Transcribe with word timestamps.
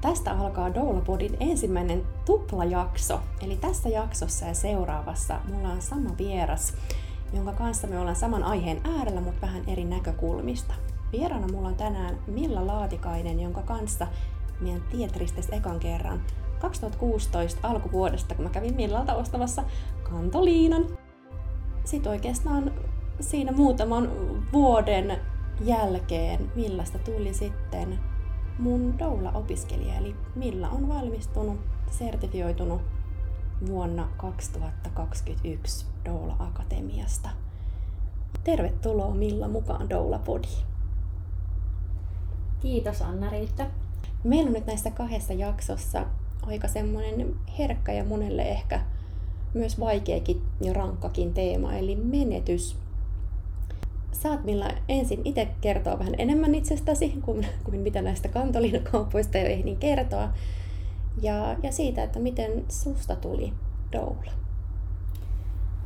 Tästä 0.00 0.32
alkaa 0.32 0.74
Doulapodin 0.74 1.36
ensimmäinen 1.40 2.06
tuplajakso. 2.24 3.20
Eli 3.42 3.56
tässä 3.56 3.88
jaksossa 3.88 4.46
ja 4.46 4.54
seuraavassa 4.54 5.40
mulla 5.52 5.68
on 5.68 5.82
sama 5.82 6.10
vieras, 6.18 6.74
jonka 7.32 7.52
kanssa 7.52 7.86
me 7.86 7.98
ollaan 7.98 8.16
saman 8.16 8.42
aiheen 8.42 8.80
äärellä, 8.84 9.20
mutta 9.20 9.46
vähän 9.46 9.62
eri 9.66 9.84
näkökulmista. 9.84 10.74
Vierana 11.12 11.48
mulla 11.48 11.68
on 11.68 11.74
tänään 11.74 12.18
Milla 12.26 12.66
Laatikainen, 12.66 13.40
jonka 13.40 13.62
kanssa 13.62 14.06
meidän 14.60 14.82
tietristes 14.90 15.48
ekan 15.52 15.80
kerran 15.80 16.20
2016 16.60 17.68
alkuvuodesta, 17.68 18.34
kun 18.34 18.44
mä 18.44 18.50
kävin 18.50 18.74
Millalta 18.74 19.14
ostamassa 19.14 19.64
kantoliinan. 20.02 20.84
Sitten 21.84 22.12
oikeastaan 22.12 22.72
siinä 23.20 23.52
muutaman 23.52 24.10
vuoden 24.52 25.18
jälkeen 25.60 26.52
Millasta 26.54 26.98
tuli 26.98 27.34
sitten 27.34 27.98
mun 28.58 28.98
doula-opiskelija, 28.98 29.94
eli 29.94 30.16
Milla 30.34 30.68
on 30.68 30.88
valmistunut, 30.88 31.60
sertifioitunut 31.90 32.82
vuonna 33.66 34.08
2021 34.16 35.86
Doula-akatemiasta. 36.04 37.28
Tervetuloa 38.44 39.14
Milla 39.14 39.48
mukaan 39.48 39.90
Doula-podiin. 39.90 40.64
Kiitos 42.60 43.02
Anna-Riitta. 43.02 43.66
Meillä 44.24 44.48
on 44.48 44.54
nyt 44.54 44.66
näissä 44.66 44.90
kahdessa 44.90 45.32
jaksossa 45.32 46.06
aika 46.42 46.68
semmoinen 46.68 47.34
herkkä 47.58 47.92
ja 47.92 48.04
monelle 48.04 48.42
ehkä 48.42 48.80
myös 49.54 49.80
vaikeakin 49.80 50.42
ja 50.60 50.72
rankkakin 50.72 51.34
teema, 51.34 51.72
eli 51.72 51.96
menetys 51.96 52.76
saat 54.12 54.44
Milla 54.44 54.68
ensin 54.88 55.20
itse 55.24 55.48
kertoa 55.60 55.98
vähän 55.98 56.14
enemmän 56.18 56.54
itsestäsi 56.54 57.18
kuin, 57.24 57.46
kuin 57.64 57.80
mitä 57.80 58.02
näistä 58.02 58.28
kantoliinakaupoista 58.28 59.38
jo 59.38 59.46
ehdin 59.46 59.76
kertoa. 59.76 60.28
Ja, 61.22 61.56
ja 61.62 61.72
siitä, 61.72 62.02
että 62.02 62.18
miten 62.18 62.64
susta 62.68 63.16
tuli 63.16 63.52
doula. 63.92 64.32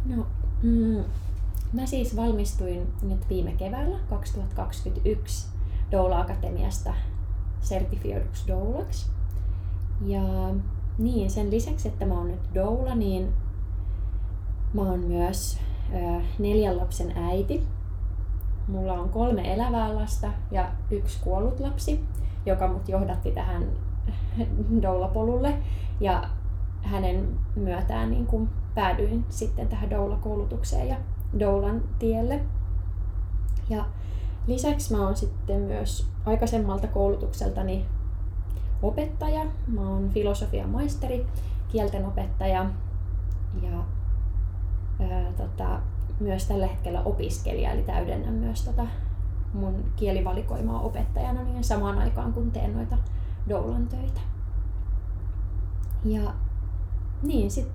No, 0.05 0.27
mm, 0.62 1.05
mä 1.73 1.87
siis 1.87 2.17
valmistuin 2.17 2.92
nyt 3.03 3.29
viime 3.29 3.53
keväällä 3.53 3.98
2021 4.11 5.48
Doula-akatemiasta 5.92 6.95
sertifioiduksi 7.61 8.48
doulaksi. 8.48 9.11
Ja 10.07 10.55
niin, 10.98 11.31
sen 11.31 11.51
lisäksi, 11.51 11.89
että 11.89 12.07
mä 12.07 12.14
oon 12.14 12.31
nyt 12.31 12.55
doula, 12.55 12.95
niin 12.95 13.33
mä 14.75 14.83
oon 14.83 15.01
myös 15.01 15.59
ö, 15.95 16.20
neljän 16.39 16.77
lapsen 16.77 17.12
äiti 17.17 17.62
Mulla 18.69 18.93
on 18.93 19.09
kolme 19.09 19.55
elävää 19.55 19.95
lasta 19.95 20.29
ja 20.51 20.69
yksi 20.91 21.21
kuollut 21.25 21.61
lapsi, 21.61 22.05
joka 22.47 22.69
mut 22.69 22.89
johdatti 22.89 23.31
tähän 23.33 23.67
doulapolulle. 24.83 25.59
Ja 26.01 26.23
hänen 26.83 27.39
myötään 27.57 28.11
niin 28.11 28.27
kun 28.27 28.48
päädyin 28.75 29.25
sitten 29.29 29.69
tähän 29.69 29.91
doula-koulutukseen 29.91 30.89
ja 30.89 30.97
doulan 31.39 31.83
tielle. 31.98 32.41
Ja 33.70 33.85
lisäksi 34.47 34.95
mä 34.95 35.05
oon 35.05 35.17
sitten 35.17 35.61
myös 35.61 36.07
aikaisemmalta 36.27 36.86
koulutukseltani 36.86 37.86
opettaja. 38.83 39.47
Mä 39.67 39.81
oon 39.81 40.09
filosofian 40.09 40.70
maisteri, 40.70 41.27
kielten 41.69 42.07
opettaja 42.07 42.67
ja 43.63 43.85
ää, 45.01 45.33
tota, 45.36 45.81
myös 46.23 46.47
tällä 46.47 46.67
hetkellä 46.67 47.03
opiskelija, 47.03 47.71
eli 47.71 47.83
täydennän 47.83 48.35
myös 48.35 48.65
tota 48.65 48.87
mun 49.55 49.85
kielivalikoimaa 49.97 50.81
opettajana 50.81 51.43
niin 51.43 51.65
samaan 51.65 51.99
aikaan 51.99 52.33
kun 52.33 52.51
teen 52.51 52.75
noita 52.75 52.97
doulan 53.49 53.87
töitä. 53.87 54.21
Ja 56.05 56.35
niin, 57.23 57.51
sit 57.51 57.69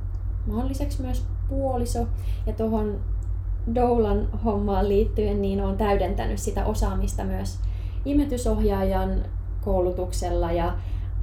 mä 0.45 0.57
oon 0.57 0.67
lisäksi 0.67 1.01
myös 1.01 1.25
puoliso 1.49 2.07
ja 2.45 2.53
tuohon 2.53 2.99
doulan 3.75 4.29
hommaan 4.45 4.89
liittyen 4.89 5.41
niin 5.41 5.61
on 5.61 5.77
täydentänyt 5.77 6.39
sitä 6.39 6.65
osaamista 6.65 7.23
myös 7.23 7.59
imetysohjaajan 8.05 9.25
koulutuksella 9.61 10.51
ja 10.51 10.73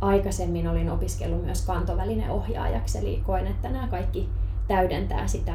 aikaisemmin 0.00 0.68
olin 0.68 0.90
opiskellut 0.90 1.44
myös 1.44 1.66
kantovälineohjaajaksi, 1.66 2.98
eli 2.98 3.22
koen, 3.26 3.46
että 3.46 3.70
nämä 3.70 3.86
kaikki 3.86 4.28
täydentää 4.68 5.26
sitä 5.26 5.52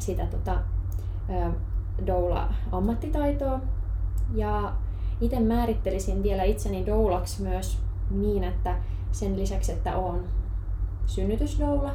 sitä 0.00 0.26
tota, 0.26 0.58
doula-ammattitaitoa. 2.06 3.60
Ja 4.34 4.72
itse 5.20 5.40
määrittelisin 5.40 6.22
vielä 6.22 6.42
itseni 6.42 6.86
doulaksi 6.86 7.42
myös 7.42 7.78
niin, 8.10 8.44
että 8.44 8.76
sen 9.12 9.38
lisäksi, 9.38 9.72
että 9.72 9.96
olen 9.96 10.24
synnytysdoula, 11.06 11.92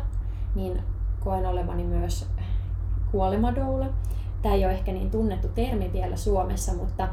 niin 0.55 0.81
koen 1.19 1.45
olevani 1.45 1.83
myös 1.83 2.27
kuolemadoula. 3.11 3.85
Tämä 4.41 4.55
ei 4.55 4.65
ole 4.65 4.73
ehkä 4.73 4.91
niin 4.91 5.11
tunnettu 5.11 5.47
termi 5.47 5.93
vielä 5.93 6.15
Suomessa, 6.15 6.73
mutta 6.73 7.07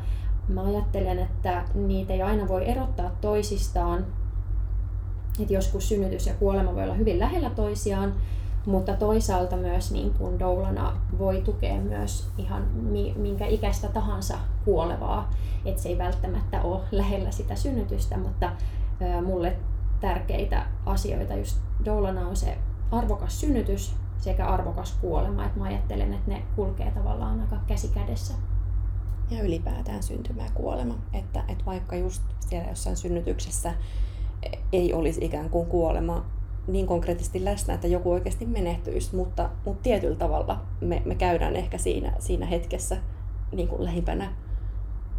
mä 0.49 0.63
ajattelen, 0.65 1.19
että 1.19 1.65
niitä 1.75 2.13
ei 2.13 2.23
aina 2.23 2.49
voi 2.49 2.71
erottaa 2.71 3.11
toisistaan. 3.21 4.07
Että 5.41 5.55
joskus 5.55 5.89
synnytys 5.89 6.27
ja 6.27 6.35
kuolema 6.35 6.75
voi 6.75 6.85
olla 6.85 6.95
hyvin 6.95 7.19
lähellä 7.19 7.51
toisiaan, 7.51 8.15
mutta 8.67 8.97
toisaalta 8.97 9.57
myös 9.57 9.93
niin 9.93 10.15
kuin 10.15 10.39
doulana 10.39 10.97
voi 11.19 11.43
tukea 11.43 11.77
myös 11.77 12.29
ihan 12.39 12.63
minkä 13.17 13.47
ikäistä 13.47 13.89
tahansa 13.89 14.39
kuolevaa. 14.65 15.31
että 15.65 15.83
se 15.83 15.89
ei 15.89 15.99
välttämättä 15.99 16.63
ole 16.63 16.81
lähellä 16.91 17.31
sitä 17.31 17.57
synnytystä, 17.57 18.17
mutta 18.17 18.53
mulle 19.25 19.57
tärkeitä 20.01 20.67
asioita 20.87 21.35
just 21.35 21.59
doulana 21.85 22.29
on 22.29 22.37
se 22.37 22.59
arvokas 22.91 23.41
synnytys 23.41 23.95
sekä 24.19 24.47
arvokas 24.47 24.97
kuolema. 25.01 25.45
Et 25.47 25.57
mä 25.57 25.65
ajattelen, 25.65 26.15
että 26.15 26.31
ne 26.31 26.43
kulkee 26.57 26.91
tavallaan 26.91 27.41
aika 27.41 27.57
käsi 27.67 27.89
kädessä. 27.89 28.35
Ja 29.31 29.43
ylipäätään 29.43 30.03
syntymä 30.03 30.43
ja 30.43 30.51
kuolema. 30.55 30.95
Että, 31.13 31.45
että 31.49 31.65
vaikka 31.67 31.97
just 31.97 32.23
siellä 32.41 32.69
jossain 32.69 32.97
synnytyksessä 32.97 33.75
ei 34.73 34.93
olisi 34.93 35.25
ikään 35.25 35.51
kuin 35.51 35.67
kuolema 35.67 36.25
niin 36.67 36.87
konkreettisesti 36.87 37.45
läsnä, 37.45 37.75
että 37.75 37.87
joku 37.87 38.13
oikeasti 38.13 38.47
menehtyisi, 38.47 39.17
mutta, 39.17 39.51
mutta 39.65 39.83
tietyllä 39.83 40.17
tavalla 40.17 40.63
me, 40.81 41.03
me 41.05 41.15
käydään 41.15 41.57
ehkä 41.57 41.79
siinä, 41.79 42.13
siinä 42.19 42.47
hetkessä 42.47 42.97
niin 43.53 43.69
kuin 43.69 43.85
lähimpänä 43.85 44.33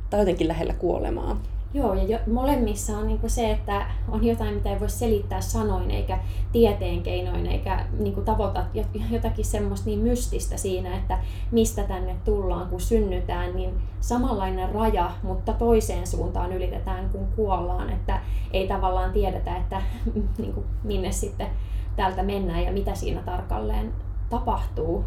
tai 0.10 0.20
jotenkin 0.20 0.48
lähellä 0.48 0.74
kuolemaa. 0.74 1.42
Joo, 1.74 1.94
ja 1.94 2.04
jo, 2.04 2.20
molemmissa 2.32 2.98
on 2.98 3.08
niinku 3.08 3.30
se, 3.30 3.52
että 3.52 3.86
on 4.10 4.24
jotain, 4.24 4.54
mitä 4.54 4.70
ei 4.70 4.80
voi 4.80 4.90
selittää 4.90 5.42
sanoin 5.42 5.92
eikä 5.92 6.20
tieteen 6.52 7.04
keinoin, 7.04 7.46
eikä 7.46 7.86
niinku 8.00 8.22
tavoita 8.22 8.66
jotakin 9.10 9.46
semmoista 9.46 9.90
niin 9.90 10.00
mystistä 10.00 10.58
siinä, 10.58 10.98
että 10.98 11.20
mistä 11.52 11.84
tänne 11.84 12.16
tullaan, 12.26 12.68
kun 12.70 12.82
synnytään, 12.82 13.56
niin 13.56 13.74
samanlainen 14.00 14.70
raja, 14.70 15.12
mutta 15.24 15.54
toiseen 15.54 16.08
suuntaan 16.08 16.54
ylitetään, 16.54 17.10
kun 17.10 17.28
kuollaan, 17.36 17.90
että 17.90 18.22
ei 18.52 18.68
tavallaan 18.68 19.12
tiedetä, 19.12 19.58
että 19.58 19.82
niinku, 20.38 20.64
minne 20.84 21.12
sitten 21.12 21.48
täältä 21.96 22.24
mennään 22.24 22.64
ja 22.64 22.72
mitä 22.72 22.96
siinä 22.96 23.22
tarkalleen 23.22 23.94
tapahtuu, 24.30 25.06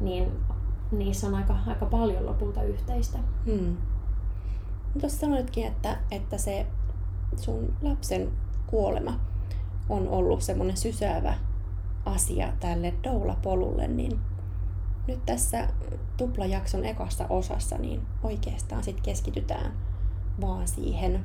niin 0.00 0.32
niissä 0.92 1.26
on 1.26 1.34
aika, 1.34 1.56
aika 1.66 1.86
paljon 1.86 2.26
lopulta 2.26 2.62
yhteistä. 2.62 3.18
Hmm. 3.46 3.76
Tuossa 5.00 5.18
sanoitkin, 5.18 5.66
että, 5.66 5.98
että 6.10 6.38
se 6.38 6.66
sun 7.36 7.76
lapsen 7.82 8.30
kuolema 8.66 9.20
on 9.88 10.08
ollut 10.08 10.42
semmoinen 10.42 10.76
sysäävä 10.76 11.34
asia 12.04 12.52
tälle 12.60 12.94
doula-polulle, 13.04 13.88
niin 13.88 14.20
nyt 15.06 15.26
tässä 15.26 15.68
tuplajakson 16.16 16.84
ekassa 16.84 17.26
osassa 17.28 17.78
niin 17.78 18.02
oikeastaan 18.22 18.84
sit 18.84 19.00
keskitytään 19.00 19.72
vaan 20.40 20.68
siihen 20.68 21.24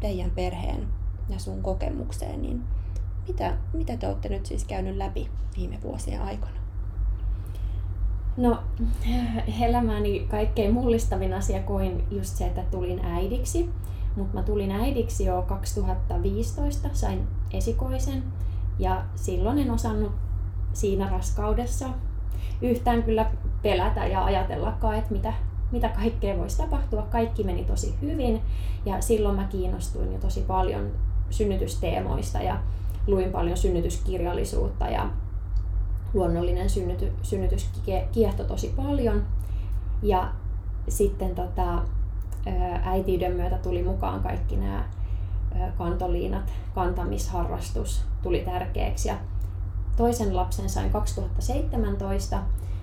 teidän 0.00 0.30
perheen 0.30 0.88
ja 1.28 1.38
sun 1.38 1.62
kokemukseen, 1.62 2.42
niin 2.42 2.64
mitä, 3.28 3.56
mitä 3.72 3.96
te 3.96 4.06
olette 4.06 4.28
nyt 4.28 4.46
siis 4.46 4.64
käynyt 4.64 4.96
läpi 4.96 5.30
viime 5.56 5.82
vuosien 5.82 6.22
aikana? 6.22 6.59
No, 8.36 8.58
elämäni 9.60 10.26
kaikkein 10.30 10.74
mullistavin 10.74 11.34
asia 11.34 11.62
koin 11.62 12.04
just 12.10 12.36
se, 12.36 12.46
että 12.46 12.62
tulin 12.70 13.04
äidiksi. 13.04 13.70
Mutta 14.16 14.34
mä 14.34 14.42
tulin 14.42 14.70
äidiksi 14.70 15.24
jo 15.24 15.42
2015, 15.42 16.88
sain 16.92 17.26
esikoisen. 17.52 18.22
Ja 18.78 19.02
silloin 19.14 19.58
en 19.58 19.70
osannut 19.70 20.12
siinä 20.72 21.08
raskaudessa 21.08 21.88
yhtään 22.62 23.02
kyllä 23.02 23.30
pelätä 23.62 24.06
ja 24.06 24.24
ajatellakaan, 24.24 24.98
että 24.98 25.12
mitä, 25.12 25.32
mitä 25.72 25.88
kaikkea 25.88 26.38
voisi 26.38 26.58
tapahtua. 26.58 27.02
Kaikki 27.02 27.44
meni 27.44 27.64
tosi 27.64 27.94
hyvin 28.02 28.40
ja 28.86 29.00
silloin 29.00 29.36
mä 29.36 29.44
kiinnostuin 29.44 30.12
jo 30.12 30.18
tosi 30.18 30.40
paljon 30.40 30.90
synnytysteemoista 31.30 32.38
ja 32.38 32.58
luin 33.06 33.32
paljon 33.32 33.56
synnytyskirjallisuutta 33.56 34.88
ja 34.88 35.10
luonnollinen 36.14 36.70
synnyty, 36.70 37.12
synnytys 37.22 37.70
kiehtoi 38.12 38.46
tosi 38.46 38.72
paljon. 38.76 39.22
Ja 40.02 40.32
sitten 40.88 41.34
tota, 41.34 41.82
äitiyden 42.82 43.32
myötä 43.32 43.58
tuli 43.58 43.82
mukaan 43.82 44.20
kaikki 44.20 44.56
nämä 44.56 44.84
kantoliinat, 45.78 46.52
kantamisharrastus 46.74 48.04
tuli 48.22 48.38
tärkeäksi. 48.38 49.08
Ja 49.08 49.16
toisen 49.96 50.36
lapsen 50.36 50.68
sain 50.68 50.90
2017 50.90 52.42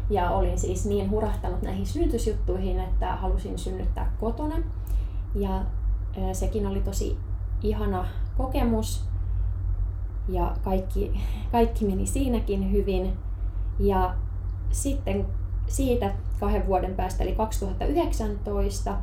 ja 0.10 0.32
olin 0.32 0.60
siis 0.60 0.86
niin 0.86 1.12
hurahtanut 1.12 1.62
näihin 1.62 1.86
synnytysjuttuihin, 1.86 2.80
että 2.80 3.16
halusin 3.16 3.60
synnyttää 3.60 4.14
kotona. 4.20 4.56
Ja 5.36 5.66
sekin 6.34 6.68
oli 6.68 6.80
tosi 6.80 7.18
ihana 7.64 8.08
kokemus 8.38 9.06
ja 10.30 10.56
kaikki, 10.64 11.20
kaikki 11.52 11.86
meni 11.86 12.06
siinäkin 12.06 12.72
hyvin. 12.72 13.14
Ja 13.80 14.16
sitten 14.72 15.26
siitä 15.68 16.12
kahden 16.40 16.68
vuoden 16.68 16.96
päästä, 16.96 17.24
eli 17.24 17.36
2019, 17.36 18.98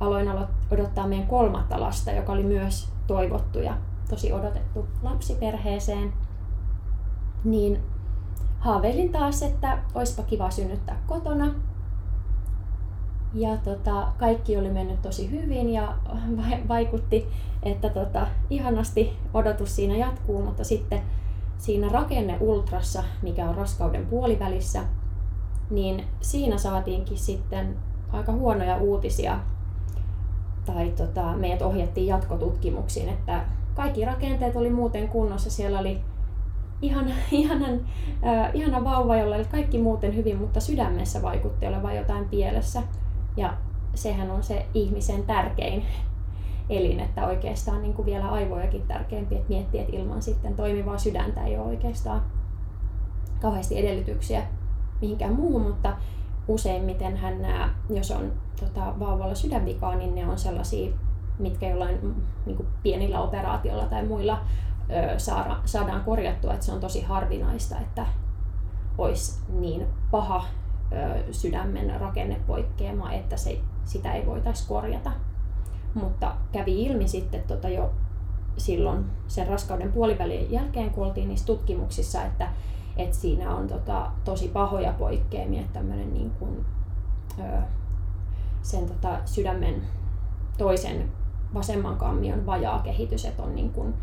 aloin 0.00 0.28
odottaa 0.70 1.06
meidän 1.06 1.26
kolmatta 1.26 1.80
lasta, 1.80 2.12
joka 2.12 2.32
oli 2.32 2.44
myös 2.44 2.88
toivottu 3.06 3.58
ja 3.58 3.76
tosi 4.10 4.32
odotettu 4.32 4.86
lapsiperheeseen. 5.02 6.12
Niin 7.44 7.80
haaveilin 8.58 9.12
taas, 9.12 9.42
että 9.42 9.78
olisipa 9.94 10.22
kiva 10.22 10.50
synnyttää 10.50 11.02
kotona. 11.06 11.54
Ja 13.34 13.56
tota, 13.56 14.12
kaikki 14.18 14.56
oli 14.56 14.70
mennyt 14.70 15.02
tosi 15.02 15.30
hyvin 15.30 15.70
ja 15.72 15.94
vaikutti, 16.68 17.26
että 17.62 17.88
tota, 17.88 18.26
ihanasti 18.50 19.12
odotus 19.34 19.76
siinä 19.76 19.96
jatkuu, 19.96 20.42
mutta 20.42 20.64
sitten 20.64 21.02
siinä 21.58 21.88
rakenne 21.88 22.36
ultrassa, 22.40 23.04
mikä 23.22 23.48
on 23.48 23.54
raskauden 23.54 24.06
puolivälissä, 24.06 24.82
niin 25.70 26.04
siinä 26.20 26.58
saatiinkin 26.58 27.18
sitten 27.18 27.76
aika 28.12 28.32
huonoja 28.32 28.76
uutisia. 28.76 29.38
Tai 30.66 30.92
tota, 30.96 31.36
meidät 31.36 31.62
ohjattiin 31.62 32.06
jatkotutkimuksiin, 32.06 33.08
että 33.08 33.44
kaikki 33.74 34.04
rakenteet 34.04 34.56
oli 34.56 34.70
muuten 34.70 35.08
kunnossa. 35.08 35.50
Siellä 35.50 35.78
oli 35.78 36.00
ihana, 36.82 37.10
ihanan, 37.32 37.80
äh, 38.26 38.50
ihana 38.54 38.84
vauva, 38.84 39.16
jolla 39.16 39.36
oli 39.36 39.44
kaikki 39.44 39.78
muuten 39.78 40.16
hyvin, 40.16 40.38
mutta 40.38 40.60
sydämessä 40.60 41.22
vaikutti 41.22 41.66
olevan 41.66 41.96
jotain 41.96 42.28
pielessä. 42.28 42.82
Ja 43.36 43.56
sehän 43.94 44.30
on 44.30 44.42
se 44.42 44.66
ihmisen 44.74 45.22
tärkein 45.22 45.84
elin, 46.70 47.00
että 47.00 47.26
oikeastaan 47.26 47.82
niin 47.82 47.94
kuin 47.94 48.06
vielä 48.06 48.28
aivojakin 48.28 48.86
tärkeämpi, 48.88 49.34
että 49.34 49.48
miettii, 49.48 49.80
että 49.80 49.96
ilman 49.96 50.22
sitten 50.22 50.54
toimivaa 50.54 50.98
sydäntä 50.98 51.44
ei 51.44 51.58
ole 51.58 51.66
oikeastaan 51.66 52.22
kauheasti 53.40 53.78
edellytyksiä 53.78 54.42
mihinkään 55.00 55.32
muuhun, 55.32 55.62
mutta 55.62 55.96
useimmiten 56.48 57.16
hän 57.16 57.42
nämä, 57.42 57.74
jos 57.90 58.10
on 58.10 58.32
tota, 58.60 58.94
vauvalla 58.98 59.34
sydänvikaa, 59.34 59.94
niin 59.94 60.14
ne 60.14 60.26
on 60.26 60.38
sellaisia, 60.38 60.92
mitkä 61.38 61.68
jollain 61.68 62.14
niin 62.46 62.56
kuin 62.56 62.68
pienillä 62.82 63.20
operaatiolla 63.20 63.86
tai 63.86 64.06
muilla 64.06 64.40
ö, 64.90 65.18
saada, 65.18 65.56
saadaan 65.64 66.04
korjattua, 66.04 66.52
että 66.52 66.66
se 66.66 66.72
on 66.72 66.80
tosi 66.80 67.02
harvinaista, 67.02 67.78
että 67.78 68.06
olisi 68.98 69.40
niin 69.48 69.86
paha 70.10 70.44
sydämen 71.30 72.00
rakennepoikkeama, 72.00 73.12
että 73.12 73.36
se, 73.36 73.60
sitä 73.84 74.12
ei 74.12 74.26
voitaisi 74.26 74.68
korjata. 74.68 75.12
Mutta 75.94 76.36
kävi 76.52 76.82
ilmi 76.82 77.08
sitten 77.08 77.42
tota 77.42 77.68
jo 77.68 77.90
silloin 78.56 79.04
sen 79.28 79.48
raskauden 79.48 79.92
puolivälin 79.92 80.52
jälkeen, 80.52 80.90
kun 80.90 81.06
oltiin 81.06 81.28
niissä 81.28 81.46
tutkimuksissa, 81.46 82.22
että, 82.22 82.48
että 82.96 83.16
siinä 83.16 83.54
on 83.54 83.68
tota, 83.68 84.10
tosi 84.24 84.48
pahoja 84.48 84.92
poikkeamia, 84.92 85.62
tämmöinen 85.72 86.14
niin 86.14 86.30
kuin, 86.30 86.64
ö, 87.38 87.62
sen 88.62 88.86
tota, 88.86 89.18
sydämen 89.24 89.82
toisen 90.58 91.10
vasemman 91.54 91.96
kammion 91.96 92.46
vajaa 92.46 92.78
kehitys, 92.78 93.24
että 93.24 93.42
on 93.42 93.54
niin 93.54 93.70
kuin, 93.70 93.94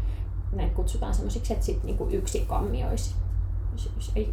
näitä 0.52 0.76
kutsutaan 0.76 1.14
semmoisiksi, 1.14 1.54
että 1.54 1.66
sit 1.66 1.84
niin 1.84 1.98
kuin 1.98 2.14
yksi 2.14 2.40
kammioisi 2.40 3.16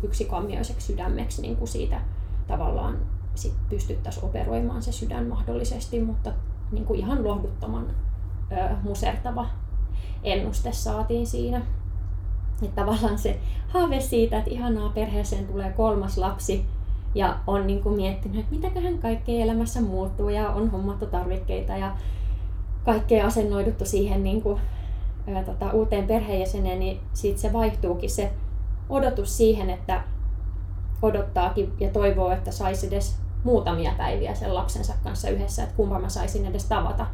yksi 0.03 0.25
kammioiseksi 0.25 0.87
sydämeksi 0.87 1.43
niin 1.43 1.57
kuin 1.57 1.69
siitä 1.69 2.01
tavallaan 2.47 2.99
sit 3.35 3.55
pystyttäisiin 3.69 4.25
operoimaan 4.25 4.83
se 4.83 4.93
sydän 4.93 5.27
mahdollisesti, 5.27 6.01
mutta 6.01 6.33
niin 6.73 6.85
kuin 6.85 7.01
ihan 7.01 7.25
lohduttoman 7.25 7.87
ö, 8.53 8.77
musertava 8.83 9.47
ennuste 10.23 10.73
saatiin 10.73 11.27
siinä. 11.27 11.63
Että 12.63 12.83
tavallaan 12.83 13.19
se 13.19 13.41
haave 13.69 14.01
siitä, 14.01 14.39
että 14.39 14.51
ihanaa 14.51 14.89
perheeseen 14.89 15.47
tulee 15.47 15.73
kolmas 15.73 16.19
lapsi 16.19 16.67
ja 17.15 17.39
on 17.47 17.67
niin 17.67 17.83
kuin 17.83 17.97
miettinyt, 17.97 18.41
että 18.41 18.55
mitäköhän 18.55 18.99
kaikkea 18.99 19.45
elämässä 19.45 19.81
muuttuu 19.81 20.29
ja 20.29 20.51
on 20.51 20.71
hommattu 20.71 21.07
tarvikkeita 21.07 21.77
ja 21.77 21.97
kaikkea 22.85 23.27
asennoiduttu 23.27 23.85
siihen 23.85 24.25
niin 24.25 24.43
kuin, 24.43 24.61
ää, 25.27 25.45
tota, 25.45 25.71
uuteen 25.73 26.07
perheenjäseneen, 26.07 26.81
niin 26.81 27.01
siitä 27.13 27.41
se 27.41 27.53
vaihtuukin 27.53 28.11
se 28.11 28.33
odotus 28.89 29.37
siihen, 29.37 29.71
että 29.71 30.03
odottaakin 31.03 31.73
ja 31.81 31.91
toivoo, 31.91 32.31
että 32.31 32.53
saisi 32.53 32.87
edes 32.87 33.19
muutamia 33.45 33.93
päiviä 33.97 34.35
sen 34.35 34.55
lapsensa 34.55 34.95
kanssa 35.05 35.29
yhdessä, 35.29 35.63
että 35.63 35.75
kumpa 35.77 35.99
mä 35.99 36.09
saisin 36.09 36.47
edes 36.47 36.65
tavata 36.65 37.07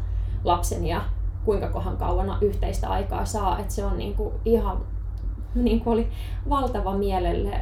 lapsen 0.44 0.86
ja 0.86 1.02
kuinka 1.44 1.68
kohan 1.68 1.96
kauan 1.96 2.38
yhteistä 2.40 2.88
aikaa 2.88 3.24
saa. 3.24 3.58
Että 3.58 3.74
se 3.74 3.84
on 3.84 3.98
niin 3.98 4.14
kuin 4.14 4.34
ihan 4.44 4.78
niin 5.54 5.80
kuin 5.80 5.94
oli 5.94 6.10
valtava 6.48 6.94
mielelle 6.94 7.60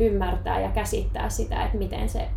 ymmärtää 0.00 0.60
ja 0.60 0.70
käsittää 0.70 1.28
sitä, 1.28 1.64
että 1.64 1.78
miten 1.78 2.08
se 2.08 2.28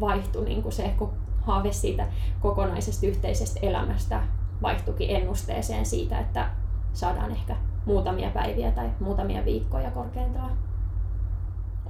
vaihtui 0.00 0.44
niin 0.44 0.62
kuin 0.62 0.72
se 0.72 0.94
haave 1.42 1.72
siitä 1.72 2.06
kokonaisesta 2.40 3.06
yhteisestä 3.06 3.60
elämästä 3.62 4.22
vaihtuikin 4.62 5.16
ennusteeseen 5.16 5.86
siitä, 5.86 6.18
että 6.18 6.50
saadaan 6.92 7.30
ehkä 7.30 7.56
muutamia 7.86 8.30
päiviä 8.30 8.70
tai 8.70 8.90
muutamia 9.00 9.44
viikkoja 9.44 9.90
korkeintaan. 9.90 10.67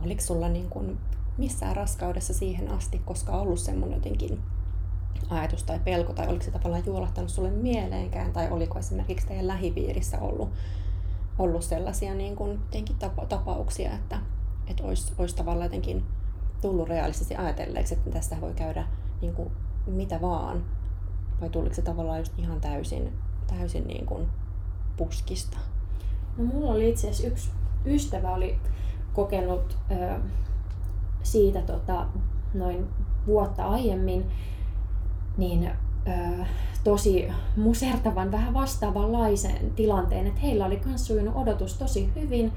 Oliko 0.05 0.21
sulla 0.21 0.49
niin 0.49 0.71
kuin 0.71 0.99
missään 1.39 1.77
raskaudessa 1.77 2.35
siihen 2.35 2.71
asti 2.71 2.99
koska 3.05 3.33
ollut 3.33 3.59
semmoinen 3.59 3.97
jotenkin 3.97 4.43
ajatus 5.31 5.63
tai 5.63 5.81
pelko, 5.85 6.13
tai 6.13 6.29
oliko 6.29 6.45
se 6.45 6.51
tavallaan 6.51 6.87
juolahtanut 6.87 7.31
sulle 7.31 7.51
mieleenkään, 7.51 8.33
tai 8.33 8.51
oliko 8.51 8.79
esimerkiksi 8.79 9.27
teidän 9.27 9.47
lähipiirissä 9.47 10.19
ollut, 10.21 10.51
ollut 11.39 11.63
sellaisia 11.63 12.15
niin 12.15 12.37
kuin, 12.37 12.61
tapa, 12.99 13.27
tapauksia, 13.27 13.95
että, 13.95 14.19
että 14.67 14.85
olisi, 14.85 15.13
olisi 15.19 15.37
tavallaan 15.37 15.67
jotenkin 15.67 16.05
tullut 16.61 16.89
realistisesti 16.89 17.37
ajatelleeksi, 17.37 17.95
että 17.95 18.11
tästä 18.11 18.41
voi 18.41 18.55
käydä 18.55 18.87
niin 19.21 19.35
kuin, 19.35 19.51
mitä 19.87 20.21
vaan, 20.21 20.65
vai 21.41 21.51
tuliko 21.51 21.75
se 21.75 21.83
tavallaan 21.83 22.19
just 22.19 22.33
ihan 22.39 22.61
täysin, 22.61 23.13
täysin 23.47 23.87
niin 23.87 24.07
kuin 24.07 24.29
puskista? 24.97 25.59
No 26.37 26.45
mulla 26.45 26.73
oli 26.73 26.89
itse 26.89 27.11
asiassa 27.11 27.27
yksi 27.27 27.51
ystävä 27.87 28.35
oli 28.35 28.59
kokenut 29.19 29.79
ö, 29.91 30.21
siitä 31.23 31.63
tota, 31.63 32.07
noin 32.55 32.87
vuotta 33.27 33.65
aiemmin, 33.65 34.27
niin 35.37 35.71
ö, 36.09 36.45
tosi 36.85 37.29
musertavan, 37.57 38.33
vähän 38.33 38.55
vastaavanlaisen 38.55 39.71
tilanteen, 39.77 40.27
että 40.27 40.41
heillä 40.41 40.67
oli 40.67 40.81
myös 40.87 41.07
sujunut 41.07 41.37
odotus 41.37 41.75
tosi 41.75 42.13
hyvin, 42.17 42.53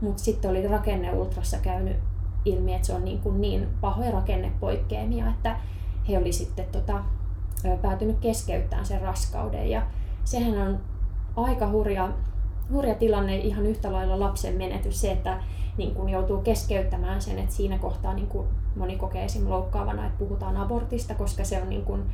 mutta 0.00 0.22
sitten 0.22 0.50
oli 0.50 0.68
rakenneultrassa 0.68 1.58
käynyt 1.58 1.96
ilmi, 2.44 2.74
että 2.74 2.86
se 2.86 2.94
on 2.94 3.04
niin, 3.04 3.18
kuin 3.18 3.40
niin 3.40 3.68
pahoja 3.80 4.10
rakennepoikkeamia, 4.10 5.28
että 5.28 5.56
he 6.08 6.18
oli 6.18 6.32
sitten 6.32 6.66
tota, 6.72 7.02
päätynyt 7.82 8.18
keskeyttämään 8.18 8.86
sen 8.86 9.00
raskauden. 9.00 9.70
Ja 9.70 9.82
sehän 10.24 10.68
on 10.68 10.80
aika 11.36 11.70
hurja, 11.70 12.08
hurja 12.72 12.94
tilanne, 12.94 13.36
ihan 13.36 13.66
yhtä 13.66 13.92
lailla 13.92 14.20
lapsen 14.20 14.54
menetys, 14.54 15.00
se, 15.00 15.12
että 15.12 15.42
niin 15.76 15.94
kun 15.94 16.08
joutuu 16.08 16.38
keskeyttämään 16.38 17.22
sen, 17.22 17.38
että 17.38 17.54
siinä 17.54 17.78
kohtaa 17.78 18.14
niin 18.14 18.26
kun 18.26 18.48
moni 18.76 18.96
kokee 18.96 19.24
esim. 19.24 19.50
loukkaavana, 19.50 20.06
että 20.06 20.18
puhutaan 20.18 20.56
abortista, 20.56 21.14
koska 21.14 21.44
se 21.44 21.62
on 21.62 21.68
niin 21.68 21.84
kun, 21.84 22.06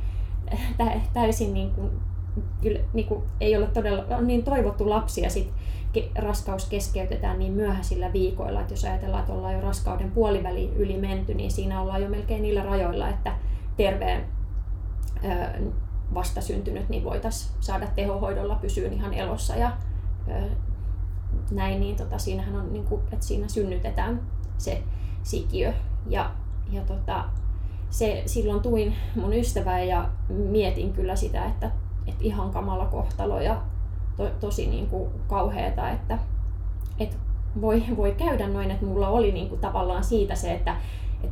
täysin 1.13 1.53
niin 1.53 1.71
kun, 1.71 1.91
kyllä, 2.61 2.79
niin 2.93 3.07
kun, 3.07 3.23
ei 3.41 3.57
ole 3.57 3.67
todella, 3.67 4.17
on 4.17 4.27
niin 4.27 4.43
toivottu 4.43 4.89
lapsi 4.89 5.21
ja 5.21 5.29
sit 5.29 5.53
raskaus 6.15 6.65
keskeytetään 6.65 7.39
niin 7.39 7.51
myöhäisillä 7.51 8.13
viikoilla, 8.13 8.61
että 8.61 8.73
jos 8.73 8.85
ajatellaan, 8.85 9.21
että 9.21 9.33
ollaan 9.33 9.53
jo 9.53 9.61
raskauden 9.61 10.11
puoliväli 10.11 10.73
yli 10.75 10.97
menty, 10.97 11.33
niin 11.33 11.51
siinä 11.51 11.81
ollaan 11.81 12.01
jo 12.01 12.09
melkein 12.09 12.41
niillä 12.41 12.63
rajoilla, 12.63 13.09
että 13.09 13.35
terveen 13.77 14.23
vastasyntynyt 16.13 16.89
niin 16.89 17.03
voitaisiin 17.03 17.55
saada 17.59 17.87
tehohoidolla 17.95 18.55
pysyä 18.55 18.89
ihan 18.89 19.13
elossa 19.13 19.55
ja 19.55 19.71
näin, 21.51 21.79
niin 21.79 21.95
tota, 21.95 22.17
siinähän 22.17 22.55
on, 22.55 22.73
niin 22.73 22.85
kuin, 22.85 23.01
että 23.11 23.25
siinä 23.25 23.47
synnytetään 23.47 24.21
se 24.57 24.83
sikiö. 25.23 25.73
Ja, 26.07 26.31
ja 26.71 26.81
tota, 26.81 27.23
se, 27.89 28.23
silloin 28.25 28.61
tuin 28.61 28.95
mun 29.15 29.33
ystävää 29.33 29.83
ja 29.83 30.09
mietin 30.29 30.93
kyllä 30.93 31.15
sitä, 31.15 31.45
että, 31.45 31.71
että 32.07 32.23
ihan 32.23 32.51
kamala 32.51 32.85
kohtalo 32.85 33.41
ja 33.41 33.61
to, 34.17 34.29
tosi 34.39 34.67
niin 34.67 34.87
kuin 34.87 35.09
kauheata, 35.27 35.89
että, 35.89 36.19
että 36.99 37.15
voi, 37.61 37.83
voi 37.97 38.11
käydä 38.11 38.47
noin, 38.47 38.71
että 38.71 38.85
mulla 38.85 39.09
oli 39.09 39.31
niin 39.31 39.49
kuin 39.49 39.61
tavallaan 39.61 40.03
siitä 40.03 40.35
se, 40.35 40.53
että, 40.53 40.75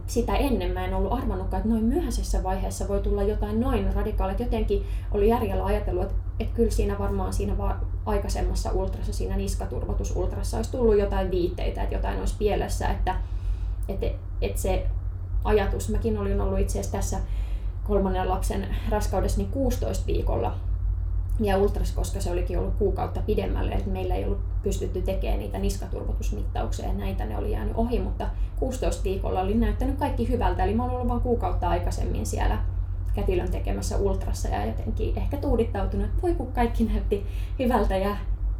sitä 0.07 0.36
ennen 0.36 0.71
mä 0.71 0.86
en 0.86 0.93
ollut 0.93 1.13
arvannutkaan, 1.13 1.60
että 1.62 1.69
noin 1.69 1.86
myöhäisessä 1.86 2.43
vaiheessa 2.43 2.88
voi 2.88 3.00
tulla 3.00 3.24
jotain 3.24 3.62
noin 3.62 3.93
radikaalit. 3.93 4.39
Jotenkin 4.39 4.86
oli 5.12 5.29
järjellä 5.29 5.65
ajatellut, 5.65 6.03
että, 6.03 6.15
että 6.39 6.55
kyllä 6.55 6.71
siinä 6.71 7.00
varmaan 7.00 7.33
siinä 7.33 7.57
va- 7.57 7.79
aikaisemmassa 8.05 8.71
ultrassa, 8.71 9.13
siinä 9.13 9.38
niskaturvotusultrassa 9.38 10.57
olisi 10.57 10.71
tullut 10.71 11.00
jotain 11.00 11.31
viitteitä, 11.31 11.83
että 11.83 11.95
jotain 11.95 12.19
olisi 12.19 12.36
pielessä, 12.38 12.88
että, 12.88 13.15
että, 13.88 14.05
että 14.41 14.62
se 14.62 14.88
ajatus, 15.43 15.89
mäkin 15.89 16.17
olin 16.17 16.41
ollut 16.41 16.60
itse 16.60 16.79
asiassa 16.79 16.98
tässä 16.98 17.19
kolmannen 17.88 18.29
lapsen 18.29 18.67
raskaudessa 18.89 19.38
niin 19.38 19.51
16 19.51 20.07
viikolla 20.07 20.55
ja 21.39 21.57
ultras, 21.57 21.91
koska 21.91 22.21
se 22.21 22.31
olikin 22.31 22.59
ollut 22.59 22.75
kuukautta 22.75 23.21
pidemmälle, 23.21 23.73
että 23.73 23.89
meillä 23.89 24.15
ei 24.15 24.25
ollut 24.25 24.41
pystytty 24.63 25.01
tekemään 25.01 25.39
niitä 25.39 25.57
niskaturvotusmittauksia 25.57 26.88
ja 26.88 26.93
näitä 26.93 27.25
ne 27.25 27.38
oli 27.38 27.51
jäänyt 27.51 27.75
ohi, 27.75 28.00
mutta 28.00 28.29
16 28.59 29.03
viikolla 29.03 29.41
oli 29.41 29.53
näyttänyt 29.53 29.97
kaikki 29.97 30.29
hyvältä, 30.29 30.63
eli 30.63 30.75
mä 30.75 30.83
olin 30.83 30.95
ollut 30.95 31.07
vain 31.07 31.21
kuukautta 31.21 31.69
aikaisemmin 31.69 32.25
siellä 32.25 32.57
kätilön 33.13 33.51
tekemässä 33.51 33.97
ultrassa 33.97 34.50
ja 34.50 34.65
jotenkin 34.65 35.17
ehkä 35.17 35.38
tuudittautunut, 35.38 36.05
että 36.05 36.21
voi 36.21 36.33
kun 36.33 36.51
kaikki 36.51 36.83
näytti 36.83 37.25
hyvältä 37.59 37.97
ja 37.97 38.17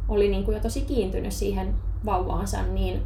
oli 0.08 0.28
niin 0.28 0.44
kuin 0.44 0.54
jo 0.54 0.60
tosi 0.60 0.80
kiintynyt 0.80 1.32
siihen 1.32 1.74
vauvaansa, 2.04 2.62
niin, 2.62 3.02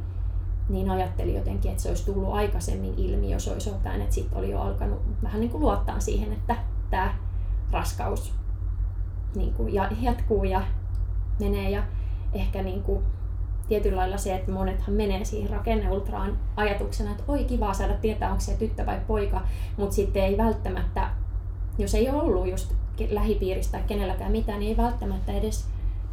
niin 0.68 0.90
ajattelin 0.90 1.34
jotenkin, 1.34 1.70
että 1.70 1.82
se 1.82 1.88
olisi 1.88 2.04
tullut 2.04 2.34
aikaisemmin 2.34 2.94
ilmi, 2.96 3.30
jos 3.30 3.48
olisi 3.48 3.70
jotain, 3.70 4.00
että 4.00 4.14
sitten 4.14 4.38
oli 4.38 4.50
jo 4.50 4.60
alkanut 4.60 5.02
vähän 5.22 5.40
niin 5.40 5.50
kuin 5.50 5.60
luottaa 5.60 6.00
siihen, 6.00 6.32
että 6.32 6.56
tämä 6.90 7.14
raskaus 7.72 8.32
niin 9.36 9.54
kuin 9.54 9.74
jatkuu 10.00 10.44
ja 10.44 10.62
menee 11.40 11.70
ja 11.70 11.82
ehkä 12.32 12.62
niin 12.62 12.82
kuin 12.82 13.04
tietyllä 13.68 13.96
lailla 13.96 14.16
se, 14.16 14.34
että 14.34 14.52
monethan 14.52 14.94
menee 14.94 15.24
siihen 15.24 15.50
rakenneultraan 15.50 16.38
ajatuksena, 16.56 17.10
että 17.10 17.22
oi 17.28 17.44
kiva 17.44 17.74
saada 17.74 17.94
tietää, 17.94 18.30
onko 18.30 18.40
se 18.40 18.56
tyttö 18.56 18.86
vai 18.86 19.00
poika, 19.06 19.42
mutta 19.76 19.94
sitten 19.94 20.24
ei 20.24 20.38
välttämättä, 20.38 21.10
jos 21.78 21.94
ei 21.94 22.10
ole 22.10 22.22
ollut 22.22 22.50
just 22.50 22.72
lähipiiristä 23.10 23.78
tai 23.78 23.86
kenelläkään 23.86 24.32
mitään, 24.32 24.60
niin 24.60 24.68
ei 24.68 24.84
välttämättä 24.84 25.32
edes 25.32 25.68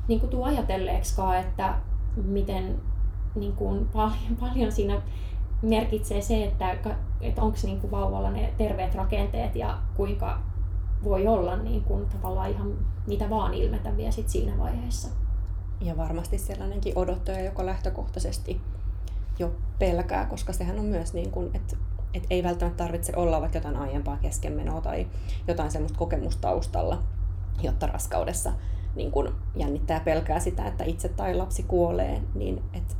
niin 0.07 0.19
kuin 0.19 0.29
tuu 0.29 0.43
ajatelleeksikaan, 0.43 1.37
että 1.37 1.73
miten 2.15 2.75
niin 3.35 3.53
kuin 3.53 3.87
paljon, 3.93 4.35
paljon 4.39 4.71
siinä 4.71 5.01
merkitsee 5.61 6.21
se, 6.21 6.43
että, 6.43 6.75
että 7.21 7.41
onko 7.41 7.57
niin 7.63 7.91
vauvalla 7.91 8.31
ne 8.31 8.53
terveet 8.57 8.95
rakenteet 8.95 9.55
ja 9.55 9.77
kuinka 9.95 10.39
voi 11.03 11.27
olla 11.27 11.55
niin 11.55 11.83
kuin 11.83 12.05
tavallaan 12.05 12.49
ihan 12.49 12.77
mitä 13.07 13.29
vaan 13.29 13.53
ilmetä 13.53 13.97
vielä 13.97 14.11
sit 14.11 14.29
siinä 14.29 14.57
vaiheessa. 14.57 15.07
Ja 15.81 15.97
varmasti 15.97 16.37
sellainenkin 16.37 16.97
odottaja, 16.97 17.45
joka 17.45 17.65
lähtökohtaisesti 17.65 18.61
jo 19.39 19.51
pelkää, 19.79 20.25
koska 20.25 20.53
sehän 20.53 20.79
on 20.79 20.85
myös 20.85 21.13
niin 21.13 21.31
kuin, 21.31 21.49
että 21.53 21.75
et 22.13 22.27
ei 22.29 22.43
välttämättä 22.43 22.83
tarvitse 22.83 23.13
olla 23.15 23.41
vaikka 23.41 23.57
jotain 23.57 23.75
aiempaa 23.75 24.17
keskenmenoa 24.17 24.81
tai 24.81 25.07
jotain 25.47 25.71
semmoista 25.71 25.97
kokemustaustalla, 25.97 27.03
jotta 27.61 27.87
raskaudessa 27.87 28.53
niin 28.95 29.11
kun 29.11 29.35
jännittää 29.55 29.99
pelkää 29.99 30.39
sitä, 30.39 30.67
että 30.67 30.83
itse 30.83 31.09
tai 31.09 31.35
lapsi 31.35 31.63
kuolee, 31.63 32.21
niin 32.35 32.63
et 32.73 32.97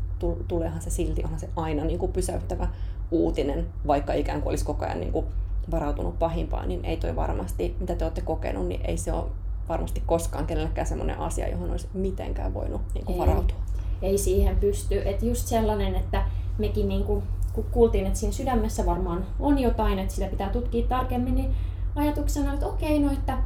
tuleehan 0.48 0.82
se 0.82 0.90
silti, 0.90 1.24
onhan 1.24 1.40
se 1.40 1.50
aina 1.56 1.84
niin 1.84 2.00
kuin 2.00 2.12
pysäyttävä 2.12 2.68
uutinen, 3.12 3.68
vaikka 3.88 4.14
ikään 4.14 4.42
kuin 4.42 4.52
olisi 4.52 4.66
koko 4.66 4.86
ajan 4.86 5.00
niin 5.00 5.12
kuin 5.12 5.26
varautunut 5.72 6.20
pahimpaan, 6.20 6.68
niin 6.68 6.86
ei 6.86 6.98
toi 6.98 7.16
varmasti, 7.16 7.76
mitä 7.80 7.96
te 7.96 8.06
olette 8.06 8.22
kokenut, 8.22 8.68
niin 8.68 8.82
ei 8.86 8.98
se 8.98 9.14
ole 9.14 9.26
varmasti 9.70 10.04
koskaan 10.06 10.46
kenellekään 10.46 10.88
sellainen 10.88 11.20
asia, 11.20 11.50
johon 11.50 11.72
olisi 11.72 11.88
mitenkään 11.94 12.54
voinut 12.54 12.82
niin 12.94 13.06
kuin 13.06 13.14
ei, 13.14 13.20
varautua. 13.20 13.58
Ei 14.02 14.18
siihen 14.18 14.56
pysty. 14.56 15.02
Et 15.06 15.24
just 15.24 15.48
sellainen, 15.48 15.96
että 15.96 16.26
mekin 16.58 16.88
niin 16.88 17.04
kuin, 17.04 17.24
kun 17.54 17.66
kuultiin, 17.72 18.08
että 18.08 18.20
siinä 18.20 18.34
sydämessä 18.34 18.86
varmaan 18.86 19.26
on 19.40 19.60
jotain, 19.60 20.00
että 20.00 20.14
sitä 20.14 20.28
pitää 20.28 20.50
tutkia 20.50 20.88
tarkemmin, 20.88 21.36
niin 21.36 21.56
ajatuksena, 21.96 22.54
että 22.54 22.68
okei, 22.68 23.00
no 23.00 23.12
että 23.12 23.38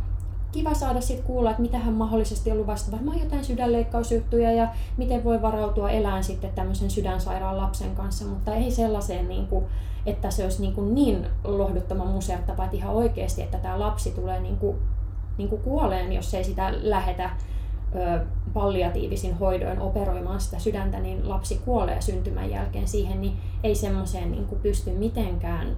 kiva 0.51 0.73
saada 0.73 1.01
sitten 1.01 1.25
kuulla, 1.25 1.49
että 1.49 1.61
mitä 1.61 1.77
hän 1.77 1.93
mahdollisesti 1.93 2.51
on 2.51 2.57
luvasta, 2.57 2.91
varmaan 2.91 3.19
jotain 3.19 3.45
sydänleikkausjuttuja 3.45 4.51
ja 4.51 4.67
miten 4.97 5.23
voi 5.23 5.41
varautua 5.41 5.89
elään 5.89 6.23
sitten 6.23 6.51
tämmöisen 6.55 6.89
sydänsairaan 6.89 7.57
lapsen 7.57 7.95
kanssa, 7.95 8.25
mutta 8.25 8.55
ei 8.55 8.71
sellaiseen, 8.71 9.27
niin 9.27 9.47
kuin, 9.47 9.65
että 10.05 10.31
se 10.31 10.43
olisi 10.43 10.61
niin, 10.61 10.73
kuin 10.73 10.95
niin 10.95 11.27
lohduttoman 11.43 12.07
museottava, 12.07 12.63
että 12.63 12.77
ihan 12.77 12.95
oikeasti, 12.95 13.41
että 13.41 13.57
tämä 13.57 13.79
lapsi 13.79 14.11
tulee 14.11 14.39
niin 14.39 14.57
kuin, 14.57 14.77
niin 15.37 15.49
kuin 15.49 15.61
kuoleen, 15.61 16.13
jos 16.13 16.33
ei 16.33 16.43
sitä 16.43 16.73
lähetä 16.81 17.29
palliatiivisin 18.53 19.37
hoidoin 19.37 19.79
operoimaan 19.79 20.41
sitä 20.41 20.59
sydäntä, 20.59 20.99
niin 20.99 21.29
lapsi 21.29 21.61
kuolee 21.65 22.01
syntymän 22.01 22.49
jälkeen 22.49 22.87
siihen, 22.87 23.21
niin 23.21 23.37
ei 23.63 23.75
semmoiseen 23.75 24.31
niin 24.31 24.47
pysty 24.61 24.91
mitenkään 24.91 25.77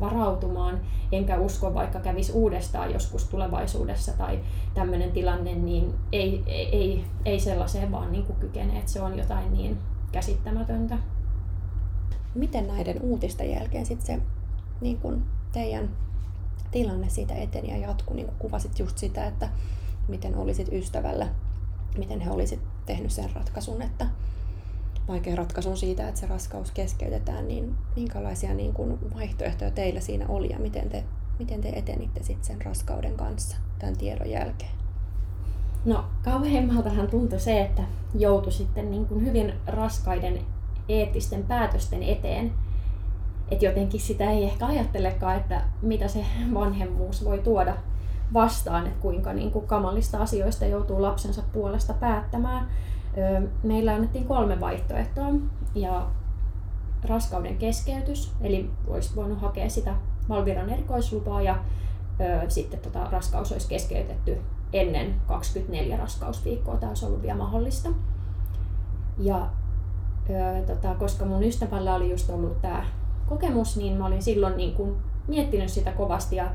varautumaan, 0.00 0.80
enkä 1.12 1.38
usko, 1.38 1.74
vaikka 1.74 2.00
kävisi 2.00 2.32
uudestaan 2.32 2.92
joskus 2.92 3.24
tulevaisuudessa 3.24 4.12
tai 4.12 4.40
tämmöinen 4.74 5.12
tilanne, 5.12 5.54
niin 5.54 5.94
ei, 6.12 6.42
ei, 6.46 7.04
ei 7.24 7.40
sellaiseen 7.40 7.92
vaan 7.92 8.12
niin 8.12 8.24
kuin 8.24 8.38
kykene, 8.38 8.78
että 8.78 8.90
se 8.90 9.02
on 9.02 9.18
jotain 9.18 9.52
niin 9.52 9.78
käsittämätöntä. 10.12 10.98
Miten 12.34 12.66
näiden 12.66 13.02
uutisten 13.02 13.50
jälkeen 13.50 13.86
sitten 13.86 14.06
se 14.06 14.22
niin 14.80 14.98
kuin 14.98 15.22
teidän 15.52 15.90
tilanne 16.70 17.08
siitä 17.08 17.34
eteni 17.34 17.70
ja 17.70 17.76
jatkui, 17.76 18.16
niin 18.16 18.26
kuin 18.26 18.38
kuvasit 18.38 18.78
just 18.78 18.98
sitä, 18.98 19.26
että 19.26 19.48
miten 20.08 20.36
olisit 20.36 20.72
ystävällä, 20.72 21.28
miten 21.98 22.20
he 22.20 22.30
olisit 22.30 22.60
tehnyt 22.86 23.10
sen 23.10 23.30
ratkaisun, 23.34 23.82
että 23.82 24.06
vaikea 25.08 25.36
ratkaisun 25.36 25.76
siitä, 25.76 26.08
että 26.08 26.20
se 26.20 26.26
raskaus 26.26 26.70
keskeytetään, 26.70 27.48
niin 27.48 27.74
minkälaisia 27.96 28.54
niin 28.54 28.72
kuin 28.72 28.98
vaihtoehtoja 29.14 29.70
teillä 29.70 30.00
siinä 30.00 30.26
oli 30.28 30.50
ja 30.50 30.58
miten 30.58 30.88
te, 30.88 31.04
miten 31.38 31.60
te 31.60 31.68
etenitte 31.68 32.22
sitten 32.22 32.44
sen 32.44 32.62
raskauden 32.62 33.16
kanssa 33.16 33.56
tämän 33.78 33.96
tiedon 33.96 34.30
jälkeen? 34.30 34.70
No 35.84 36.04
kauheimmaltahan 36.24 37.08
tuntui 37.08 37.40
se, 37.40 37.60
että 37.60 37.82
joutui 38.14 38.52
sitten 38.52 38.90
niin 38.90 39.06
kuin 39.06 39.26
hyvin 39.26 39.52
raskaiden 39.66 40.38
eettisten 40.88 41.42
päätösten 41.42 42.02
eteen. 42.02 42.52
Että 43.50 43.64
jotenkin 43.64 44.00
sitä 44.00 44.30
ei 44.30 44.44
ehkä 44.44 44.66
ajattelekaan, 44.66 45.36
että 45.36 45.62
mitä 45.82 46.08
se 46.08 46.24
vanhemmuus 46.54 47.24
voi 47.24 47.38
tuoda 47.38 47.76
vastaan, 48.34 48.86
että 48.86 49.00
kuinka 49.00 49.32
niin 49.32 49.50
kuin 49.50 49.66
kamalista 49.66 50.18
asioista 50.18 50.66
joutuu 50.66 51.02
lapsensa 51.02 51.42
puolesta 51.52 51.94
päättämään 51.94 52.68
meillä 53.62 53.94
annettiin 53.94 54.24
kolme 54.24 54.60
vaihtoehtoa 54.60 55.26
ja 55.74 56.06
raskauden 57.04 57.56
keskeytys, 57.56 58.32
eli 58.40 58.70
olisi 58.86 59.16
voinut 59.16 59.40
hakea 59.40 59.70
sitä 59.70 59.94
Valviran 60.28 60.70
erikoislupaa 60.70 61.42
ja 61.42 61.58
ö, 62.20 62.50
sitten 62.50 62.80
tota, 62.80 63.10
raskaus 63.10 63.52
olisi 63.52 63.68
keskeytetty 63.68 64.38
ennen 64.72 65.14
24 65.26 65.96
raskausviikkoa. 65.96 66.76
Tämä 66.76 66.90
olisi 66.90 67.04
ollut 67.04 67.22
vielä 67.22 67.38
mahdollista. 67.38 67.88
Ja 69.18 69.48
ö, 70.30 70.66
tota, 70.66 70.94
koska 70.94 71.24
mun 71.24 71.42
ystävällä 71.42 71.94
oli 71.94 72.10
just 72.10 72.30
ollut 72.30 72.62
tämä 72.62 72.84
kokemus, 73.28 73.76
niin 73.76 73.96
mä 73.96 74.06
olin 74.06 74.22
silloin 74.22 74.56
niin 74.56 74.74
kuin 74.74 74.96
miettinyt 75.28 75.68
sitä 75.68 75.92
kovasti 75.92 76.36
ja 76.36 76.50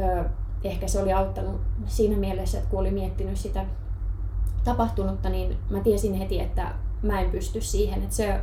ö, 0.00 0.24
ehkä 0.64 0.88
se 0.88 1.02
oli 1.02 1.12
auttanut 1.12 1.60
siinä 1.86 2.16
mielessä, 2.16 2.58
että 2.58 2.70
kun 2.70 2.80
oli 2.80 2.90
miettinyt 2.90 3.36
sitä 3.36 3.64
tapahtunutta, 4.64 5.28
niin 5.28 5.56
mä 5.70 5.80
tiesin 5.80 6.14
heti, 6.14 6.40
että 6.40 6.74
mä 7.02 7.20
en 7.20 7.30
pysty 7.30 7.60
siihen. 7.60 8.02
Että 8.02 8.14
se, 8.14 8.40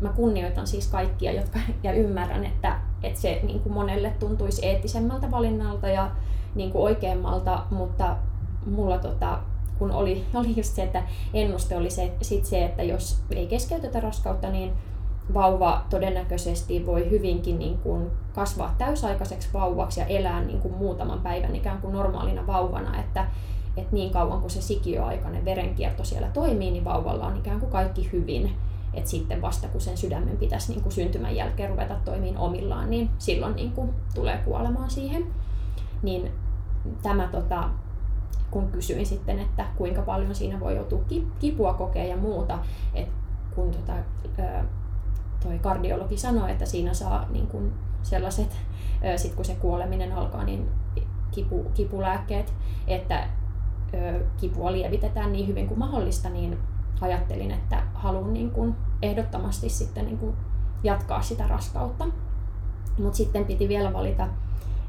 mä 0.00 0.08
kunnioitan 0.08 0.66
siis 0.66 0.88
kaikkia 0.88 1.32
jotka, 1.32 1.58
ja 1.82 1.92
ymmärrän, 1.92 2.44
että, 2.44 2.78
että 3.02 3.20
se 3.20 3.40
niin 3.42 3.60
kuin 3.60 3.72
monelle 3.72 4.12
tuntuisi 4.18 4.66
eettisemmältä 4.66 5.30
valinnalta 5.30 5.88
ja 5.88 6.10
niin 6.54 6.70
kuin 6.72 6.82
oikeammalta, 6.82 7.62
mutta 7.70 8.16
mulla 8.66 8.98
tota, 8.98 9.38
kun 9.78 9.92
oli, 9.92 10.24
oli 10.34 10.56
just 10.56 10.74
se, 10.74 10.82
että 10.82 11.02
ennuste 11.34 11.76
oli 11.76 11.90
se, 11.90 12.12
sit 12.22 12.44
se, 12.44 12.64
että 12.64 12.82
jos 12.82 13.22
ei 13.30 13.46
keskeytetä 13.46 14.00
raskautta, 14.00 14.50
niin 14.50 14.72
vauva 15.34 15.82
todennäköisesti 15.90 16.86
voi 16.86 17.10
hyvinkin 17.10 17.58
niin 17.58 17.78
kuin 17.78 18.10
kasvaa 18.34 18.74
täysaikaiseksi 18.78 19.48
vauvaksi 19.52 20.00
ja 20.00 20.06
elää 20.06 20.40
niin 20.40 20.60
kuin 20.60 20.74
muutaman 20.74 21.20
päivän 21.20 21.56
ikään 21.56 21.80
kuin 21.80 21.92
normaalina 21.92 22.46
vauvana. 22.46 23.00
Että, 23.00 23.26
että 23.76 23.94
niin 23.94 24.12
kauan 24.12 24.40
kuin 24.40 24.50
se 24.50 24.62
sikiöaikainen 24.62 25.44
verenkierto 25.44 26.04
siellä 26.04 26.28
toimii, 26.28 26.70
niin 26.70 26.84
vauvalla 26.84 27.26
on 27.26 27.36
ikään 27.36 27.60
kuin 27.60 27.72
kaikki 27.72 28.12
hyvin. 28.12 28.56
Et 28.94 29.06
sitten 29.06 29.42
vasta 29.42 29.68
kun 29.68 29.80
sen 29.80 29.96
sydämen 29.96 30.36
pitäisi 30.36 30.72
niin 30.72 30.82
kuin 30.82 30.92
syntymän 30.92 31.36
jälkeen 31.36 31.70
ruveta 31.70 31.94
toimimaan 32.04 32.48
omillaan, 32.48 32.90
niin 32.90 33.10
silloin 33.18 33.56
niin 33.56 33.72
kuin 33.72 33.90
tulee 34.14 34.38
kuolemaan 34.38 34.90
siihen. 34.90 35.26
Niin 36.02 36.32
tämä 37.02 37.28
tota, 37.32 37.68
kun 38.50 38.68
kysyin 38.68 39.06
sitten, 39.06 39.38
että 39.38 39.66
kuinka 39.76 40.02
paljon 40.02 40.34
siinä 40.34 40.60
voi 40.60 40.76
joutua 40.76 41.00
kipua 41.38 41.74
kokea 41.74 42.04
ja 42.04 42.16
muuta, 42.16 42.58
että 42.94 43.14
kun 43.54 43.70
tota, 43.70 43.92
toi 45.42 45.58
kardiologi 45.58 46.16
sanoi, 46.16 46.50
että 46.50 46.66
siinä 46.66 46.94
saa 46.94 47.26
niin 47.30 47.46
kun 47.46 47.72
sellaiset, 48.02 48.56
sit 49.16 49.34
kun 49.34 49.44
se 49.44 49.54
kuoleminen 49.54 50.12
alkaa, 50.12 50.44
niin 50.44 50.68
kipu, 51.30 51.70
kipulääkkeet, 51.74 52.52
että 52.86 53.28
kipua 54.40 54.72
lievitetään 54.72 55.32
niin 55.32 55.46
hyvin 55.46 55.68
kuin 55.68 55.78
mahdollista, 55.78 56.30
niin 56.30 56.58
ajattelin, 57.00 57.50
että 57.50 57.82
haluan 57.94 58.32
niin 58.32 58.50
kuin 58.50 58.74
ehdottomasti 59.02 59.68
sitten 59.68 60.04
niin 60.04 60.18
kuin 60.18 60.34
jatkaa 60.82 61.22
sitä 61.22 61.48
raskautta. 61.48 62.06
Mutta 62.98 63.16
sitten 63.16 63.44
piti 63.44 63.68
vielä 63.68 63.92
valita, 63.92 64.28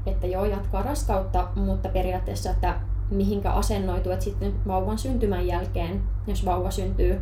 että 0.06 0.28
joo, 0.28 0.46
jatkaa 0.46 0.82
raskautta, 0.82 1.48
mutta 1.56 1.90
periaatteessa, 1.90 2.50
että 2.50 2.80
mihinkä 3.12 3.52
asennoituu, 3.52 4.12
että 4.12 4.26
sitten 4.26 4.54
vauvan 4.68 4.98
syntymän 4.98 5.48
jälkeen, 5.48 6.04
jos 6.28 6.46
vauva 6.46 6.72
syntyy 6.72 7.22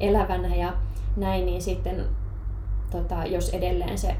elävänä 0.00 0.54
ja 0.54 0.72
näin, 1.16 1.46
niin 1.46 1.62
sitten 1.62 2.06
tota, 2.90 3.24
jos 3.24 3.48
edelleen 3.48 3.98
se 3.98 4.16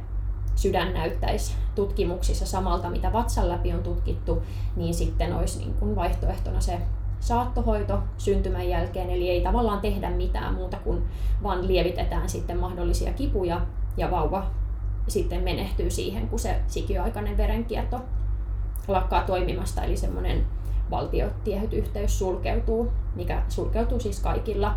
sydän 0.56 0.94
näyttäisi 0.94 1.54
tutkimuksissa 1.74 2.46
samalta, 2.46 2.90
mitä 2.90 3.12
vatsan 3.12 3.48
läpi 3.48 3.72
on 3.72 3.82
tutkittu, 3.82 4.42
niin 4.76 4.94
sitten 4.94 5.36
olisi 5.36 5.58
niin 5.58 5.74
kuin 5.74 5.96
vaihtoehtona 5.96 6.60
se 6.60 6.78
saattohoito 7.20 7.98
syntymän 8.18 8.68
jälkeen, 8.68 9.10
eli 9.10 9.30
ei 9.30 9.40
tavallaan 9.40 9.80
tehdä 9.80 10.10
mitään 10.10 10.54
muuta 10.54 10.76
kuin 10.76 11.02
vaan 11.42 11.68
lievitetään 11.68 12.28
sitten 12.28 12.56
mahdollisia 12.56 13.12
kipuja 13.12 13.60
ja 13.96 14.10
vauva 14.10 14.46
sitten 15.08 15.42
menehtyy 15.42 15.90
siihen, 15.90 16.28
kun 16.28 16.38
se 16.38 16.60
sikiöaikainen 16.66 17.36
verenkierto 17.36 18.00
lakkaa 18.88 19.22
toimimasta, 19.22 19.84
eli 19.84 19.96
semmoinen 19.96 20.46
valtiotiehytyhteys 20.90 22.18
sulkeutuu, 22.18 22.92
mikä 23.14 23.42
sulkeutuu 23.48 24.00
siis 24.00 24.20
kaikilla 24.20 24.74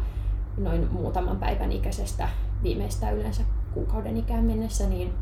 noin 0.57 0.87
muutaman 0.91 1.37
päivän 1.37 1.71
ikäisestä 1.71 2.29
viimeistä 2.63 3.11
yleensä 3.11 3.43
kuukauden 3.73 4.17
ikään 4.17 4.45
mennessä, 4.45 4.87
niin, 4.87 5.13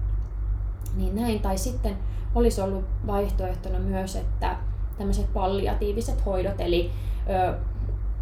niin 0.96 1.16
näin. 1.16 1.40
Tai 1.40 1.58
sitten 1.58 1.98
olisi 2.36 2.62
ollut 2.62 2.86
vaihtoehtona 3.08 3.80
myös, 3.80 4.16
että 4.16 4.56
tämmöiset 4.98 5.34
palliatiiviset 5.34 6.26
hoidot, 6.26 6.60
eli 6.62 6.92
ö, 7.30 7.58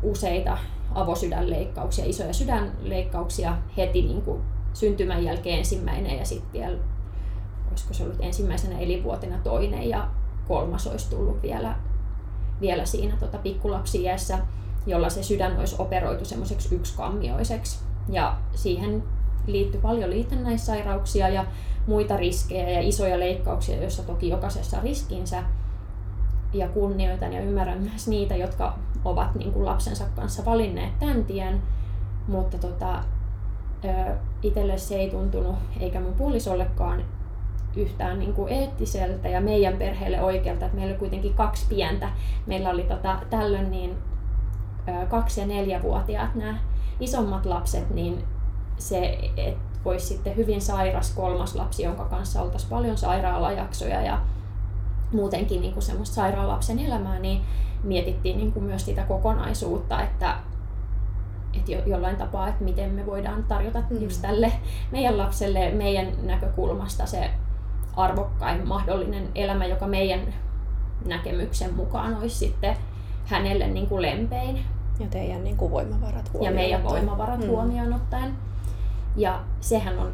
useita 0.04 0.58
avosydänleikkauksia, 0.96 2.06
isoja 2.06 2.34
sydänleikkauksia 2.34 3.58
heti 3.78 4.02
niin 4.02 4.22
kuin 4.22 4.42
syntymän 4.74 5.24
jälkeen 5.24 5.58
ensimmäinen 5.58 6.18
ja 6.18 6.26
sitten 6.26 6.62
vielä, 6.62 6.78
olisiko 7.70 7.94
se 7.94 8.04
ollut 8.04 8.18
ensimmäisenä 8.20 8.80
elinvuotena 8.80 9.38
toinen 9.44 9.90
ja 9.90 10.08
kolmas 10.48 10.88
olisi 10.88 11.10
tullut 11.10 11.42
vielä, 11.42 11.76
vielä 12.62 12.86
siinä 12.86 13.18
tota, 13.18 13.38
pikkulapsiässä, 13.38 14.40
jolla 14.88 15.10
se 15.10 15.24
sydän 15.24 15.60
olisi 15.60 15.76
operoitu 15.80 16.26
semmoiseksi 16.26 16.76
yksikammioiseksi. 16.76 17.80
Ja 18.10 18.38
siihen 18.56 19.04
liittyy 19.52 19.82
paljon 19.82 20.10
liitännäissairauksia 20.10 21.30
ja 21.30 21.46
muita 21.88 22.18
riskejä 22.18 22.70
ja 22.70 22.82
isoja 22.82 23.20
leikkauksia, 23.20 23.82
joissa 23.82 24.04
toki 24.04 24.30
jokaisessa 24.30 24.82
riskinsä. 24.82 25.44
Ja 26.54 26.68
kunnioitan 26.68 27.34
ja 27.34 27.42
ymmärrän 27.42 27.82
myös 27.82 28.08
niitä, 28.08 28.36
jotka 28.36 28.74
ovat 29.06 29.36
niin 29.36 29.54
kuin 29.54 29.66
lapsensa 29.66 30.06
kanssa 30.16 30.46
valinneet 30.46 31.00
tämän 31.00 31.26
tien, 31.26 31.62
mutta 32.28 32.58
tota, 32.58 33.04
itselle 34.44 34.78
se 34.78 34.96
ei 34.96 35.10
tuntunut, 35.10 35.56
eikä 35.80 36.00
mun 36.00 36.14
puolisollekaan 36.14 37.04
yhtään 37.76 38.20
niin 38.20 38.34
kuin 38.34 38.54
eettiseltä 38.54 39.30
ja 39.30 39.42
meidän 39.42 39.78
perheelle 39.78 40.22
oikealta, 40.22 40.66
että 40.66 40.78
meillä 40.78 40.92
oli 40.92 41.00
kuitenkin 41.00 41.34
kaksi 41.34 41.66
pientä. 41.70 42.10
Meillä 42.46 42.70
oli 42.70 42.84
tota, 42.84 43.20
tällöin 43.30 43.72
niin 43.72 43.98
kaksi- 45.10 45.42
ja 45.42 45.48
neljävuotiaat 45.48 46.36
nämä 46.36 46.58
isommat 47.00 47.46
lapset, 47.46 47.90
niin 47.90 48.24
se, 48.80 49.20
että 49.38 49.70
olisi 49.86 50.08
sitten 50.08 50.36
hyvin 50.36 50.62
sairas 50.62 51.12
kolmas 51.12 51.56
lapsi, 51.56 51.84
jonka 51.84 52.06
kanssa 52.06 52.42
oltaisiin 52.42 52.70
paljon 52.70 52.98
sairaalajaksoja 52.98 54.02
ja 54.02 54.22
muutenkin 55.14 55.62
niin 55.62 55.74
kuin 55.74 55.84
semmoista 55.84 56.16
sairaalapsen 56.16 56.80
elämää, 56.80 57.20
niin 57.20 57.42
mietittiin 57.84 58.38
niin 58.38 58.52
kuin 58.52 58.66
myös 58.66 58.86
sitä 58.86 59.04
kokonaisuutta, 59.04 60.02
että, 60.02 60.36
että 61.54 61.72
jo, 61.72 61.82
jollain 61.86 62.16
tapaa, 62.16 62.48
että 62.48 62.64
miten 62.64 62.92
me 62.92 63.06
voidaan 63.06 63.44
tarjota 63.44 63.84
mm. 63.90 64.02
just 64.02 64.22
tälle 64.22 64.52
meidän 64.92 65.18
lapselle 65.18 65.72
meidän 65.72 66.08
näkökulmasta 66.24 67.06
se 67.06 67.30
arvokkain 67.96 68.68
mahdollinen 68.68 69.30
elämä, 69.36 69.66
joka 69.66 69.88
meidän 69.88 70.34
näkemyksen 71.06 71.74
mukaan 71.74 72.18
olisi 72.18 72.36
sitten 72.36 72.76
hänelle 73.26 73.68
niin 73.68 73.88
kuin 73.88 74.02
lempein. 74.02 74.60
Ja 75.00 75.08
teidän 75.08 75.44
niin 75.44 75.58
kuin 75.58 75.72
voimavarat 75.72 76.34
huomioon 76.34 76.56
Ja 76.56 76.62
meidän 76.62 76.84
voimavarat 76.84 77.40
mm. 77.40 77.48
huomioon 77.48 77.94
ottaen. 77.94 78.49
Ja 79.16 79.44
sehän 79.62 80.00
on, 80.00 80.12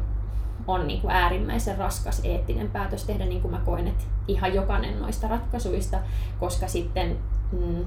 on 0.66 0.86
niin 0.86 1.00
kuin 1.00 1.10
äärimmäisen 1.10 1.78
raskas 1.78 2.20
eettinen 2.24 2.70
päätös 2.70 3.04
tehdä, 3.04 3.24
niin 3.24 3.42
kuin 3.42 3.52
mä 3.52 3.60
koen, 3.64 3.88
että 3.88 4.04
ihan 4.28 4.54
jokainen 4.54 5.00
noista 5.00 5.28
ratkaisuista, 5.28 5.98
koska 6.40 6.68
sitten 6.68 7.16
mm, 7.52 7.84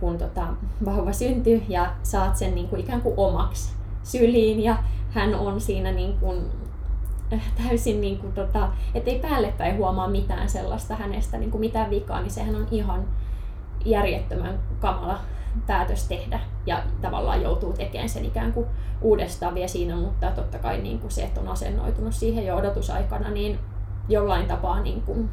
kun 0.00 0.18
tota, 0.18 0.46
vauva 0.84 1.12
syntyy 1.12 1.62
ja 1.68 1.92
saat 2.02 2.36
sen 2.36 2.54
niin 2.54 2.68
kuin 2.68 2.80
ikään 2.80 3.02
kuin 3.02 3.14
omaksi 3.16 3.72
syliin 4.02 4.62
ja 4.62 4.76
hän 5.10 5.34
on 5.34 5.60
siinä 5.60 5.92
niin 5.92 6.18
kuin 6.18 6.38
äh, 7.32 7.52
täysin, 7.62 8.00
niin 8.00 8.18
kuin 8.18 8.32
tota, 8.32 8.68
ettei 8.94 9.18
päällepäin 9.18 9.76
huomaa 9.76 10.08
mitään 10.08 10.48
sellaista 10.48 10.96
hänestä, 10.96 11.38
niin 11.38 11.50
kuin 11.50 11.60
mitään 11.60 11.90
vikaa, 11.90 12.20
niin 12.20 12.30
sehän 12.30 12.56
on 12.56 12.66
ihan 12.70 13.04
järjettömän 13.84 14.58
kamala 14.80 15.18
päätös 15.66 16.08
tehdä 16.08 16.40
ja 16.66 16.82
tavallaan 17.00 17.42
joutuu 17.42 17.72
tekemään 17.72 18.08
sen 18.08 18.24
ikään 18.24 18.52
kuin 18.52 18.66
uudestaan 19.00 19.54
vielä 19.54 19.68
siinä, 19.68 19.96
mutta 19.96 20.30
totta 20.30 20.58
kai 20.58 20.80
niin 20.80 20.98
kuin 20.98 21.10
se, 21.10 21.22
että 21.22 21.40
on 21.40 21.48
asennoitunut 21.48 22.14
siihen 22.14 22.46
jo 22.46 22.56
odotusaikana, 22.56 23.30
niin 23.30 23.58
jollain 24.08 24.46
tapaa 24.46 24.80
niin 24.80 25.02
kuin, 25.02 25.30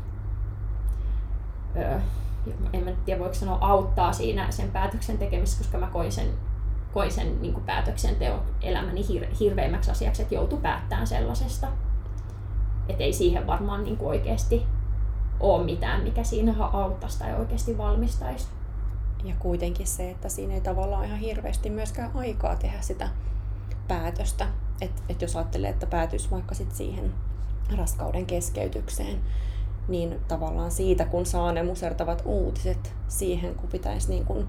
öö, 1.75 1.99
en 2.73 2.83
mä 2.83 2.91
tiedä 3.05 3.19
voiko 3.19 3.33
sanoa 3.33 3.57
auttaa 3.61 4.13
siinä 4.13 4.51
sen 4.51 4.71
päätöksen 4.71 5.17
tekemisessä, 5.17 5.63
koska 5.63 5.77
mä 5.77 5.87
koin 5.87 6.11
sen, 6.11 6.27
koin 6.93 7.11
sen 7.11 7.41
niin 7.41 7.53
kuin 7.53 7.65
päätöksenteon 7.65 8.41
elämäni 8.61 9.07
hir, 9.07 9.25
hirveimmäksi 9.39 9.91
asiaksi, 9.91 10.21
että 10.21 10.35
joutu 10.35 10.57
päättämään 10.57 11.07
sellaisesta. 11.07 11.67
Että 12.89 13.03
ei 13.03 13.13
siihen 13.13 13.47
varmaan 13.47 13.83
niin 13.83 13.97
kuin 13.97 14.09
oikeasti 14.09 14.65
ole 15.39 15.63
mitään, 15.63 16.03
mikä 16.03 16.23
siinä 16.23 16.55
auttaisi 16.59 17.19
tai 17.19 17.35
oikeasti 17.35 17.77
valmistaisi. 17.77 18.47
Ja 19.23 19.35
kuitenkin 19.39 19.87
se, 19.87 20.11
että 20.11 20.29
siinä 20.29 20.53
ei 20.53 20.61
tavallaan 20.61 21.05
ihan 21.05 21.19
hirveästi 21.19 21.69
myöskään 21.69 22.11
aikaa 22.13 22.55
tehdä 22.55 22.81
sitä 22.81 23.09
päätöstä. 23.87 24.47
Että 24.81 25.01
et 25.09 25.21
jos 25.21 25.35
ajattelee, 25.35 25.69
että 25.69 25.87
päätyisi 25.87 26.31
vaikka 26.31 26.55
sit 26.55 26.75
siihen 26.75 27.13
raskauden 27.77 28.25
keskeytykseen, 28.25 29.19
niin 29.87 30.19
tavallaan 30.27 30.71
siitä, 30.71 31.05
kun 31.05 31.25
saa 31.25 31.51
ne 31.51 31.63
musertavat 31.63 32.21
uutiset 32.25 32.93
siihen, 33.07 33.55
kun 33.55 33.69
pitäisi 33.69 34.09
niin 34.09 34.25
kun 34.25 34.47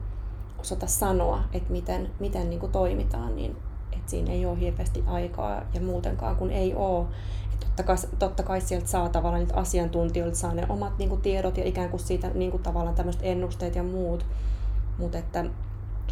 osata 0.58 0.86
sanoa, 0.86 1.42
että 1.52 1.72
miten, 1.72 2.10
miten 2.20 2.50
niin 2.50 2.60
kuin 2.60 2.72
toimitaan, 2.72 3.36
niin 3.36 3.56
että 3.92 4.10
siinä 4.10 4.32
ei 4.32 4.46
ole 4.46 4.60
hirveästi 4.60 5.04
aikaa 5.06 5.62
ja 5.74 5.80
muutenkaan 5.80 6.36
kun 6.36 6.50
ei 6.50 6.74
ole. 6.74 7.06
Totta, 7.82 7.96
kai, 7.96 8.18
totta 8.18 8.42
kai 8.42 8.60
sieltä 8.60 8.86
saa 8.86 9.08
tavallaan 9.08 9.40
niitä 9.40 9.56
asiantuntijoilta 9.56 10.36
saa 10.36 10.54
ne 10.54 10.66
omat 10.68 10.98
niin 10.98 11.08
kuin 11.08 11.20
tiedot 11.20 11.56
ja 11.56 11.64
ikään 11.64 11.90
kuin 11.90 12.00
siitä 12.00 12.30
niin 12.34 12.50
kuin 12.50 12.62
tavallaan 12.62 12.94
tämmöiset 12.94 13.22
ennusteet 13.24 13.74
ja 13.74 13.82
muut, 13.82 14.26
mutta 14.98 15.18
että 15.18 15.44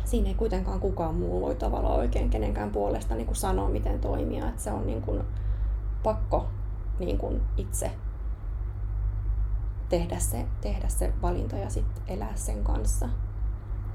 siinä 0.05 0.29
ei 0.29 0.35
kuitenkaan 0.35 0.81
kukaan 0.81 1.15
muu 1.15 1.41
voi 1.41 1.55
tavallaan 1.55 1.99
oikein 1.99 2.31
kenenkään 2.31 2.71
puolesta 2.71 3.15
niin 3.15 3.27
kuin 3.27 3.37
sanoa, 3.37 3.69
miten 3.69 3.99
toimia. 3.99 4.49
Että 4.49 4.63
se 4.63 4.73
on 4.73 4.87
niin 4.87 5.03
kuin 5.03 5.23
pakko 6.03 6.47
niin 6.99 7.19
kuin 7.19 7.41
itse 7.57 7.91
tehdä 9.89 10.19
se, 10.19 10.47
tehdä 10.61 10.89
se 10.89 11.13
valinta 11.23 11.57
ja 11.57 11.71
sitten 11.71 12.03
elää 12.09 12.33
sen 12.35 12.65
kanssa. 12.65 13.09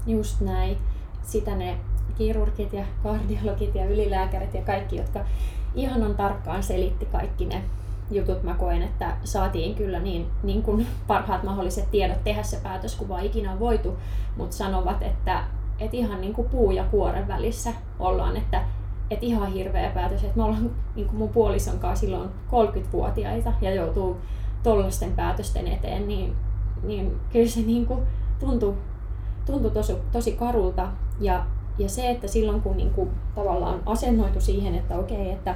Just 0.06 0.40
näin. 0.40 0.78
Sitä 1.22 1.56
ne 1.56 1.78
kirurgit 2.14 2.72
ja 2.72 2.84
kardiologit 3.02 3.74
ja 3.74 3.86
ylilääkärit 3.86 4.54
ja 4.54 4.62
kaikki, 4.62 4.96
jotka 4.96 5.20
ihanan 5.74 6.14
tarkkaan 6.14 6.62
selitti 6.62 7.06
kaikki 7.06 7.44
ne 7.44 7.62
jutut 8.10 8.42
mä 8.42 8.54
koen, 8.54 8.82
että 8.82 9.16
saatiin 9.24 9.74
kyllä 9.74 9.98
niin, 9.98 10.26
niin 10.42 10.62
kuin 10.62 10.86
parhaat 11.06 11.42
mahdolliset 11.42 11.90
tiedot 11.90 12.24
tehdä 12.24 12.42
se 12.42 12.60
päätös, 12.62 12.96
kun 12.96 13.08
vaan 13.08 13.24
ikinä 13.24 13.52
on 13.52 13.60
voitu, 13.60 13.98
mutta 14.36 14.56
sanovat, 14.56 15.02
että, 15.02 15.44
että 15.80 15.96
ihan 15.96 16.20
niin 16.20 16.34
kuin 16.34 16.48
puu 16.48 16.70
ja 16.70 16.84
kuoren 16.84 17.28
välissä 17.28 17.70
ollaan, 17.98 18.36
että, 18.36 18.62
että 19.10 19.26
ihan 19.26 19.52
hirveä 19.52 19.90
päätös, 19.90 20.24
että 20.24 20.36
me 20.36 20.42
ollaan 20.42 20.70
niin 20.94 21.06
kuin 21.06 21.18
mun 21.18 21.28
puolison 21.28 21.78
kanssa 21.78 22.00
silloin 22.00 22.30
30-vuotiaita 22.50 23.52
ja 23.60 23.74
joutuu 23.74 24.16
tollaisten 24.62 25.12
päätösten 25.12 25.68
eteen, 25.68 26.08
niin, 26.08 26.36
niin 26.82 27.20
kyllä 27.32 27.48
se 27.48 27.60
niin 27.60 27.86
kuin 27.86 28.00
tuntui, 28.40 28.74
tuntui 29.46 29.70
tosi, 29.70 29.96
tosi 30.12 30.32
karulta. 30.32 30.88
Ja, 31.20 31.44
ja 31.78 31.88
se, 31.88 32.10
että 32.10 32.28
silloin 32.28 32.62
kun 32.62 32.76
niin 32.76 32.90
kuin 32.90 33.10
tavallaan 33.34 33.80
asennoitu 33.86 34.40
siihen, 34.40 34.74
että 34.74 34.96
okei, 34.96 35.30
että 35.30 35.54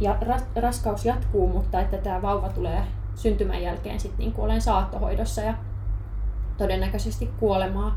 ja 0.00 0.16
raskaus 0.56 1.04
jatkuu, 1.04 1.48
mutta 1.48 1.80
että 1.80 1.96
tämä 1.96 2.22
vauva 2.22 2.48
tulee 2.48 2.82
syntymän 3.14 3.62
jälkeen 3.62 4.00
sitten 4.00 4.18
niin 4.18 4.34
olen 4.38 4.60
saattohoidossa 4.62 5.40
ja 5.40 5.54
todennäköisesti 6.58 7.30
kuolemaa, 7.40 7.96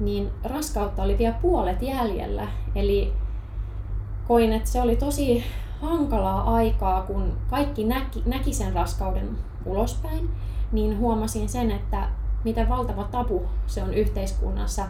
niin 0.00 0.30
raskautta 0.44 1.02
oli 1.02 1.18
vielä 1.18 1.36
puolet 1.42 1.82
jäljellä. 1.82 2.48
Eli 2.74 3.12
koin, 4.28 4.52
että 4.52 4.70
se 4.70 4.82
oli 4.82 4.96
tosi 4.96 5.44
hankalaa 5.80 6.54
aikaa, 6.54 7.02
kun 7.02 7.36
kaikki 7.50 7.84
näki, 7.84 8.22
näki 8.26 8.54
sen 8.54 8.72
raskauden 8.72 9.28
ulospäin, 9.64 10.30
niin 10.72 10.98
huomasin 10.98 11.48
sen, 11.48 11.70
että 11.70 12.08
miten 12.44 12.68
valtava 12.68 13.04
tabu 13.04 13.42
se 13.66 13.82
on 13.82 13.94
yhteiskunnassa 13.94 14.84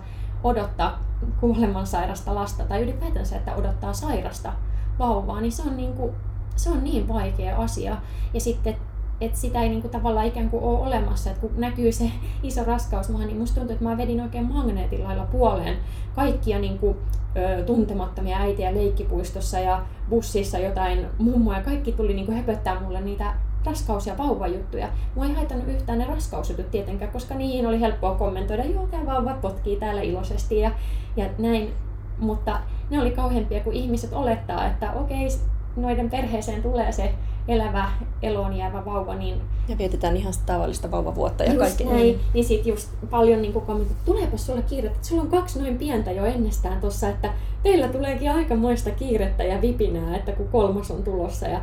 odottaa 0.47 1.01
kuolemansairasta 1.41 2.35
lasta 2.35 2.65
tai 2.65 2.83
ylipäätänsä, 2.83 3.37
että 3.37 3.55
odottaa 3.55 3.93
sairasta 3.93 4.53
vauvaa, 4.99 5.41
niin 5.41 5.53
se 5.53 5.63
on 5.63 5.77
niin, 5.77 5.93
kuin, 5.93 6.13
se 6.57 6.71
on 6.71 6.85
niin 6.85 7.09
vaikea 7.09 7.57
asia. 7.57 7.97
Ja 8.35 8.41
sitten 8.41 8.77
että 9.21 9.39
sitä 9.39 9.63
ei 9.63 9.69
niinku 9.69 9.89
tavallaan 9.89 10.27
ikään 10.27 10.51
kuin 10.51 10.65
ole 10.65 10.79
olemassa. 10.79 11.31
että 11.31 11.41
kun 11.41 11.51
näkyy 11.57 11.93
se 11.93 12.11
iso 12.43 12.65
raskaus 12.65 13.09
niin 13.09 13.37
musta 13.37 13.55
tuntuu, 13.55 13.73
että 13.73 13.85
mä 13.85 13.97
vedin 13.97 14.21
oikein 14.21 14.53
magneetin 14.53 15.05
lailla 15.05 15.25
puoleen 15.25 15.77
kaikkia 16.15 16.59
niinku, 16.59 16.97
ö, 17.37 17.65
tuntemattomia 17.65 18.39
äitiä 18.39 18.75
leikkipuistossa 18.75 19.59
ja 19.59 19.83
bussissa 20.11 20.59
jotain 20.59 21.07
mummoja. 21.19 21.63
Kaikki 21.63 21.93
tuli 21.93 22.15
niinku 22.15 22.33
höpöttää 22.33 22.81
mulle 22.81 23.01
niitä 23.01 23.35
raskaus- 23.67 24.07
ja 24.07 24.19
vauvajuttuja. 24.19 24.89
Mua 25.15 25.25
ei 25.25 25.35
haitannut 25.35 25.69
yhtään 25.69 25.99
ne 25.99 26.05
raskausjutut 26.05 26.71
tietenkään, 26.71 27.13
koska 27.13 27.35
niihin 27.35 27.67
oli 27.67 27.81
helppoa 27.81 28.15
kommentoida, 28.15 28.65
joo, 28.65 28.87
tämä 28.87 29.07
vauva 29.07 29.35
potkii 29.35 29.77
täällä 29.77 30.03
iloisesti 30.03 30.59
ja, 30.59 30.71
ja 31.17 31.27
näin. 31.39 31.73
Mutta 32.19 32.59
ne 32.91 33.01
oli 33.01 33.11
kauheampia, 33.11 33.61
kun 33.61 33.73
ihmiset 33.73 34.13
olettaa, 34.13 34.67
että 34.67 34.93
okei, 34.93 35.29
noiden 35.77 36.11
perheeseen 36.11 36.63
tulee 36.63 36.93
se 36.93 37.15
elävä, 37.49 37.89
eloon 38.23 38.57
jäävä 38.57 38.85
vauva. 38.85 39.15
Niin 39.15 39.41
ja 39.69 39.79
vietetään 39.79 40.17
ihan 40.17 40.33
tavallista 40.47 40.91
vauvavuotta 40.91 41.45
ja 41.45 41.59
kaikki. 41.59 41.85
Näin, 41.85 41.97
niin, 41.97 42.21
niin 42.35 42.45
sit 42.45 42.67
just 42.67 42.89
paljon 43.11 43.43
niin 43.43 43.53
kommentoitu, 43.53 44.03
tuleepa 44.05 44.37
sulla 44.37 44.63
kiire, 44.63 44.89
että 44.89 45.07
sulla 45.07 45.23
on 45.23 45.29
kaksi 45.29 45.61
noin 45.61 45.79
pientä 45.79 46.13
jo 46.13 46.25
ennestään 46.25 46.81
tossa, 46.81 47.09
että 47.09 47.33
teillä 47.63 47.89
tuleekin 47.89 48.33
aikamoista 48.33 48.91
kiirettä 48.91 49.45
ja 49.45 49.61
vipinää, 49.61 50.17
että 50.17 50.33
kun 50.33 50.49
kolmas 50.49 50.91
on 50.91 51.03
tulossa 51.03 51.49
ja 51.49 51.61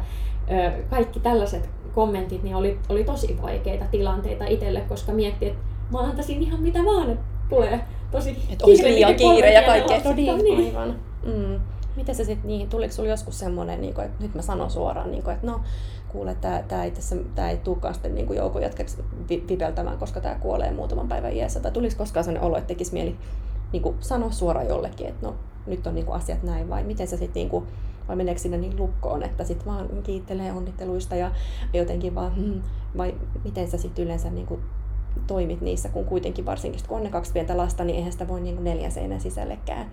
ö, 0.51 0.71
kaikki 0.89 1.19
tällaiset 1.19 1.69
kommentit 1.95 2.43
niin 2.43 2.55
oli, 2.55 2.79
oli 2.89 3.03
tosi 3.03 3.37
vaikeita 3.41 3.85
tilanteita 3.91 4.45
itselle, 4.45 4.81
koska 4.81 5.11
mietti, 5.11 5.47
että 5.47 5.59
mä 5.91 5.99
antaisin 5.99 6.41
ihan 6.41 6.61
mitä 6.61 6.79
vaan, 6.85 7.09
että 7.09 7.25
tulee 7.49 7.79
tosi 8.11 8.37
Että 8.49 8.65
olisi 8.65 8.83
liian 8.83 9.15
kiire 9.15 9.53
ja 9.53 9.61
kaikkea. 9.61 10.01
No 10.03 10.13
niin, 10.13 10.77
aivan. 10.77 10.95
Mm. 11.25 11.59
Miten 11.95 12.15
se 12.15 12.23
sitten, 12.23 12.47
niin, 12.47 12.69
tuliko 12.69 12.93
sinulla 12.93 13.13
joskus 13.13 13.39
semmoinen, 13.39 13.81
niin 13.81 13.93
kuin, 13.93 14.05
että 14.05 14.23
nyt 14.23 14.35
mä 14.35 14.41
sanon 14.41 14.71
suoraan, 14.71 15.11
niin 15.11 15.23
kuin, 15.23 15.33
että 15.33 15.47
no 15.47 15.61
kuule, 16.07 16.35
tämä 16.67 16.83
ei, 16.83 16.91
tässä, 16.91 17.15
tää 17.35 17.49
ei 17.49 17.57
tulekaan 17.57 17.93
sitten 17.93 18.15
niin 18.15 18.35
joukon 18.35 18.61
jatkeksi 18.61 18.97
vipeltämään, 19.49 19.97
koska 19.97 20.21
tämä 20.21 20.35
kuolee 20.35 20.71
muutaman 20.71 21.07
päivän 21.07 21.33
iässä. 21.33 21.59
Tai 21.59 21.71
tulisiko 21.71 22.03
koskaan 22.03 22.23
sellainen 22.23 22.47
olo, 22.47 22.57
että 22.57 22.67
tekisi 22.67 22.93
mieli 22.93 23.15
niin 23.73 23.83
kuin, 23.83 23.95
sanoa 23.99 24.31
suoraan 24.31 24.67
jollekin, 24.67 25.07
että 25.07 25.27
no 25.27 25.35
nyt 25.67 25.87
on 25.87 25.95
niin 25.95 26.05
kuin, 26.05 26.15
asiat 26.15 26.43
näin, 26.43 26.69
vai 26.69 26.83
miten 26.83 27.07
se 27.07 27.17
sitten, 27.17 27.49
niin 27.49 27.63
vai 28.07 28.15
meneekö 28.15 28.41
sinne 28.41 28.57
niin 28.57 28.79
lukkoon, 28.79 29.23
että 29.23 29.43
sitten 29.43 29.65
vaan 29.65 29.89
kiittelee 30.03 30.51
onnitteluista 30.51 31.15
ja 31.15 31.31
jotenkin 31.73 32.15
vaan, 32.15 32.35
hmm, 32.35 32.61
vai 32.97 33.15
miten 33.43 33.67
sä 33.67 33.77
sitten 33.77 34.05
yleensä 34.05 34.29
niin 34.29 34.47
kuin, 34.47 34.61
toimit 35.27 35.61
niissä, 35.61 35.89
kun 35.89 36.05
kuitenkin 36.05 36.45
varsinkin, 36.45 36.81
kun 36.87 36.97
on 36.97 37.03
ne 37.03 37.09
kaksi 37.09 37.33
pientä 37.33 37.57
lasta, 37.57 37.83
niin 37.83 37.95
eihän 37.95 38.11
sitä 38.11 38.27
voi 38.27 38.41
niin 38.41 38.63
neljän 38.63 38.91
seinän 38.91 39.21
sisällekään 39.21 39.91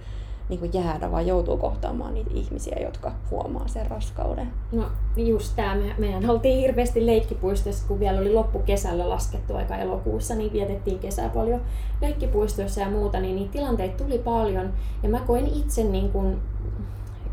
niin 0.51 0.61
kuin 0.61 0.75
jäädä, 0.75 1.11
vaan 1.11 1.27
joutuu 1.27 1.57
kohtaamaan 1.57 2.15
niitä 2.15 2.31
ihmisiä, 2.35 2.77
jotka 2.83 3.13
huomaa 3.31 3.69
sen 3.69 3.91
raskauden. 3.91 4.53
No 4.73 4.85
just 5.17 5.57
tämä, 5.57 5.75
me, 5.75 5.95
meidän 5.99 6.31
oltiin 6.31 6.59
hirveästi 6.59 7.07
leikkipuistossa, 7.07 7.89
kun 7.89 8.01
vielä 8.01 8.21
oli 8.21 8.33
loppukesällä 8.33 9.09
laskettu 9.09 9.57
aika 9.57 9.77
elokuussa, 9.77 10.35
niin 10.35 10.53
vietettiin 10.53 10.99
kesää 10.99 11.29
paljon 11.29 11.61
leikkipuistoissa 12.01 12.81
ja 12.81 12.91
muuta, 12.91 13.21
niin 13.21 13.37
niitä 13.37 13.53
tilanteita 13.53 14.05
tuli 14.05 14.19
paljon. 14.19 14.73
Ja 15.03 15.09
mä 15.09 15.21
koin 15.21 15.47
itse 15.47 15.85
niin 15.85 16.11
kuin 16.11 16.39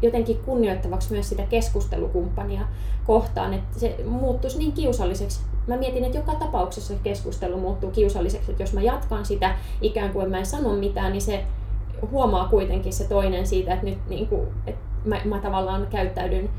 jotenkin 0.01 0.38
kunnioittavaksi 0.38 1.12
myös 1.12 1.30
sitä 1.30 1.43
keskustelukumppania 1.43 2.62
kohtaan, 3.06 3.53
että 3.53 3.80
se 3.80 3.95
muuttuisi 4.06 4.58
niin 4.58 4.71
kiusalliseksi. 4.71 5.41
Mä 5.67 5.77
mietin, 5.77 6.03
että 6.03 6.17
joka 6.17 6.36
tapauksessa 6.36 6.93
keskustelu 7.03 7.58
muuttuu 7.58 7.91
kiusalliseksi, 7.91 8.51
että 8.51 8.63
jos 8.63 8.73
mä 8.73 8.82
jatkan 8.82 9.25
sitä 9.25 9.56
ikään 9.82 10.13
kuin 10.13 10.30
mä 10.30 10.39
en 10.39 10.45
sano 10.45 10.73
mitään, 10.73 11.12
niin 11.12 11.21
se 11.21 11.45
huomaa 12.12 12.47
kuitenkin 12.47 12.93
se 12.93 13.07
toinen 13.07 13.47
siitä, 13.47 13.73
että 13.73 13.86
nyt 13.86 14.10
niin 14.10 14.27
kuin, 14.27 14.47
että 14.67 14.81
mä, 15.05 15.21
mä 15.25 15.39
tavallaan 15.39 15.88
käyttäydyn 15.89 16.49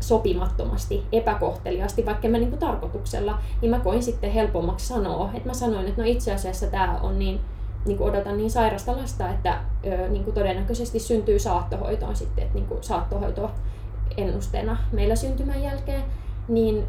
sopimattomasti, 0.00 1.02
epäkohteliasti, 1.12 2.06
vaikka 2.06 2.28
mä 2.28 2.38
kuin 2.38 2.58
tarkoituksella, 2.58 3.38
niin 3.60 3.70
mä 3.70 3.78
koin 3.78 4.02
sitten 4.02 4.30
helpommaksi 4.30 4.86
sanoa. 4.86 5.30
Että 5.34 5.48
mä 5.48 5.54
sanoin, 5.54 5.86
että 5.86 6.02
no 6.02 6.08
itse 6.08 6.34
asiassa 6.34 6.66
tämä 6.66 6.98
on 7.02 7.18
niin, 7.18 7.40
niin 7.86 7.98
kuin 7.98 8.10
odotan 8.10 8.36
niin 8.36 8.50
sairasta 8.50 8.96
lasta, 8.96 9.28
että 9.28 9.58
ö, 9.86 10.08
niin 10.08 10.24
kuin 10.24 10.34
todennäköisesti 10.34 10.98
syntyy 10.98 11.38
saattohoitoon 11.38 12.16
sitten, 12.16 12.44
että 12.44 12.54
niin 12.54 12.66
kuin 12.66 12.82
saattohoito 12.82 13.50
ennusteena 14.16 14.76
meillä 14.92 15.16
syntymän 15.16 15.62
jälkeen, 15.62 16.02
niin 16.48 16.86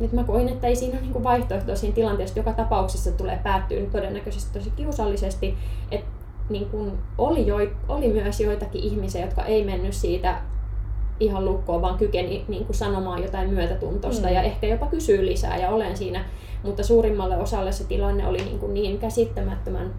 nyt 0.00 0.12
mä 0.12 0.24
koin, 0.24 0.48
että 0.48 0.66
ei 0.66 0.76
siinä 0.76 0.98
ole 0.98 1.06
niin 1.06 1.24
vaihtoehtoa 1.24 1.76
siinä 1.76 1.94
tilanteessa, 1.94 2.38
joka 2.38 2.52
tapauksessa 2.52 3.12
tulee 3.12 3.40
päättyä 3.42 3.80
todennäköisesti 3.92 4.58
tosi 4.58 4.70
kiusallisesti, 4.70 5.56
että 5.90 6.17
niin 6.48 6.70
kun 6.70 6.98
oli, 7.18 7.46
jo, 7.46 7.56
oli 7.88 8.12
myös 8.12 8.40
joitakin 8.40 8.82
ihmisiä, 8.82 9.24
jotka 9.24 9.44
ei 9.44 9.64
mennyt 9.64 9.94
siitä 9.94 10.40
ihan 11.20 11.44
lukkoon, 11.44 11.82
vaan 11.82 11.98
kykeni 11.98 12.44
niin 12.48 12.66
kuin 12.66 12.76
sanomaan 12.76 13.22
jotain 13.22 13.50
myötätuntosta 13.50 14.26
mm. 14.28 14.34
ja 14.34 14.42
ehkä 14.42 14.66
jopa 14.66 14.86
kysyy 14.86 15.26
lisää 15.26 15.56
ja 15.56 15.70
olen 15.70 15.96
siinä. 15.96 16.24
Mutta 16.62 16.82
suurimmalle 16.82 17.36
osalle 17.36 17.72
se 17.72 17.84
tilanne 17.84 18.26
oli 18.26 18.38
niin, 18.38 18.58
kuin 18.58 18.74
niin 18.74 18.98
käsittämättömän 18.98 19.94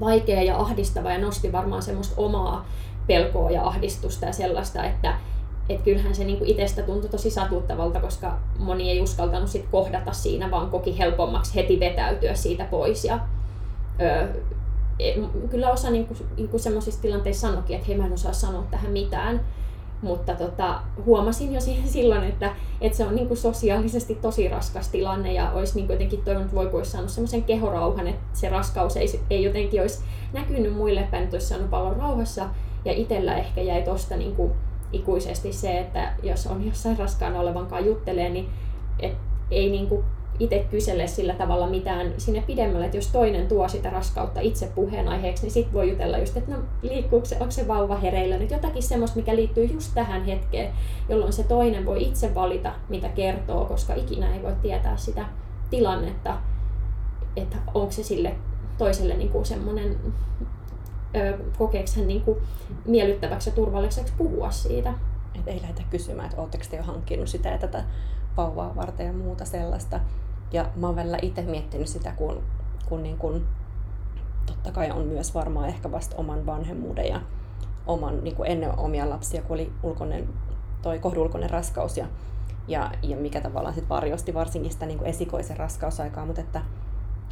vaikea 0.00 0.42
ja 0.42 0.58
ahdistava 0.58 1.12
ja 1.12 1.18
nosti 1.18 1.52
varmaan 1.52 1.82
semmoista 1.82 2.14
omaa 2.16 2.66
pelkoa 3.06 3.50
ja 3.50 3.66
ahdistusta 3.66 4.26
ja 4.26 4.32
sellaista, 4.32 4.84
että 4.84 5.14
et 5.68 5.82
kyllähän 5.82 6.14
se 6.14 6.24
niinku 6.24 6.44
itsestä 6.46 6.82
tuntui 6.82 7.10
tosi 7.10 7.30
satuttavalta, 7.30 8.00
koska 8.00 8.38
moni 8.58 8.90
ei 8.90 9.00
uskaltanut 9.00 9.48
sit 9.48 9.66
kohdata 9.70 10.12
siinä, 10.12 10.50
vaan 10.50 10.70
koki 10.70 10.98
helpommaksi 10.98 11.54
heti 11.54 11.80
vetäytyä 11.80 12.34
siitä 12.34 12.64
pois. 12.64 13.04
Ja, 13.04 13.18
ö, 14.00 14.28
kyllä 15.50 15.70
osa 15.70 15.90
niin 15.90 16.06
kuin, 16.06 16.18
niin 16.36 16.48
kuin 16.48 16.60
semmoisissa 16.60 17.02
tilanteissa 17.02 17.48
sanoikin, 17.48 17.76
että 17.76 17.88
hei 17.88 17.96
mä 17.96 18.06
en 18.06 18.12
osaa 18.12 18.32
sanoa 18.32 18.64
tähän 18.70 18.92
mitään. 18.92 19.40
Mutta 20.02 20.34
tota, 20.34 20.80
huomasin 21.04 21.52
jo 21.52 21.60
silloin, 21.86 22.24
että, 22.24 22.54
että 22.80 22.98
se 22.98 23.06
on 23.06 23.14
niin 23.14 23.28
kuin 23.28 23.38
sosiaalisesti 23.38 24.14
tosi 24.14 24.48
raskas 24.48 24.88
tilanne 24.88 25.32
ja 25.32 25.52
olisi 25.52 25.74
niin 25.76 25.88
jotenkin 25.88 26.22
toivonut, 26.22 26.46
että 26.46 26.56
voiko 26.56 26.76
olisi 26.76 26.90
saanut 26.90 27.10
semmoisen 27.10 27.44
kehorauhan, 27.44 28.06
että 28.06 28.22
se 28.32 28.48
raskaus 28.48 28.96
ei, 28.96 29.20
ei 29.30 29.42
jotenkin 29.42 29.80
olisi 29.80 30.04
näkynyt 30.32 30.74
muille 30.74 31.08
päin, 31.10 31.24
että 31.24 31.34
olisi 31.34 31.46
saanut 31.46 31.70
paljon 31.70 31.96
rauhassa. 31.96 32.48
Ja 32.84 32.92
itsellä 32.92 33.36
ehkä 33.36 33.60
jäi 33.60 33.82
tuosta 33.82 34.16
niin 34.16 34.36
ikuisesti 34.92 35.52
se, 35.52 35.78
että 35.78 36.12
jos 36.22 36.46
on 36.46 36.66
jossain 36.66 36.98
raskaana 36.98 37.40
olevankaan 37.40 37.86
juttelee, 37.86 38.28
niin 38.28 38.48
et 38.98 39.16
ei 39.50 39.70
niin 39.70 39.88
kuin 39.88 40.04
itse 40.40 40.66
kysele 40.70 41.06
sillä 41.06 41.34
tavalla 41.34 41.66
mitään 41.66 42.14
sinne 42.18 42.42
pidemmälle, 42.46 42.84
että 42.84 42.96
jos 42.96 43.06
toinen 43.06 43.48
tuo 43.48 43.68
sitä 43.68 43.90
raskautta 43.90 44.40
itse 44.40 44.72
puheenaiheeksi, 44.74 45.42
niin 45.42 45.50
sitten 45.50 45.74
voi 45.74 45.90
jutella 45.90 46.18
just, 46.18 46.36
että 46.36 46.50
no 46.50 46.62
liikkuuko 46.82 47.26
se, 47.26 47.36
onko 47.40 47.50
se 47.50 47.68
vauva 47.68 47.96
hereillä 47.96 48.38
nyt 48.38 48.50
jotakin 48.50 48.82
semmoista, 48.82 49.16
mikä 49.16 49.36
liittyy 49.36 49.64
just 49.64 49.90
tähän 49.94 50.24
hetkeen, 50.24 50.72
jolloin 51.08 51.32
se 51.32 51.42
toinen 51.42 51.86
voi 51.86 52.02
itse 52.02 52.34
valita, 52.34 52.72
mitä 52.88 53.08
kertoo, 53.08 53.64
koska 53.64 53.94
ikinä 53.94 54.34
ei 54.34 54.42
voi 54.42 54.54
tietää 54.62 54.96
sitä 54.96 55.26
tilannetta, 55.70 56.38
että 57.36 57.56
onko 57.74 57.92
se 57.92 58.02
sille 58.02 58.34
toiselle 58.78 59.14
niin 59.14 59.30
kuin 59.30 59.46
semmoinen, 59.46 59.96
kokeeko 61.58 61.88
hän 61.96 62.08
niin 62.08 62.22
kuin 62.22 62.38
miellyttäväksi 62.84 63.50
ja 63.50 63.56
turvalliseksi 63.56 64.12
puhua 64.18 64.50
siitä. 64.50 64.94
Et 65.38 65.48
ei 65.48 65.60
lähdetä 65.62 65.82
kysymään, 65.90 66.28
että 66.28 66.40
oletteko 66.40 66.64
te 66.70 66.76
jo 66.76 66.82
hankkinut 66.82 67.28
sitä 67.28 67.48
ja 67.48 67.58
tätä 67.58 67.84
vauvaa 68.36 68.76
varten 68.76 69.06
ja 69.06 69.12
muuta 69.12 69.44
sellaista. 69.44 70.00
Ja 70.52 70.66
mä 70.76 70.86
oon 70.86 70.96
välillä 70.96 71.18
itse 71.22 71.42
miettinyt 71.42 71.88
sitä, 71.88 72.12
kun, 72.12 72.42
kun, 72.88 73.02
niin 73.02 73.18
kun 73.18 73.46
totta 74.46 74.72
kai 74.72 74.90
on 74.90 75.06
myös 75.06 75.34
varmaan 75.34 75.68
ehkä 75.68 75.92
vasta 75.92 76.16
oman 76.16 76.46
vanhemmuuden 76.46 77.08
ja 77.08 77.20
oman, 77.86 78.24
niin 78.24 78.36
kuin 78.36 78.50
ennen 78.50 78.78
omia 78.78 79.10
lapsia, 79.10 79.42
kun 79.42 79.54
oli 79.54 79.72
ulkoinen, 79.82 80.28
toi 80.82 80.98
kohdulkoinen 80.98 81.50
raskaus 81.50 81.96
ja, 81.96 82.06
ja, 82.68 82.90
ja 83.02 83.16
mikä 83.16 83.40
tavallaan 83.40 83.74
sit 83.74 83.88
varjosti 83.88 84.34
varsinkin 84.34 84.72
sitä 84.72 84.86
niin 84.86 84.98
kuin 84.98 85.08
esikoisen 85.08 85.56
raskausaikaa, 85.56 86.26
mutta 86.26 86.40
että, 86.40 86.62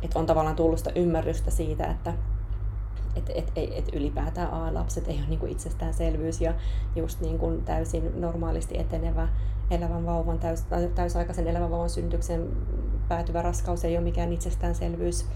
että 0.02 0.18
on 0.18 0.26
tavallaan 0.26 0.57
tullut 0.57 0.78
sitä 0.78 0.92
ymmärrystä 0.94 1.50
siitä, 1.50 1.87
että 1.87 2.12
et, 3.18 3.31
et, 3.35 3.52
et, 3.57 3.70
et 3.72 3.94
ylipäätään 3.94 4.52
A-lapset 4.52 5.09
ei 5.09 5.18
ole 5.18 5.26
niin 5.28 5.38
kuin 5.38 5.52
itsestäänselvyys 5.52 6.40
ja 6.40 6.54
just 6.96 7.20
niin 7.20 7.62
täysin 7.64 8.20
normaalisti 8.20 8.78
etenevä 8.78 9.28
elävän 9.70 10.07
vauvan, 10.07 10.38
täys, 10.38 10.64
täysaikaisen 10.94 11.46
elävän 11.46 11.70
vauvan 11.70 11.90
synnytyksen 11.90 12.48
päätyvä 13.09 13.42
raskaus 13.42 13.85
ei 13.85 13.96
ole 13.96 14.04
mikään 14.04 14.33
itsestäänselvyys. 14.33 15.26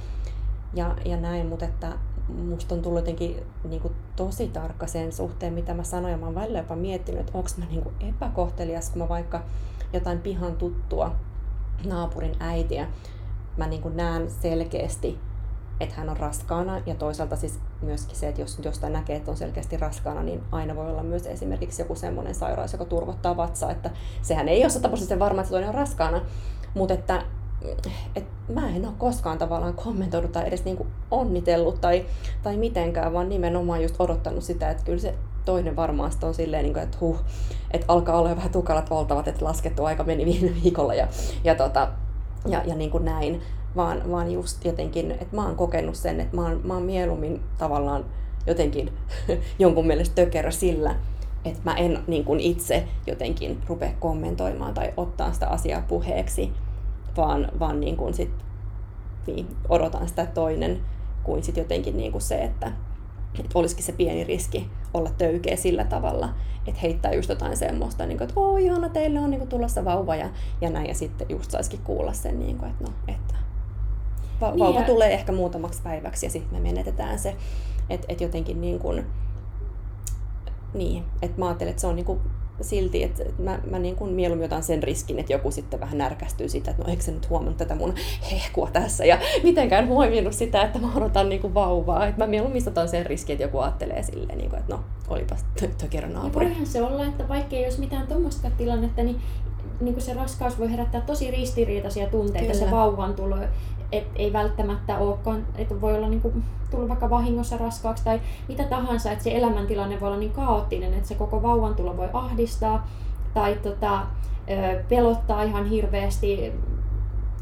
Ja, 0.74 0.96
ja 1.04 1.16
näin, 1.16 1.46
mutta 1.46 1.64
että 1.64 1.92
musta 2.28 2.74
on 2.74 2.82
tullut 2.82 3.00
jotenkin 3.00 3.36
niin 3.64 3.82
kuin 3.82 3.94
tosi 4.16 4.48
tarkka 4.48 4.86
sen 4.86 5.12
suhteen, 5.12 5.52
mitä 5.52 5.74
mä 5.74 5.84
sanoin, 5.84 6.12
ja 6.12 6.18
mä 6.18 6.26
oon 6.26 6.34
välillä 6.34 6.58
jopa 6.58 6.76
miettinyt, 6.76 7.20
että 7.20 7.38
onko 7.38 7.50
mä 7.56 7.64
niin 7.64 7.82
kuin 7.82 7.94
epäkohtelias, 8.08 8.90
kun 8.90 9.02
mä 9.02 9.08
vaikka 9.08 9.42
jotain 9.92 10.18
pihan 10.20 10.56
tuttua 10.56 11.16
naapurin 11.84 12.36
äitiä, 12.40 12.88
mä 13.56 13.66
niin 13.66 13.82
kuin 13.82 13.96
näen 13.96 14.30
selkeästi, 14.30 15.18
että 15.82 15.94
hän 15.96 16.08
on 16.08 16.16
raskaana 16.16 16.80
ja 16.86 16.94
toisaalta 16.94 17.36
siis 17.36 17.58
myöskin 17.82 18.16
se, 18.16 18.28
että 18.28 18.40
jos 18.40 18.58
jostain 18.64 18.92
näkee, 18.92 19.16
että 19.16 19.30
on 19.30 19.36
selkeästi 19.36 19.76
raskaana, 19.76 20.22
niin 20.22 20.42
aina 20.52 20.76
voi 20.76 20.90
olla 20.90 21.02
myös 21.02 21.26
esimerkiksi 21.26 21.82
joku 21.82 21.94
semmoinen 21.94 22.34
sairaus, 22.34 22.72
joka 22.72 22.84
turvottaa 22.84 23.36
vatsaa, 23.36 23.70
että 23.70 23.90
sehän 24.22 24.48
ei 24.48 24.62
ole 24.62 24.70
sataprosenttisen 24.70 25.18
varma, 25.18 25.40
että 25.40 25.50
toinen 25.50 25.68
on 25.68 25.74
raskaana, 25.74 26.20
mutta 26.74 26.94
että 26.94 27.22
et 28.16 28.24
mä 28.54 28.68
en 28.68 28.84
ole 28.84 28.94
koskaan 28.98 29.38
tavallaan 29.38 29.74
kommentoinut 29.74 30.32
tai 30.32 30.48
edes 30.48 30.64
niinku 30.64 30.86
onnitellut 31.10 31.80
tai, 31.80 32.06
tai 32.42 32.56
mitenkään, 32.56 33.12
vaan 33.12 33.28
nimenomaan 33.28 33.82
just 33.82 33.94
odottanut 33.98 34.44
sitä, 34.44 34.70
että 34.70 34.84
kyllä 34.84 34.98
se 34.98 35.14
toinen 35.44 35.76
varmaan 35.76 36.12
on 36.22 36.34
silleen, 36.34 36.62
niin 36.62 36.72
kuin, 36.72 36.82
että 36.82 36.98
huh, 37.00 37.18
että 37.70 37.84
alkaa 37.88 38.18
olla 38.18 38.36
vähän 38.36 38.52
tukalat 38.52 38.86
oltavat, 38.90 39.28
että 39.28 39.44
laskettu 39.44 39.84
aika 39.84 40.04
meni 40.04 40.26
viime 40.26 40.50
viikolla 40.62 40.94
ja, 40.94 41.08
ja, 41.44 41.54
tota, 41.54 41.88
ja, 42.48 42.62
ja 42.64 42.74
niin 42.74 42.90
kuin 42.90 43.04
näin. 43.04 43.42
Vaan, 43.76 44.10
vaan 44.10 44.32
just 44.32 44.64
jotenkin, 44.64 45.10
että 45.10 45.36
mä 45.36 45.46
oon 45.46 45.56
kokenut 45.56 45.94
sen, 45.94 46.20
että 46.20 46.36
mä 46.36 46.42
oon, 46.42 46.60
mä 46.64 46.74
oon 46.74 46.82
mieluummin 46.82 47.40
tavallaan 47.58 48.04
jotenkin 48.46 48.92
jonkun 49.58 49.86
mielestä 49.86 50.14
tökerä 50.14 50.50
sillä, 50.50 50.96
että 51.44 51.60
mä 51.64 51.74
en 51.74 51.98
niin 52.06 52.24
kuin 52.24 52.40
itse 52.40 52.88
jotenkin 53.06 53.58
rupea 53.68 53.92
kommentoimaan 54.00 54.74
tai 54.74 54.92
ottaa 54.96 55.32
sitä 55.32 55.48
asiaa 55.48 55.82
puheeksi, 55.88 56.52
vaan, 57.16 57.48
vaan 57.58 57.80
niin 57.80 57.96
kuin 57.96 58.14
sit, 58.14 58.30
niin, 59.26 59.56
odotan 59.68 60.08
sitä 60.08 60.26
toinen 60.26 60.80
kuin 61.22 61.42
sit 61.42 61.56
jotenkin 61.56 61.96
niin 61.96 62.12
kuin 62.12 62.22
se, 62.22 62.34
että, 62.44 62.72
että 63.38 63.58
olisikin 63.58 63.84
se 63.84 63.92
pieni 63.92 64.24
riski 64.24 64.70
olla 64.94 65.10
töykeä 65.18 65.56
sillä 65.56 65.84
tavalla, 65.84 66.28
että 66.66 66.80
heittää 66.80 67.12
just 67.12 67.28
jotain 67.28 67.56
semmoista, 67.56 68.06
niin 68.06 68.18
kuin, 68.18 68.28
että 68.28 68.40
oi 68.40 68.64
ihana, 68.64 68.88
teille 68.88 69.20
on 69.20 69.30
niin 69.30 69.40
kuin, 69.40 69.48
tulossa 69.48 69.84
vauva 69.84 70.16
ja, 70.16 70.30
ja 70.60 70.70
näin, 70.70 70.88
ja 70.88 70.94
sitten 70.94 71.26
just 71.30 71.50
saisikin 71.50 71.80
kuulla 71.84 72.12
sen, 72.12 72.38
niin 72.38 72.58
kuin, 72.58 72.70
että 72.70 72.84
no, 72.84 72.90
että 73.08 73.34
va- 74.42 74.50
niin 74.50 74.58
vauva 74.58 74.80
ja... 74.80 74.86
tulee 74.86 75.12
ehkä 75.12 75.32
muutamaksi 75.32 75.82
päiväksi 75.82 76.26
ja 76.26 76.30
sitten 76.30 76.58
me 76.58 76.68
menetetään 76.68 77.18
se, 77.18 77.36
että 77.90 78.06
et 78.08 78.20
jotenkin 78.20 78.60
niin 78.60 78.78
kuin, 78.78 79.06
niin, 80.74 81.04
että 81.22 81.38
mä 81.38 81.46
ajattelen, 81.46 81.70
että 81.70 81.80
se 81.80 81.86
on 81.86 81.96
niin 81.96 82.06
kuin 82.06 82.20
silti, 82.60 83.02
että 83.02 83.22
mä, 83.38 83.60
mä 83.70 83.78
niin 83.78 83.96
kuin 83.96 84.12
mieluummin 84.12 84.44
otan 84.44 84.62
sen 84.62 84.82
riskin, 84.82 85.18
että 85.18 85.32
joku 85.32 85.50
sitten 85.50 85.80
vähän 85.80 85.98
närkästyy 85.98 86.48
sitä, 86.48 86.70
että 86.70 86.82
no 86.82 86.88
eikö 86.88 87.02
se 87.02 87.12
nyt 87.12 87.30
huomannut 87.30 87.56
tätä 87.56 87.74
mun 87.74 87.94
hehkua 88.30 88.68
tässä 88.72 89.04
ja 89.04 89.18
mitenkään 89.42 89.88
huomioinut 89.88 90.32
sitä, 90.32 90.62
että 90.62 90.78
mä 90.78 90.88
odotan 90.96 91.28
niin 91.28 91.40
kuin 91.40 91.54
vauvaa. 91.54 92.06
Että 92.06 92.24
mä 92.24 92.26
mieluummin 92.26 92.68
otan 92.68 92.88
sen 92.88 93.06
riskin, 93.06 93.34
että 93.34 93.44
joku 93.44 93.58
ajattelee 93.58 94.02
silleen, 94.02 94.38
niin 94.38 94.50
kuin, 94.50 94.60
että 94.60 94.74
no 94.74 94.80
olipas 95.08 95.44
tökerä 95.78 96.08
naapuri. 96.08 96.46
Ja 96.46 96.50
voihan 96.50 96.66
se 96.66 96.82
olla, 96.82 97.04
että 97.06 97.28
vaikka 97.28 97.56
ei 97.56 97.64
olisi 97.64 97.80
mitään 97.80 98.06
tuommoista 98.06 98.50
tilannetta, 98.50 99.02
niin 99.02 99.20
niin 99.80 99.94
kuin 99.94 100.04
se 100.04 100.14
raskaus 100.14 100.58
voi 100.58 100.70
herättää 100.70 101.00
tosi 101.00 101.30
ristiriitaisia 101.30 102.06
tunteita, 102.06 102.52
Kyllä. 102.52 102.64
se 102.66 102.70
vauvan 102.70 103.14
tulo 103.14 103.36
et 103.92 104.06
ei 104.16 104.32
välttämättä 104.32 104.98
olekaan, 104.98 105.46
että 105.56 105.80
voi 105.80 105.94
olla 105.94 106.08
niinku, 106.08 106.32
tullut 106.70 106.88
vaikka 106.88 107.10
vahingossa 107.10 107.56
raskaaksi 107.56 108.04
tai 108.04 108.20
mitä 108.48 108.64
tahansa, 108.64 109.12
että 109.12 109.24
se 109.24 109.36
elämäntilanne 109.36 110.00
voi 110.00 110.08
olla 110.08 110.18
niin 110.18 110.32
kaoottinen, 110.32 110.94
että 110.94 111.08
se 111.08 111.14
koko 111.14 111.42
vauvan 111.42 111.74
tulo 111.74 111.96
voi 111.96 112.08
ahdistaa 112.12 112.88
tai 113.34 113.54
tota, 113.62 114.06
pelottaa 114.88 115.42
ihan 115.42 115.66
hirveästi 115.66 116.52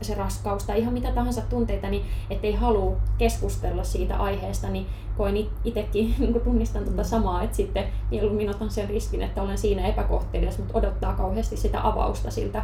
se 0.03 0.15
raskaus 0.15 0.65
tai 0.65 0.79
ihan 0.79 0.93
mitä 0.93 1.13
tahansa 1.13 1.41
tunteita, 1.41 1.91
niin 1.91 2.05
ettei 2.31 2.55
halua 2.55 2.97
keskustella 3.19 3.85
siitä 3.85 4.17
aiheesta, 4.17 4.69
niin 4.69 4.87
koin 5.17 5.51
itsekin, 5.65 6.15
niin 6.19 6.41
tunnistan 6.41 6.85
tuota 6.85 7.05
samaa, 7.05 7.43
että 7.43 7.57
sitten 7.57 7.85
mieluummin 8.11 8.51
otan 8.51 8.71
sen 8.71 8.89
riskin, 8.89 9.23
että 9.23 9.43
olen 9.43 9.59
siinä 9.59 9.87
epäkohtelias, 9.87 10.59
mutta 10.59 10.79
odottaa 10.79 11.15
kauheasti 11.15 11.57
sitä 11.57 11.89
avausta 11.89 12.31
siltä, 12.31 12.63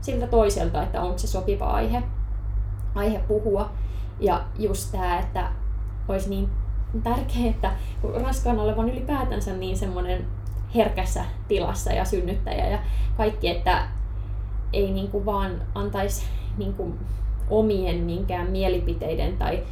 siltä 0.00 0.26
toiselta, 0.26 0.82
että 0.82 1.02
onko 1.02 1.18
se 1.18 1.26
sopiva 1.26 1.66
aihe 1.66 2.02
aihe 2.94 3.18
puhua. 3.18 3.70
Ja 4.20 4.44
just 4.58 4.92
tämä, 4.92 5.18
että 5.18 5.48
olisi 6.08 6.30
niin 6.30 6.48
tärkeää, 7.02 7.46
että 7.46 7.72
raskaan 8.24 8.58
olevan 8.58 8.88
ylipäätänsä 8.88 9.52
niin 9.52 9.78
semmoinen 9.78 10.26
herkässä 10.74 11.24
tilassa 11.48 11.92
ja 11.92 12.04
synnyttäjä 12.04 12.68
ja 12.68 12.78
kaikki, 13.16 13.48
että 13.48 13.88
ei 14.72 14.90
niin 14.90 15.08
kuin 15.08 15.26
vaan 15.26 15.62
antaisi 15.74 16.26
niin 16.58 16.74
kuin 16.74 16.98
omien 17.50 17.96
minkään 17.96 18.50
mielipiteiden 18.50 19.36
tai 19.36 19.62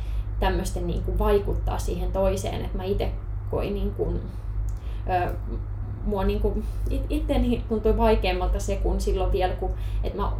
tämmöisten 0.41 0.87
niin 0.87 1.03
kuin 1.03 1.19
vaikuttaa 1.19 1.79
siihen 1.79 2.13
toiseen. 2.13 2.65
Että 2.65 2.77
mä 2.77 2.85
itse 2.85 3.13
koin 3.51 3.75
niin 3.75 3.95
kuin, 3.95 4.21
ö, 5.11 5.35
mua 6.07 6.25
niin 6.25 6.41
kuin, 6.41 6.65
itteni 7.11 7.65
tuntui 7.69 7.97
vaikeammalta 7.97 8.61
se, 8.61 8.77
kun 8.77 9.01
silloin 9.01 9.33
vielä, 9.33 9.55
kun 9.55 9.71
että 10.05 10.19
mä 10.19 10.33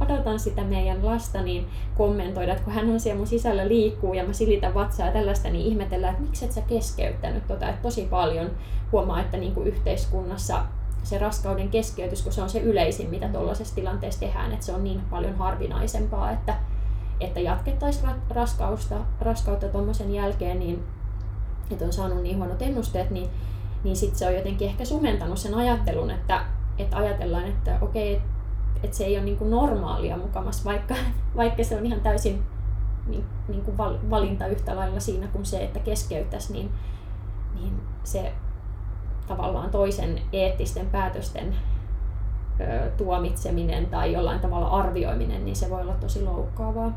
odotan 0.00 0.40
sitä 0.40 0.64
meidän 0.64 1.06
lasta, 1.06 1.42
niin 1.42 1.66
kommentoida, 1.96 2.52
että 2.52 2.64
kun 2.64 2.72
hän 2.72 2.90
on 2.90 3.00
siellä 3.00 3.18
mun 3.18 3.26
sisällä 3.26 3.68
liikkuu 3.68 4.14
ja 4.14 4.24
mä 4.24 4.32
silitän 4.32 4.74
vatsaa 4.74 5.06
ja 5.06 5.12
tällaista, 5.12 5.48
niin 5.48 5.66
ihmetellään, 5.66 6.14
että 6.14 6.26
miksi 6.26 6.44
et 6.44 6.52
sä 6.52 6.60
keskeyttänyt 6.60 7.46
tota, 7.46 7.68
että 7.68 7.82
tosi 7.82 8.06
paljon 8.10 8.50
huomaa, 8.92 9.20
että 9.20 9.36
niin 9.36 9.54
kuin 9.54 9.66
yhteiskunnassa 9.66 10.62
se 11.02 11.18
raskauden 11.18 11.68
keskeytys, 11.68 12.22
kun 12.22 12.32
se 12.32 12.42
on 12.42 12.50
se 12.50 12.60
yleisin, 12.60 13.10
mitä 13.10 13.28
tuollaisessa 13.28 13.74
tilanteessa 13.74 14.20
tehdään, 14.20 14.52
että 14.52 14.66
se 14.66 14.72
on 14.72 14.84
niin 14.84 15.00
paljon 15.10 15.34
harvinaisempaa, 15.34 16.30
että, 16.30 16.56
että 17.20 17.40
jatkettaisiin 17.40 18.10
raskausta, 18.30 18.96
raskautta 19.20 19.68
tuommoisen 19.68 20.14
jälkeen, 20.14 20.58
niin 20.58 20.84
että 21.70 21.84
on 21.84 21.92
saanut 21.92 22.22
niin 22.22 22.38
huonot 22.38 22.62
ennusteet, 22.62 23.10
niin 23.10 23.30
niin 23.84 23.96
sitten 23.96 24.18
se 24.18 24.26
on 24.26 24.34
jotenkin 24.34 24.68
ehkä 24.68 24.84
sumentanut 24.84 25.38
sen 25.38 25.54
ajattelun, 25.54 26.10
että, 26.10 26.44
että 26.78 26.96
ajatellaan, 26.96 27.44
että 27.44 27.78
okei, 27.80 28.20
että 28.82 28.96
se 28.96 29.04
ei 29.04 29.16
ole 29.16 29.24
niin 29.24 29.36
kuin 29.36 29.50
normaalia 29.50 30.16
mukamas, 30.16 30.64
vaikka, 30.64 30.94
vaikka 31.36 31.64
se 31.64 31.76
on 31.76 31.86
ihan 31.86 32.00
täysin 32.00 32.42
niin, 33.06 33.24
niin 33.48 33.62
kuin 33.62 33.78
valinta 34.10 34.46
yhtä 34.46 34.76
lailla 34.76 35.00
siinä 35.00 35.26
kuin 35.26 35.44
se, 35.46 35.64
että 35.64 35.78
keskeyttäisi, 35.78 36.52
niin, 36.52 36.70
niin 37.54 37.80
se 38.04 38.32
tavallaan 39.26 39.70
toisen 39.70 40.20
eettisten 40.32 40.86
päätösten 40.86 41.56
ö, 42.60 42.90
tuomitseminen 42.96 43.86
tai 43.86 44.12
jollain 44.12 44.40
tavalla 44.40 44.68
arvioiminen, 44.68 45.44
niin 45.44 45.56
se 45.56 45.70
voi 45.70 45.80
olla 45.80 45.94
tosi 45.94 46.22
loukkaavaa. 46.22 46.92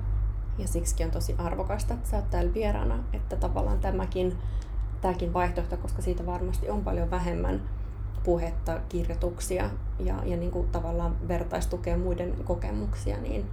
Ja 0.57 0.67
siksi 0.67 1.03
on 1.03 1.11
tosi 1.11 1.35
arvokasta, 1.37 1.93
että 1.93 2.09
sä 2.09 2.17
oot 2.17 2.29
täällä 2.29 2.53
vieraana, 2.53 2.99
että 3.13 3.35
tavallaan 3.35 3.79
tämäkin 3.79 4.37
tämäkin 5.01 5.33
vaihtoehto, 5.33 5.77
koska 5.77 6.01
siitä 6.01 6.25
varmasti 6.25 6.69
on 6.69 6.83
paljon 6.83 7.11
vähemmän 7.11 7.61
puhetta, 8.23 8.79
kirjoituksia 8.89 9.69
ja, 9.99 10.15
ja 10.25 10.37
niin 10.37 10.51
kuin 10.51 10.67
tavallaan 10.67 11.27
vertaistukea 11.27 11.97
muiden 11.97 12.33
kokemuksia, 12.43 13.17
niin, 13.17 13.45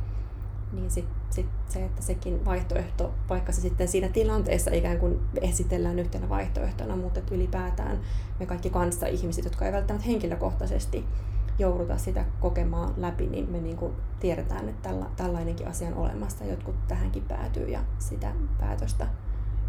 niin 0.73 0.91
sit, 0.91 1.09
sit 1.31 1.47
se, 1.69 1.85
että 1.85 2.03
sekin 2.03 2.45
vaihtoehto, 2.45 3.15
vaikka 3.29 3.53
se 3.53 3.61
sitten 3.61 3.89
siinä 3.89 4.09
tilanteessa 4.09 4.71
ikään 4.71 4.99
kuin 4.99 5.21
esitellään 5.41 5.99
yhtenä 5.99 6.29
vaihtoehtona, 6.29 6.97
mutta 6.97 7.21
että 7.21 7.35
ylipäätään 7.35 8.01
me 8.41 8.47
kaikki 8.47 8.71
kanssa 8.71 9.07
ihmiset, 9.07 9.45
jotka 9.45 9.67
ei 9.67 9.73
välttämättä 9.73 10.09
henkilökohtaisesti 10.09 11.05
jouduta 11.59 11.99
sitä 11.99 12.25
kokemaan 12.41 12.95
läpi, 12.97 13.27
niin 13.27 13.51
me 13.51 13.61
niin 13.61 13.77
kuin 13.77 13.93
tiedetään, 14.21 14.69
että 14.69 14.89
tälla, 14.89 15.11
tällainenkin 15.17 15.69
asia 15.69 15.89
on 15.89 15.95
olemassa. 15.95 16.45
Jotkut 16.45 16.89
tähänkin 16.89 17.23
päätyy 17.23 17.69
ja 17.69 17.81
sitä 17.99 18.33
päätöstä 18.61 19.07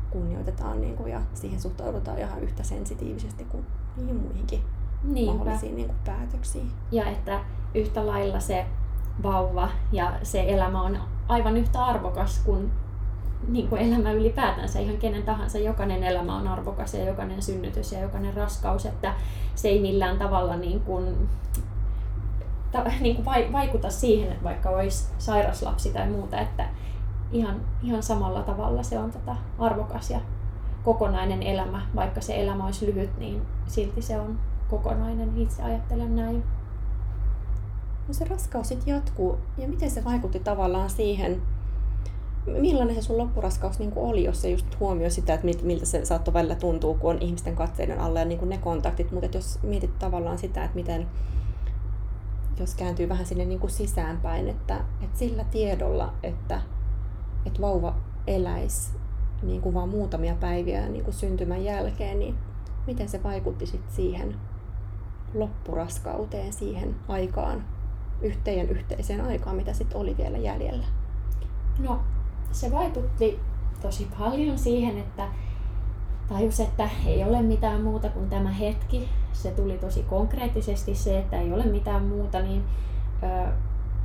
kunnioitetaan 0.10 0.82
niin 0.82 0.96
kuin, 0.96 1.12
ja 1.12 1.22
siihen 1.34 1.62
suhtaudutaan 1.62 2.20
ihan 2.20 2.44
yhtä 2.44 2.64
sensitiivisesti 2.64 3.44
kuin 3.44 3.66
niihin 3.98 4.16
muihinkin 4.16 4.62
Niinpä. 5.04 5.34
mahdollisiin 5.34 5.76
niin 5.76 5.88
kuin, 5.88 5.98
päätöksiin. 6.06 6.72
Ja 6.92 7.10
että 7.10 7.40
yhtä 7.74 8.08
lailla 8.08 8.40
se 8.40 8.66
vauva 9.24 9.70
ja 9.92 10.14
se 10.24 10.46
elämä 10.48 10.82
on 10.82 10.98
aivan 11.28 11.58
yhtä 11.58 11.86
arvokas 11.86 12.42
kuin, 12.46 12.72
niin 13.48 13.68
kuin 13.68 13.82
elämä 13.82 14.12
ylipäätänsä, 14.12 14.80
ihan 14.80 14.98
kenen 14.98 15.24
tahansa. 15.24 15.58
Jokainen 15.58 16.04
elämä 16.04 16.38
on 16.38 16.48
arvokas 16.48 16.94
ja 16.94 17.06
jokainen 17.06 17.42
synnytys 17.42 17.92
ja 17.92 18.00
jokainen 18.00 18.34
raskaus, 18.34 18.86
että 18.86 19.14
se 19.56 19.68
ei 19.68 19.82
millään 19.82 20.18
tavalla 20.18 20.56
niin 20.56 20.80
kuin, 20.80 21.30
ta, 22.72 22.84
niin 23.00 23.16
kuin 23.16 23.52
vaikuta 23.52 23.90
siihen, 23.90 24.32
että 24.32 24.44
vaikka 24.44 24.70
olisi 24.70 25.08
sairas 25.18 25.64
lapsi 25.64 25.94
tai 25.94 26.10
muuta, 26.10 26.40
että 26.40 26.70
ihan, 27.32 27.62
ihan 27.84 28.04
samalla 28.04 28.44
tavalla 28.44 28.84
se 28.84 29.00
on 29.00 29.12
tota 29.12 29.36
arvokas 29.60 30.10
ja 30.10 30.20
kokonainen 30.84 31.44
elämä. 31.44 31.82
Vaikka 31.96 32.22
se 32.22 32.42
elämä 32.42 32.66
olisi 32.66 32.86
lyhyt, 32.86 33.18
niin 33.18 33.42
silti 33.68 34.02
se 34.02 34.20
on 34.20 34.40
kokonainen. 34.70 35.38
Itse 35.38 35.64
ajattelen 35.64 36.16
näin. 36.16 36.44
No 38.08 38.14
se 38.14 38.26
raskaus 38.26 38.68
sitten 38.68 38.96
jatkuu. 38.96 39.38
Ja 39.58 39.68
miten 39.68 39.92
se 39.92 40.04
vaikutti 40.04 40.40
tavallaan 40.40 40.90
siihen, 40.90 41.42
millainen 42.46 42.96
se 42.96 43.02
sun 43.02 43.18
loppuraskaus 43.18 43.80
niin 43.80 43.92
oli, 43.96 44.24
jos 44.24 44.42
se 44.42 44.50
just 44.50 44.80
huomioi 44.80 45.12
sitä, 45.12 45.34
että 45.34 45.48
miltä 45.64 45.86
se 45.86 46.06
saattoi 46.06 46.34
välillä 46.34 46.56
tuntuu, 46.56 46.94
kun 46.94 47.10
on 47.10 47.22
ihmisten 47.22 47.56
katseiden 47.56 48.00
alla 48.00 48.20
ja 48.20 48.26
niin 48.26 48.50
ne 48.50 48.58
kontaktit. 48.58 49.12
Mutta 49.12 49.38
jos 49.38 49.60
mietit 49.64 50.00
tavallaan 50.00 50.38
sitä, 50.38 50.64
että 50.64 50.76
miten, 50.76 51.08
jos 52.60 52.76
kääntyy 52.76 53.10
vähän 53.10 53.26
sinne 53.26 53.46
niin 53.46 53.60
kuin 53.60 53.72
sisäänpäin, 53.72 54.50
että, 54.50 54.78
että 55.02 55.20
sillä 55.20 55.44
tiedolla, 55.44 56.14
että 56.24 56.62
että 57.46 57.62
vauva 57.62 57.96
eläisi 58.28 58.92
niin 59.44 59.62
kuin 59.62 59.76
vaan 59.76 59.90
muutamia 59.90 60.36
päiviä 60.36 60.90
niin 60.90 61.04
kuin 61.04 61.14
syntymän 61.14 61.64
jälkeen, 61.64 62.20
niin 62.20 62.36
miten 62.88 63.10
se 63.10 63.24
vaikutti 63.24 63.66
sit 63.66 63.90
siihen 63.90 64.36
loppuraskauteen, 65.34 66.54
siihen 66.54 66.96
aikaan, 67.08 67.64
yhteen 68.22 68.70
yhteiseen 68.70 69.22
aikaan, 69.22 69.56
mitä 69.56 69.74
sitten 69.74 69.98
oli 69.98 70.18
vielä 70.18 70.38
jäljellä? 70.38 70.86
No, 71.80 72.00
se 72.52 72.72
vaikutti 72.72 73.40
tosi 73.82 74.08
paljon 74.20 74.58
siihen, 74.58 74.98
että 74.98 75.28
tajus, 76.28 76.60
että 76.60 76.90
ei 77.06 77.24
ole 77.24 77.42
mitään 77.42 77.82
muuta 77.82 78.10
kuin 78.10 78.30
tämä 78.30 78.50
hetki. 78.50 79.10
Se 79.34 79.52
tuli 79.52 79.78
tosi 79.78 80.04
konkreettisesti 80.04 80.96
se, 80.96 81.20
että 81.20 81.40
ei 81.40 81.54
ole 81.54 81.66
mitään 81.66 82.04
muuta, 82.04 82.42
niin 82.42 82.64
ö, 83.24 83.52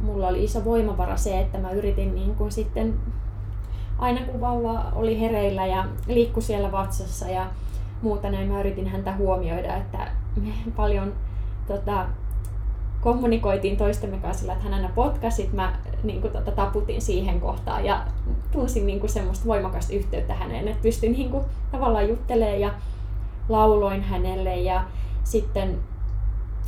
mulla 0.00 0.29
oli 0.29 0.44
iso 0.44 0.64
voimavara 0.64 1.16
se, 1.16 1.40
että 1.40 1.59
mä 1.59 1.70
yritin 1.70 2.14
niin 2.14 2.35
kuin 2.35 2.53
sitten 2.53 3.00
aina 4.01 4.21
kun 4.21 4.41
vauva 4.41 4.85
oli 4.95 5.21
hereillä 5.21 5.67
ja 5.67 5.85
liikkui 6.07 6.43
siellä 6.43 6.73
vatsassa 6.73 7.29
ja 7.29 7.47
muuta 8.03 8.31
näin, 8.31 8.49
mä 8.49 8.61
yritin 8.61 8.89
häntä 8.89 9.17
huomioida, 9.17 9.77
että 9.77 10.09
me 10.37 10.53
paljon 10.77 11.13
tota, 11.69 12.07
kommunikoitiin 13.01 13.77
toistemme 13.77 14.19
kanssa 14.19 14.41
sillä, 14.41 14.53
että 14.53 14.65
hän 14.65 14.75
aina 14.75 14.91
potkasi, 14.95 15.51
mä 15.53 15.79
niin 16.03 16.21
kuin, 16.21 16.33
tota, 16.33 16.51
taputin 16.51 17.03
siihen 17.03 17.41
kohtaan 17.41 17.85
ja 17.85 18.07
tunsin 18.53 18.87
niin 18.87 19.01
kuin, 19.01 19.11
semmoista 19.11 19.47
voimakasta 19.47 19.93
yhteyttä 19.93 20.35
häneen, 20.35 20.69
että 20.69 20.83
pystyin 20.83 21.13
niin 21.13 21.31
kuin, 21.31 21.45
tavallaan 21.73 22.09
juttelemaan 22.09 22.61
ja 22.61 22.71
lauloin 23.49 24.03
hänelle 24.03 24.57
ja 24.57 24.85
sitten 25.25 25.79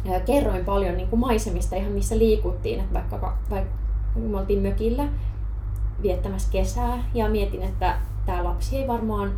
ja 0.05 0.21
kerroin 0.21 0.64
paljon 0.64 0.97
niin 0.97 1.09
kuin 1.09 1.21
maisemista 1.21 1.77
ihan 1.77 1.92
missä 1.92 2.18
liikuttiin, 2.18 2.81
että 2.81 2.95
vaikka, 2.95 3.37
vaikka 3.51 3.75
me 4.16 4.38
oltiin 4.38 4.62
mökillä 4.62 5.09
viettämässä 6.03 6.53
kesää 6.53 7.05
ja 7.15 7.29
mietin, 7.29 7.62
että 7.62 7.97
tämä 8.27 8.45
lapsi 8.45 8.77
ei 8.77 8.88
varmaan 8.88 9.33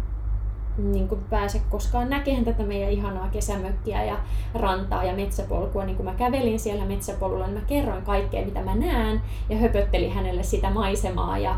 niin 0.78 1.08
kuin 1.08 1.20
pääse 1.30 1.62
koskaan 1.70 2.10
näkemään 2.10 2.44
tätä 2.44 2.62
meidän 2.62 2.90
ihanaa 2.90 3.28
kesämökkiä 3.28 4.04
ja 4.04 4.16
rantaa 4.54 5.04
ja 5.04 5.14
metsäpolkua. 5.14 5.84
Niin 5.84 5.96
kun 5.96 6.04
mä 6.04 6.14
kävelin 6.14 6.60
siellä 6.60 6.84
metsäpolulla, 6.84 7.46
niin 7.46 7.58
mä 7.58 7.66
kerroin 7.66 8.04
kaikkea, 8.04 8.44
mitä 8.44 8.62
mä 8.62 8.74
näen 8.74 9.22
ja 9.48 9.58
höpöttelin 9.58 10.12
hänelle 10.12 10.42
sitä 10.42 10.70
maisemaa 10.70 11.38
ja 11.38 11.56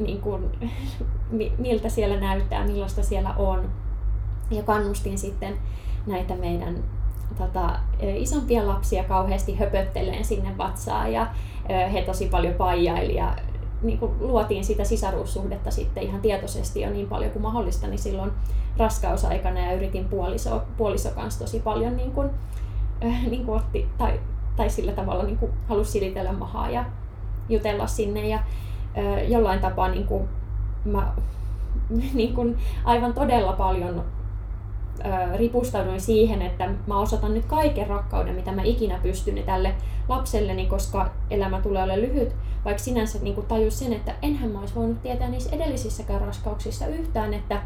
niin 0.00 0.20
kuin, 0.20 0.44
miltä 1.58 1.88
siellä 1.88 2.20
näyttää, 2.20 2.66
millaista 2.66 3.02
siellä 3.02 3.34
on. 3.36 3.68
Ja 4.50 4.62
kannustin 4.62 5.18
sitten 5.18 5.54
näitä 6.06 6.34
meidän 6.34 6.84
tota, 7.38 7.78
isompia 8.16 8.66
lapsia 8.66 9.04
kauheasti 9.04 9.56
höpötteleen 9.56 10.24
sinne 10.24 10.58
vatsaan 10.58 11.12
ja 11.12 11.26
he 11.92 12.02
tosi 12.02 12.26
paljon 12.26 12.54
paijaili 12.54 13.14
ja 13.14 13.36
niin 13.82 13.98
kuin 13.98 14.12
luotiin 14.20 14.64
sitä 14.64 14.84
sisaruussuhdetta 14.84 15.70
sitten 15.70 16.02
ihan 16.02 16.20
tietoisesti 16.20 16.80
jo 16.80 16.90
niin 16.90 17.08
paljon 17.08 17.30
kuin 17.30 17.42
mahdollista, 17.42 17.86
niin 17.86 17.98
silloin 17.98 18.32
raskausaikana 18.76 19.60
ja 19.60 19.72
yritin 19.72 20.04
puoliso, 20.04 20.62
puoliso 20.76 21.10
kanssa 21.10 21.40
tosi 21.40 21.60
paljon 21.60 21.96
niin 21.96 22.12
kuin, 22.12 22.30
äh, 23.04 23.26
niin 23.30 23.46
kuin 23.46 23.58
otti, 23.58 23.88
tai, 23.98 24.20
tai 24.56 24.70
sillä 24.70 24.92
tavalla 24.92 25.24
niin 25.24 25.38
kuin 25.38 25.52
halusi 25.68 25.90
silitellä 25.90 26.32
mahaa 26.32 26.70
ja 26.70 26.84
jutella 27.48 27.86
sinne 27.86 28.28
ja 28.28 28.36
äh, 28.36 29.30
jollain 29.30 29.60
tapaa 29.60 29.88
niin 29.88 30.06
kuin, 30.06 30.28
mä 30.84 31.12
niin 32.14 32.34
kuin 32.34 32.58
aivan 32.84 33.14
todella 33.14 33.52
paljon 33.52 34.04
ripustauduin 35.36 36.00
siihen, 36.00 36.42
että 36.42 36.70
mä 36.86 36.98
osoitan 36.98 37.34
nyt 37.34 37.44
kaiken 37.44 37.86
rakkauden, 37.86 38.34
mitä 38.34 38.52
mä 38.52 38.62
ikinä 38.62 38.98
pystyn 39.02 39.42
tälle 39.46 39.74
lapselleni, 40.08 40.66
koska 40.66 41.10
elämä 41.30 41.60
tulee 41.60 41.82
olemaan 41.82 42.02
lyhyt, 42.02 42.34
vaikka 42.64 42.82
sinänsä 42.82 43.18
niin 43.22 43.34
kuin 43.34 43.46
tajus 43.46 43.78
sen, 43.78 43.92
että 43.92 44.14
enhän 44.22 44.50
mä 44.50 44.60
olisi 44.60 44.74
voinut 44.74 45.02
tietää 45.02 45.28
niissä 45.28 45.56
edellisissäkään 45.56 46.20
raskauksissa 46.20 46.86
yhtään, 46.86 47.34
että, 47.34 47.62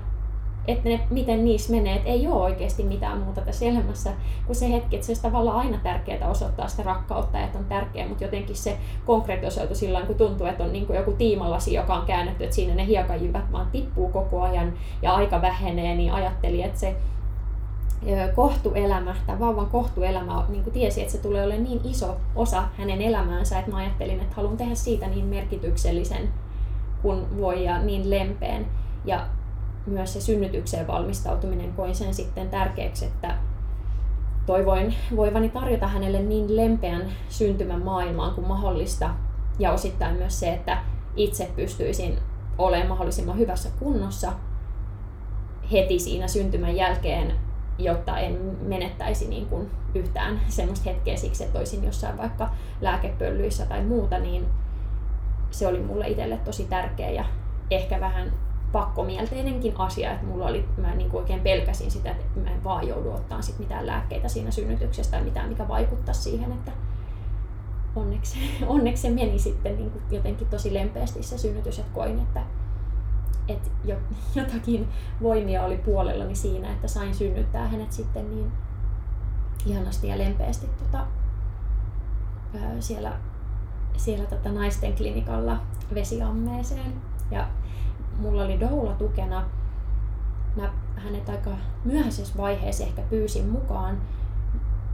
että 0.68 0.88
ne, 0.88 1.00
miten 1.10 1.44
niissä 1.44 1.72
menee, 1.72 1.96
että 1.96 2.08
ei 2.08 2.26
ole 2.26 2.42
oikeasti 2.42 2.82
mitään 2.82 3.18
muuta 3.18 3.40
tässä 3.40 3.64
elämässä 3.64 4.12
kuin 4.46 4.56
se 4.56 4.72
hetki, 4.72 4.96
että 4.96 5.06
se 5.06 5.12
on 5.12 5.18
tavallaan 5.22 5.58
aina 5.58 5.78
tärkeää 5.82 6.28
osoittaa 6.28 6.68
sitä 6.68 6.82
rakkautta, 6.82 7.40
että 7.40 7.58
on 7.58 7.64
tärkeää, 7.64 8.08
mutta 8.08 8.24
jotenkin 8.24 8.56
se 8.56 8.78
konkretisoitu 9.06 9.74
sillä 9.74 10.02
kun 10.02 10.16
tuntuu, 10.16 10.46
että 10.46 10.64
on 10.64 10.72
niin 10.72 10.86
kuin 10.86 10.96
joku 10.96 11.12
tiimalasi, 11.12 11.74
joka 11.74 11.94
on 11.94 12.06
käännetty, 12.06 12.44
että 12.44 12.56
siinä 12.56 12.74
ne 12.74 12.86
hiekanjyvät 12.86 13.52
vaan 13.52 13.70
tippuu 13.72 14.08
koko 14.08 14.42
ajan 14.42 14.72
ja 15.02 15.14
aika 15.14 15.42
vähenee, 15.42 15.94
niin 15.94 16.12
ajattelin, 16.12 16.64
että 16.64 16.80
se 16.80 16.96
kohtuelämä, 18.34 19.14
tai 19.26 19.40
vauvan 19.40 19.66
kohtuelämä, 19.66 20.44
niin 20.48 20.62
kuin 20.62 20.74
tiesi, 20.74 21.00
että 21.00 21.12
se 21.12 21.18
tulee 21.18 21.44
olemaan 21.44 21.64
niin 21.64 21.80
iso 21.84 22.16
osa 22.34 22.64
hänen 22.78 23.02
elämäänsä, 23.02 23.58
että 23.58 23.70
mä 23.70 23.76
ajattelin, 23.76 24.20
että 24.20 24.36
haluan 24.36 24.56
tehdä 24.56 24.74
siitä 24.74 25.06
niin 25.06 25.24
merkityksellisen 25.24 26.28
kuin 27.02 27.40
voi 27.40 27.64
ja 27.64 27.82
niin 27.82 28.10
lempeen. 28.10 28.66
Ja 29.04 29.26
myös 29.86 30.12
se 30.12 30.20
synnytykseen 30.20 30.86
valmistautuminen 30.86 31.72
koin 31.72 31.94
sen 31.94 32.14
sitten 32.14 32.48
tärkeäksi, 32.48 33.04
että 33.04 33.36
toivoin 34.46 34.94
voivani 35.16 35.48
tarjota 35.48 35.88
hänelle 35.88 36.22
niin 36.22 36.56
lempeän 36.56 37.02
syntymän 37.28 37.82
maailmaan 37.82 38.34
kuin 38.34 38.48
mahdollista. 38.48 39.10
Ja 39.58 39.72
osittain 39.72 40.16
myös 40.16 40.40
se, 40.40 40.54
että 40.54 40.78
itse 41.16 41.50
pystyisin 41.56 42.18
olemaan 42.58 42.88
mahdollisimman 42.88 43.38
hyvässä 43.38 43.68
kunnossa 43.78 44.32
heti 45.72 45.98
siinä 45.98 46.28
syntymän 46.28 46.76
jälkeen 46.76 47.45
jotta 47.78 48.18
en 48.18 48.56
menettäisi 48.60 49.28
niin 49.28 49.46
kuin 49.46 49.70
yhtään 49.94 50.40
semmoista 50.48 50.90
hetkeä 50.90 51.16
siksi, 51.16 51.44
että 51.44 51.58
olisin 51.58 51.84
jossain 51.84 52.18
vaikka 52.18 52.50
lääkepöllyissä 52.80 53.66
tai 53.66 53.84
muuta, 53.84 54.18
niin 54.18 54.46
se 55.50 55.66
oli 55.66 55.80
mulle 55.80 56.08
itselle 56.08 56.36
tosi 56.36 56.64
tärkeä 56.64 57.10
ja 57.10 57.24
ehkä 57.70 58.00
vähän 58.00 58.32
pakkomielteinenkin 58.72 59.74
asia, 59.78 60.12
että 60.12 60.26
mulla 60.26 60.46
oli, 60.46 60.64
mä 60.76 60.94
niin 60.94 61.10
kuin 61.10 61.20
oikein 61.20 61.40
pelkäsin 61.40 61.90
sitä, 61.90 62.10
että 62.10 62.40
mä 62.40 62.50
en 62.50 62.64
vaan 62.64 62.88
joudu 62.88 63.10
ottaa 63.10 63.42
sit 63.42 63.58
mitään 63.58 63.86
lääkkeitä 63.86 64.28
siinä 64.28 64.50
synnytyksessä 64.50 65.12
tai 65.12 65.22
mitään, 65.22 65.48
mikä 65.48 65.68
vaikuttaa 65.68 66.14
siihen, 66.14 66.52
että 66.52 66.72
onneksi, 67.96 68.38
onneksi 68.66 69.02
se 69.02 69.10
meni 69.10 69.38
sitten 69.38 69.76
niin 69.76 69.90
kuin 69.90 70.02
jotenkin 70.10 70.46
tosi 70.46 70.74
lempeästi 70.74 71.22
se 71.22 71.38
synnytys, 71.38 71.78
että 71.78 71.94
koin, 71.94 72.18
että 72.18 72.40
että 73.48 73.70
jotakin 74.34 74.88
voimia 75.22 75.64
oli 75.64 75.76
puolellani 75.76 76.34
siinä, 76.34 76.72
että 76.72 76.88
sain 76.88 77.14
synnyttää 77.14 77.68
hänet 77.68 77.92
sitten 77.92 78.30
niin 78.30 78.52
ihanasti 79.66 80.08
ja 80.08 80.18
lempeästi 80.18 80.66
tota, 80.66 81.06
siellä, 82.80 83.12
siellä 83.96 84.26
tota 84.26 84.52
naisten 84.52 84.96
klinikalla 84.96 85.60
vesiammeeseen. 85.94 86.94
Ja 87.30 87.48
mulla 88.18 88.44
oli 88.44 88.60
doula 88.60 88.92
tukena. 88.92 89.44
Mä 90.56 90.72
hänet 90.96 91.28
aika 91.28 91.50
myöhäisessä 91.84 92.34
vaiheessa 92.36 92.84
ehkä 92.84 93.02
pyysin 93.02 93.48
mukaan 93.48 94.00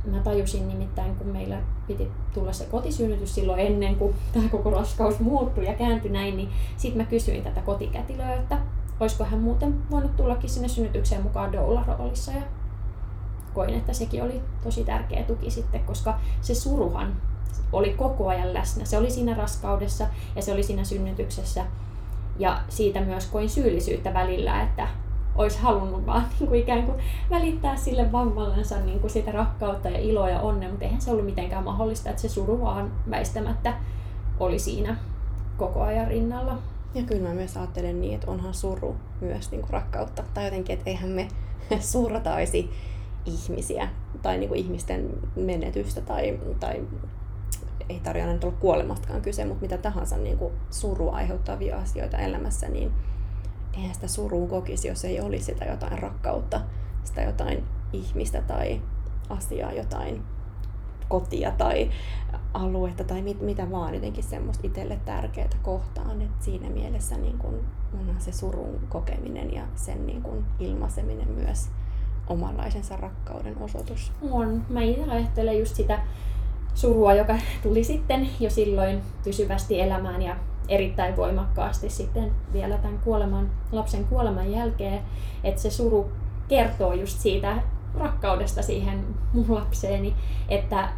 Mä 0.05 0.19
tajusin 0.19 0.69
nimittäin, 0.69 1.17
kun 1.17 1.27
meillä 1.27 1.59
piti 1.87 2.11
tulla 2.35 2.53
se 2.53 2.65
kotisynnytys 2.65 3.35
silloin 3.35 3.61
ennen 3.61 3.97
kuin 3.97 4.15
tämä 4.33 4.49
koko 4.49 4.71
raskaus 4.71 5.21
muuttui 5.21 5.67
ja 5.67 5.75
kääntyi 5.75 6.11
näin, 6.11 6.37
niin 6.37 6.49
sitten 6.77 7.03
mä 7.03 7.11
kysyin 7.11 7.45
tätä 7.45 7.61
kotikätilöä, 7.61 8.35
että 8.35 8.59
olisiko 9.01 9.25
hän 9.25 9.41
muuten 9.41 9.91
voinut 9.91 10.17
tullakin 10.17 10.51
sinne 10.51 10.69
synnytykseen 10.69 11.23
mukaan 11.23 11.53
doula-roolissa. 11.53 12.33
Ja 12.33 12.43
koin, 13.55 13.75
että 13.75 13.93
sekin 13.93 14.23
oli 14.23 14.41
tosi 14.65 14.85
tärkeä 14.85 15.23
tuki 15.23 15.51
sitten, 15.51 15.85
koska 15.85 16.19
se 16.41 16.55
suruhan 16.55 17.17
oli 17.73 17.91
koko 17.91 18.29
ajan 18.29 18.55
läsnä. 18.55 18.85
Se 18.85 18.99
oli 18.99 19.11
siinä 19.11 19.35
raskaudessa 19.35 20.07
ja 20.37 20.43
se 20.43 20.53
oli 20.53 20.62
siinä 20.62 20.85
synnytyksessä. 20.85 21.65
Ja 22.38 22.61
siitä 22.69 23.01
myös 23.01 23.27
koin 23.27 23.51
syyllisyyttä 23.51 24.15
välillä, 24.15 24.62
että 24.62 24.88
olisi 25.37 25.59
halunnut 25.59 26.07
vaan 26.07 26.25
niin 26.40 26.49
kuin 26.49 26.61
ikään 26.61 26.83
kuin 26.83 26.99
välittää 27.31 27.77
sille 27.77 28.12
vammallensa 28.12 28.81
niin 28.81 29.01
kuin 29.01 29.11
sitä 29.11 29.33
rakkautta 29.33 29.88
ja 29.88 29.99
iloa 29.99 30.31
ja 30.31 30.40
onnea, 30.40 30.68
mutta 30.68 30.85
eihän 30.85 31.01
se 31.01 31.11
ollut 31.11 31.25
mitenkään 31.25 31.64
mahdollista, 31.64 32.11
että 32.11 32.23
se 32.23 32.29
suru 32.29 32.61
vaan 32.61 32.92
väistämättä 33.11 33.75
oli 34.40 34.59
siinä 34.59 34.97
koko 35.57 35.83
ajan 35.83 36.09
rinnalla. 36.09 36.59
Ja 36.95 37.03
kyllä 37.03 37.29
mä 37.29 37.35
myös 37.35 37.57
ajattelen 37.57 38.01
niin, 38.01 38.14
että 38.14 38.31
onhan 38.31 38.55
suru 38.55 38.97
myös 39.21 39.51
niin 39.51 39.61
kuin 39.61 39.71
rakkautta. 39.71 40.23
Tai 40.35 40.45
jotenkin, 40.45 40.75
että 40.75 40.90
eihän 40.90 41.11
me 41.11 41.29
surrataisi 41.81 42.71
ihmisiä 43.27 43.88
tai 44.23 44.38
niin 44.38 44.49
kuin 44.49 44.61
ihmisten 44.61 45.11
menetystä 45.37 46.00
tai, 46.00 46.38
tai 46.61 46.83
ei 47.88 48.00
tarvitse 48.00 48.29
aina 48.29 48.40
olla 48.44 48.57
kuolemastakaan 48.61 49.23
kyse, 49.23 49.44
mutta 49.44 49.63
mitä 49.63 49.79
tahansa 49.79 50.17
niin 50.17 50.38
kuin 50.38 50.52
surua 50.71 51.17
aiheuttavia 51.17 51.79
asioita 51.79 52.19
elämässä, 52.19 52.69
niin 52.69 52.92
eihän 53.77 53.94
sitä 53.94 54.08
suruun 54.08 54.48
kokisi, 54.48 54.88
jos 54.88 55.04
ei 55.04 55.20
olisi 55.20 55.44
sitä 55.44 55.64
jotain 55.64 55.98
rakkautta, 55.98 56.60
sitä 57.04 57.23
jotain 57.23 57.64
ihmistä 57.92 58.42
tai 58.42 58.83
asiaa, 59.29 59.73
jotain 59.73 60.23
kotia 61.08 61.50
tai 61.50 61.90
aluetta 62.54 63.04
tai 63.04 63.23
mit, 63.23 63.40
mitä 63.40 63.70
vaan 63.70 63.94
jotenkin 63.94 64.25
semmoista 64.25 64.66
itselle 64.66 64.98
tärkeää 65.04 65.48
kohtaan. 65.62 66.23
Et 66.23 66.31
siinä 66.40 66.70
mielessä 66.70 67.16
niin 67.16 67.38
kun 67.38 67.60
onhan 68.00 68.20
se 68.20 68.33
surun 68.33 68.81
kokeminen 68.88 69.54
ja 69.54 69.62
sen 69.75 70.06
niin 70.06 70.23
kun 70.23 70.44
ilmaiseminen 70.58 71.29
myös 71.29 71.68
omanlaisensa 72.27 72.96
rakkauden 72.96 73.58
osoitus. 73.58 74.12
On. 74.31 74.64
Mä 74.68 74.83
itse 74.83 75.10
ajattelen 75.10 75.58
just 75.58 75.77
sitä 75.77 75.98
surua, 76.75 77.14
joka 77.14 77.38
tuli 77.62 77.85
sitten 77.85 78.29
jo 78.40 78.50
silloin 78.50 79.02
pysyvästi 79.25 79.81
elämään 79.81 80.23
ja 80.23 80.37
erittäin 80.73 81.16
voimakkaasti 81.16 81.90
sitten 81.90 82.33
vielä 82.52 82.79
tämän 82.79 82.98
kuoleman, 82.98 83.50
lapsen 83.73 84.04
kuoleman 84.04 84.52
jälkeen, 84.52 85.02
että 85.44 85.60
se 85.60 85.70
suru 85.70 86.12
kertoo 86.48 86.92
just 86.92 87.20
siitä 87.20 87.62
rakkaudesta 87.98 88.62
siihen 88.62 89.06
mun 89.33 89.54
lapseeni, 89.54 90.14
että 90.48 90.88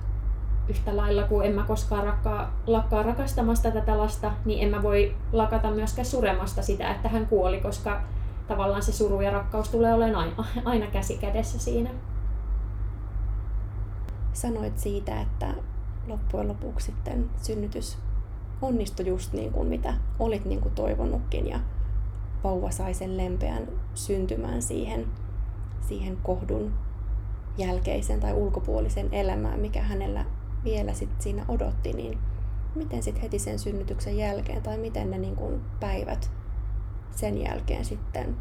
yhtä 0.69 0.97
lailla 0.97 1.23
kuin 1.23 1.47
en 1.47 1.55
mä 1.55 1.63
koskaan 1.63 2.05
rakkaa, 2.05 2.55
lakkaa 2.67 3.03
rakastamasta 3.03 3.71
tätä 3.71 3.99
lasta, 3.99 4.33
niin 4.45 4.63
en 4.63 4.71
mä 4.71 4.83
voi 4.83 5.17
lakata 5.33 5.71
myöskään 5.71 6.07
suremasta 6.07 6.63
sitä, 6.63 6.91
että 6.91 7.09
hän 7.09 7.27
kuoli, 7.27 7.61
koska 7.61 8.03
tavallaan 8.47 8.83
se 8.83 8.93
suru 8.93 9.21
ja 9.21 9.31
rakkaus 9.31 9.69
tulee 9.69 9.95
olemaan 9.95 10.17
aina, 10.17 10.45
aina 10.65 10.87
käsi 10.87 11.17
kädessä 11.17 11.59
siinä. 11.59 11.91
Sanoit 14.33 14.79
siitä, 14.79 15.21
että 15.21 15.55
loppujen 16.07 16.49
lopuksi 16.49 16.87
sitten 16.87 17.31
synnytys 17.43 17.99
onnistui 18.63 19.07
just 19.07 19.33
niin 19.33 19.53
kuin 19.53 19.69
mitä 19.69 19.95
olit 20.19 20.45
niin 20.45 20.61
kuin 20.61 20.75
toivonutkin 20.75 21.49
ja 21.49 21.61
vauva 22.45 22.71
sai 22.71 22.95
sen 22.95 23.17
lempeän 23.17 23.69
syntymään 23.95 24.63
siihen, 24.63 25.07
siihen 25.81 26.19
kohdun 26.23 26.73
jälkeisen 27.59 28.21
tai 28.21 28.33
ulkopuolisen 28.33 29.09
elämään, 29.13 29.61
mikä 29.61 29.83
hänellä 29.83 30.25
vielä 30.65 30.93
sit 30.93 31.11
siinä 31.19 31.45
odotti, 31.49 31.93
niin 31.93 32.19
miten 32.75 33.03
sitten 33.03 33.23
heti 33.23 33.39
sen 33.39 33.59
synnytyksen 33.59 34.17
jälkeen 34.17 34.63
tai 34.63 34.79
miten 34.79 35.11
ne 35.11 35.19
niin 35.19 35.37
kuin 35.37 35.61
päivät 35.81 36.31
sen 37.11 37.43
jälkeen 37.43 37.85
sitten 37.85 38.37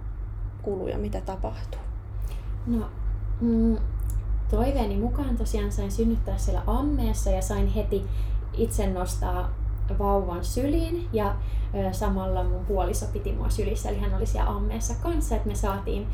kuluu 0.61 0.87
ja 0.87 0.97
mitä 0.97 1.21
tapahtuu? 1.21 1.81
No, 2.67 2.89
mm, 3.41 3.77
toiveeni 4.49 4.97
mukaan 4.97 5.37
tosiaan 5.37 5.71
sain 5.71 5.91
synnyttää 5.91 6.37
siellä 6.37 6.63
ammeessa 6.67 7.29
ja 7.29 7.41
sain 7.41 7.67
heti 7.67 8.05
itse 8.53 8.87
nostaa 8.87 9.49
vauvan 9.99 10.45
syliin 10.45 11.07
ja 11.13 11.35
samalla 11.91 12.43
mun 12.43 12.65
puoliso 12.65 13.05
piti 13.13 13.31
mua 13.31 13.49
sylissä, 13.49 13.89
eli 13.89 13.99
hän 13.99 14.13
oli 14.13 14.25
siellä 14.25 14.49
ammeessa 14.49 14.93
kanssa, 15.03 15.35
että 15.35 15.47
me 15.47 15.55
saatiin 15.55 16.07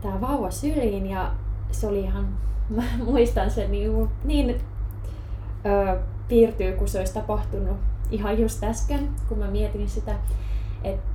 tämä 0.00 0.20
vauva 0.20 0.50
syliin 0.50 1.06
ja 1.06 1.32
se 1.70 1.86
oli 1.86 2.00
ihan, 2.00 2.28
mä 2.76 2.82
muistan 3.04 3.50
sen 3.50 3.72
niin, 3.72 4.08
niin 4.24 4.60
ö, 5.66 6.00
piirtyy, 6.28 6.72
kun 6.72 6.88
se 6.88 6.98
olisi 6.98 7.14
tapahtunut 7.14 7.76
ihan 8.10 8.38
just 8.38 8.64
äsken, 8.64 9.08
kun 9.28 9.38
mä 9.38 9.46
mietin 9.46 9.88
sitä, 9.88 10.14
että 10.84 11.10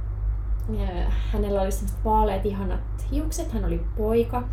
hänellä 1.31 1.61
oli 1.61 1.71
sellaiset 1.71 2.05
vaaleat 2.05 2.45
ihanat 2.45 2.79
hiukset, 3.11 3.51
hän 3.51 3.65
oli 3.65 3.85
poika. 3.97 4.43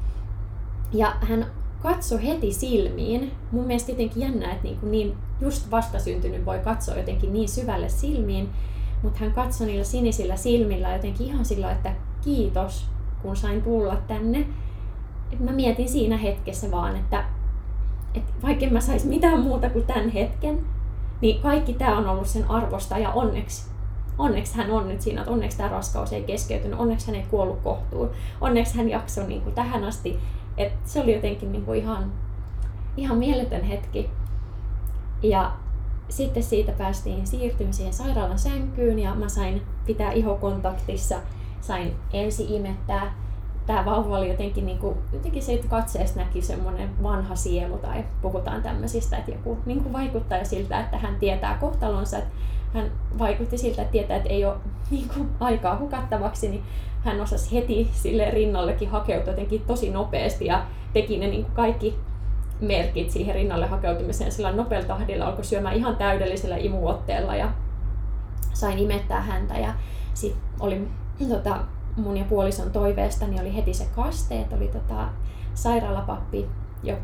Ja 0.92 1.16
hän 1.20 1.46
katsoi 1.82 2.26
heti 2.26 2.52
silmiin. 2.52 3.32
Mun 3.52 3.64
mielestä 3.64 3.92
jotenkin 3.92 4.22
jännä, 4.22 4.52
että 4.52 4.64
niin, 4.64 4.78
niin 4.82 5.14
just 5.40 5.70
vastasyntynyt 5.70 6.46
voi 6.46 6.58
katsoa 6.58 6.96
jotenkin 6.96 7.32
niin 7.32 7.48
syvälle 7.48 7.88
silmiin, 7.88 8.48
mutta 9.02 9.18
hän 9.18 9.32
katsoi 9.32 9.66
niillä 9.66 9.84
sinisillä 9.84 10.36
silmillä 10.36 10.92
jotenkin 10.92 11.26
ihan 11.26 11.44
sillä, 11.44 11.72
että 11.72 11.94
kiitos, 12.24 12.86
kun 13.22 13.36
sain 13.36 13.62
tulla 13.62 13.96
tänne. 13.96 14.46
Et 15.32 15.40
mä 15.40 15.52
mietin 15.52 15.88
siinä 15.88 16.16
hetkessä 16.16 16.70
vaan, 16.70 16.96
että, 16.96 17.24
että 18.14 18.32
vaikka 18.42 18.66
mä 18.66 18.80
saisi 18.80 19.08
mitään 19.08 19.40
muuta 19.40 19.70
kuin 19.70 19.86
tämän 19.86 20.08
hetken, 20.08 20.66
niin 21.20 21.42
kaikki 21.42 21.72
tämä 21.72 21.98
on 21.98 22.08
ollut 22.08 22.26
sen 22.26 22.50
arvosta 22.50 22.98
ja 22.98 23.10
onneksi 23.10 23.72
onneksi 24.18 24.56
hän 24.56 24.70
on 24.70 24.88
nyt 24.88 25.00
siinä, 25.00 25.20
että 25.20 25.32
onneksi 25.32 25.56
tämä 25.56 25.68
raskaus 25.68 26.12
ei 26.12 26.22
keskeytynyt, 26.22 26.78
onneksi 26.78 27.06
hän 27.06 27.16
ei 27.16 27.26
kuollut 27.30 27.60
kohtuun, 27.60 28.10
onneksi 28.40 28.76
hän 28.76 28.88
jaksoi 28.88 29.26
niin 29.26 29.42
kuin 29.42 29.54
tähän 29.54 29.84
asti. 29.84 30.18
Et 30.56 30.72
se 30.84 31.00
oli 31.00 31.14
jotenkin 31.14 31.52
niin 31.52 31.64
kuin 31.64 31.78
ihan, 31.78 32.12
ihan 32.96 33.18
mieletön 33.18 33.64
hetki. 33.64 34.10
Ja 35.22 35.52
sitten 36.08 36.42
siitä 36.42 36.72
päästiin 36.72 37.26
siirtymään 37.26 37.74
siihen 37.74 37.92
sairaalan 37.92 38.38
sänkyyn 38.38 38.98
ja 38.98 39.14
mä 39.14 39.28
sain 39.28 39.62
pitää 39.86 40.12
ihokontaktissa, 40.12 41.16
sain 41.60 41.96
ensi 42.12 42.56
imettää. 42.56 43.14
Tämä 43.66 43.84
vauva 43.84 44.18
oli 44.18 44.28
jotenkin, 44.28 44.66
niin 44.66 44.78
kuin, 44.78 44.96
jotenkin 45.12 45.42
siitä 45.42 45.68
katseesta 45.68 46.20
näki 46.20 46.42
semmoinen 46.42 47.02
vanha 47.02 47.34
sielu 47.34 47.78
tai 47.78 48.04
puhutaan 48.22 48.62
tämmöisistä, 48.62 49.16
että 49.16 49.30
joku 49.30 49.58
niin 49.66 49.82
kuin 49.82 49.92
vaikuttaa 49.92 50.44
siltä, 50.44 50.80
että 50.80 50.98
hän 50.98 51.16
tietää 51.16 51.58
kohtalonsa, 51.58 52.18
että 52.18 52.30
hän 52.74 52.90
vaikutti 53.18 53.58
siltä, 53.58 53.82
että 53.82 53.92
tietää, 53.92 54.16
että 54.16 54.28
ei 54.28 54.44
ole 54.44 54.56
niin 54.90 55.08
kuin, 55.08 55.28
aikaa 55.40 55.78
hukattavaksi, 55.78 56.48
niin 56.48 56.62
hän 57.04 57.20
osasi 57.20 57.52
heti 57.52 57.90
sille 57.92 58.30
rinnallekin 58.30 58.90
hakeutua 58.90 59.32
jotenkin 59.32 59.62
tosi 59.66 59.90
nopeasti 59.90 60.46
ja 60.46 60.66
teki 60.92 61.18
ne 61.18 61.26
niin 61.26 61.42
kuin 61.42 61.54
kaikki 61.54 61.98
merkit 62.60 63.10
siihen 63.10 63.34
rinnalle 63.34 63.66
hakeutumiseen 63.66 64.32
sillä 64.32 64.52
nopealla 64.52 64.86
tahdilla, 64.86 65.26
alkoi 65.26 65.44
syömään 65.44 65.76
ihan 65.76 65.96
täydellisellä 65.96 66.56
imuotteella 66.56 67.36
ja 67.36 67.52
sain 68.52 68.78
imettää 68.78 69.20
häntä 69.20 69.54
ja 69.54 69.74
sitten 70.14 70.42
oli 70.60 70.88
tota, 71.28 71.58
mun 71.96 72.16
ja 72.16 72.24
puolison 72.24 72.70
toiveesta, 72.70 73.26
niin 73.26 73.40
oli 73.40 73.54
heti 73.54 73.74
se 73.74 73.86
kasteet, 73.96 74.52
oli 74.52 74.68
tota, 74.68 75.08
sairaalapappi, 75.54 76.48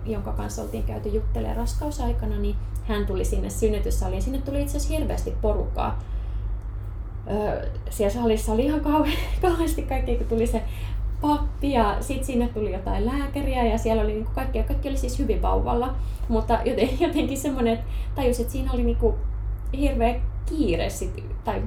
jonka 0.06 0.32
kanssa 0.32 0.62
oltiin 0.62 0.82
käyty 0.82 1.08
juttelemaan 1.08 1.56
raskausaikana, 1.56 2.36
niin 2.36 2.56
hän 2.84 3.06
tuli 3.06 3.24
sinne 3.24 3.50
synnytyssaliin. 3.50 4.22
Sinne 4.22 4.38
tuli 4.38 4.62
itse 4.62 4.76
asiassa 4.76 4.94
hirveästi 4.94 5.34
porukkaa. 5.42 5.98
Öö, 7.30 7.68
siellä 7.90 8.14
salissa 8.14 8.52
oli 8.52 8.64
ihan 8.64 8.80
kauheasti 9.42 9.82
kaikki, 9.82 10.16
kun 10.16 10.26
tuli 10.26 10.46
se 10.46 10.62
pappi 11.20 11.72
ja 11.72 11.96
sitten 12.00 12.26
sinne 12.26 12.48
tuli 12.48 12.72
jotain 12.72 13.06
lääkäriä 13.06 13.64
ja 13.64 13.78
siellä 13.78 14.02
oli 14.02 14.12
niinku 14.12 14.30
kaikki, 14.34 14.62
kaikki 14.62 14.88
oli 14.88 14.96
siis 14.96 15.18
hyvin 15.18 15.42
vauvalla. 15.42 15.94
Mutta 16.28 16.58
joten, 16.64 16.88
jotenkin 17.08 17.38
semmoinen, 17.38 17.74
että 17.74 17.86
tajusin, 18.14 18.42
että 18.42 18.52
siinä 18.52 18.72
oli 18.72 18.82
niinku 18.82 19.14
hirveä 19.78 20.20
kiire 20.46 20.90
sit, 20.90 21.24
tai, 21.44 21.62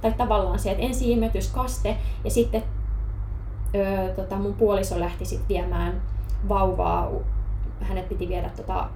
tai 0.00 0.12
tavallaan 0.12 0.58
se, 0.58 0.70
että 0.70 0.82
ensin 0.82 1.10
imetyskaste 1.10 1.96
ja 2.24 2.30
sitten 2.30 2.62
öö, 3.74 4.14
tota, 4.14 4.36
mun 4.36 4.54
puoliso 4.54 5.00
lähti 5.00 5.24
sitten 5.24 5.48
viemään 5.48 6.02
vauvaa, 6.48 7.10
hänet 7.80 8.08
piti 8.08 8.28
viedä 8.28 8.50
tota, 8.56 8.88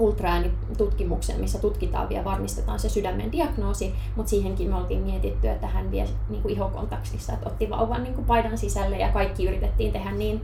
ultraäänitutkimukseen, 0.00 1.40
missä 1.40 1.58
tutkitaan 1.58 2.08
vielä 2.08 2.24
varmistetaan 2.24 2.78
se 2.78 2.88
sydämen 2.88 3.32
diagnoosi, 3.32 3.94
mutta 4.16 4.30
siihenkin 4.30 4.68
me 4.68 4.76
oltiin 4.76 5.02
mietitty, 5.02 5.48
että 5.48 5.66
hän 5.66 5.90
vie 5.90 6.08
niin 6.28 6.42
kuin 6.42 6.54
ihokontaktissa, 6.54 7.32
että 7.32 7.48
otti 7.48 7.70
vauvan 7.70 8.02
niin 8.02 8.14
kuin 8.14 8.24
paidan 8.24 8.58
sisälle 8.58 8.98
ja 8.98 9.12
kaikki 9.12 9.46
yritettiin 9.46 9.92
tehdä 9.92 10.12
niin 10.12 10.40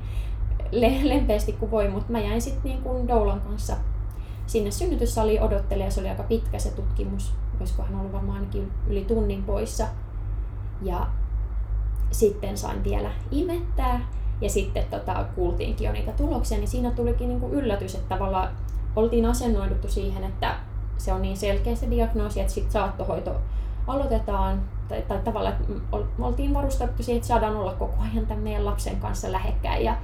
le- 0.72 1.08
lempeästi 1.08 1.52
kuin 1.52 1.70
voi, 1.70 1.88
mutta 1.88 2.12
mä 2.12 2.20
jäin 2.20 2.42
sitten 2.42 2.64
niin 2.64 2.82
kuin 2.82 3.08
Doulan 3.08 3.40
kanssa 3.40 3.76
sinne 4.46 4.70
synnytyssaliin 4.70 5.42
odottelemaan, 5.42 5.92
se 5.92 6.00
oli 6.00 6.08
aika 6.08 6.22
pitkä 6.22 6.58
se 6.58 6.70
tutkimus, 6.70 7.34
hän 7.78 8.00
ollut 8.00 8.12
varmaan 8.12 8.38
ainakin 8.38 8.72
yli 8.86 9.04
tunnin 9.04 9.42
poissa. 9.42 9.86
Ja 10.82 11.06
sitten 12.10 12.58
sain 12.58 12.84
vielä 12.84 13.10
imettää 13.30 14.08
ja 14.40 14.50
sitten 14.50 14.84
tota, 14.90 15.24
kuultiinkin 15.34 15.86
jo 15.86 15.92
niitä 15.92 16.12
tuloksia, 16.12 16.58
niin 16.58 16.68
siinä 16.68 16.90
tulikin 16.90 17.28
niin 17.28 17.40
kuin 17.40 17.54
yllätys, 17.54 17.94
että 17.94 18.08
tavallaan 18.08 18.48
oltiin 18.96 19.26
asennoiduttu 19.26 19.88
siihen, 19.88 20.24
että 20.24 20.54
se 20.98 21.12
on 21.12 21.22
niin 21.22 21.36
selkeä 21.36 21.76
se 21.76 21.90
diagnoosi, 21.90 22.40
että 22.40 22.52
sitten 22.52 22.72
saattohoito 22.72 23.36
aloitetaan, 23.86 24.62
tai, 24.88 25.02
tai 25.02 25.18
tavallaan, 25.18 25.54
että 25.54 25.96
oltiin 26.18 26.54
varustettu 26.54 27.02
siihen, 27.02 27.16
että 27.16 27.28
saadaan 27.28 27.56
olla 27.56 27.74
koko 27.74 28.02
ajan 28.12 28.26
tämän 28.26 28.42
meidän 28.42 28.64
lapsen 28.64 28.96
kanssa 28.96 29.32
lähekkäin 29.32 29.84
ja 29.84 29.96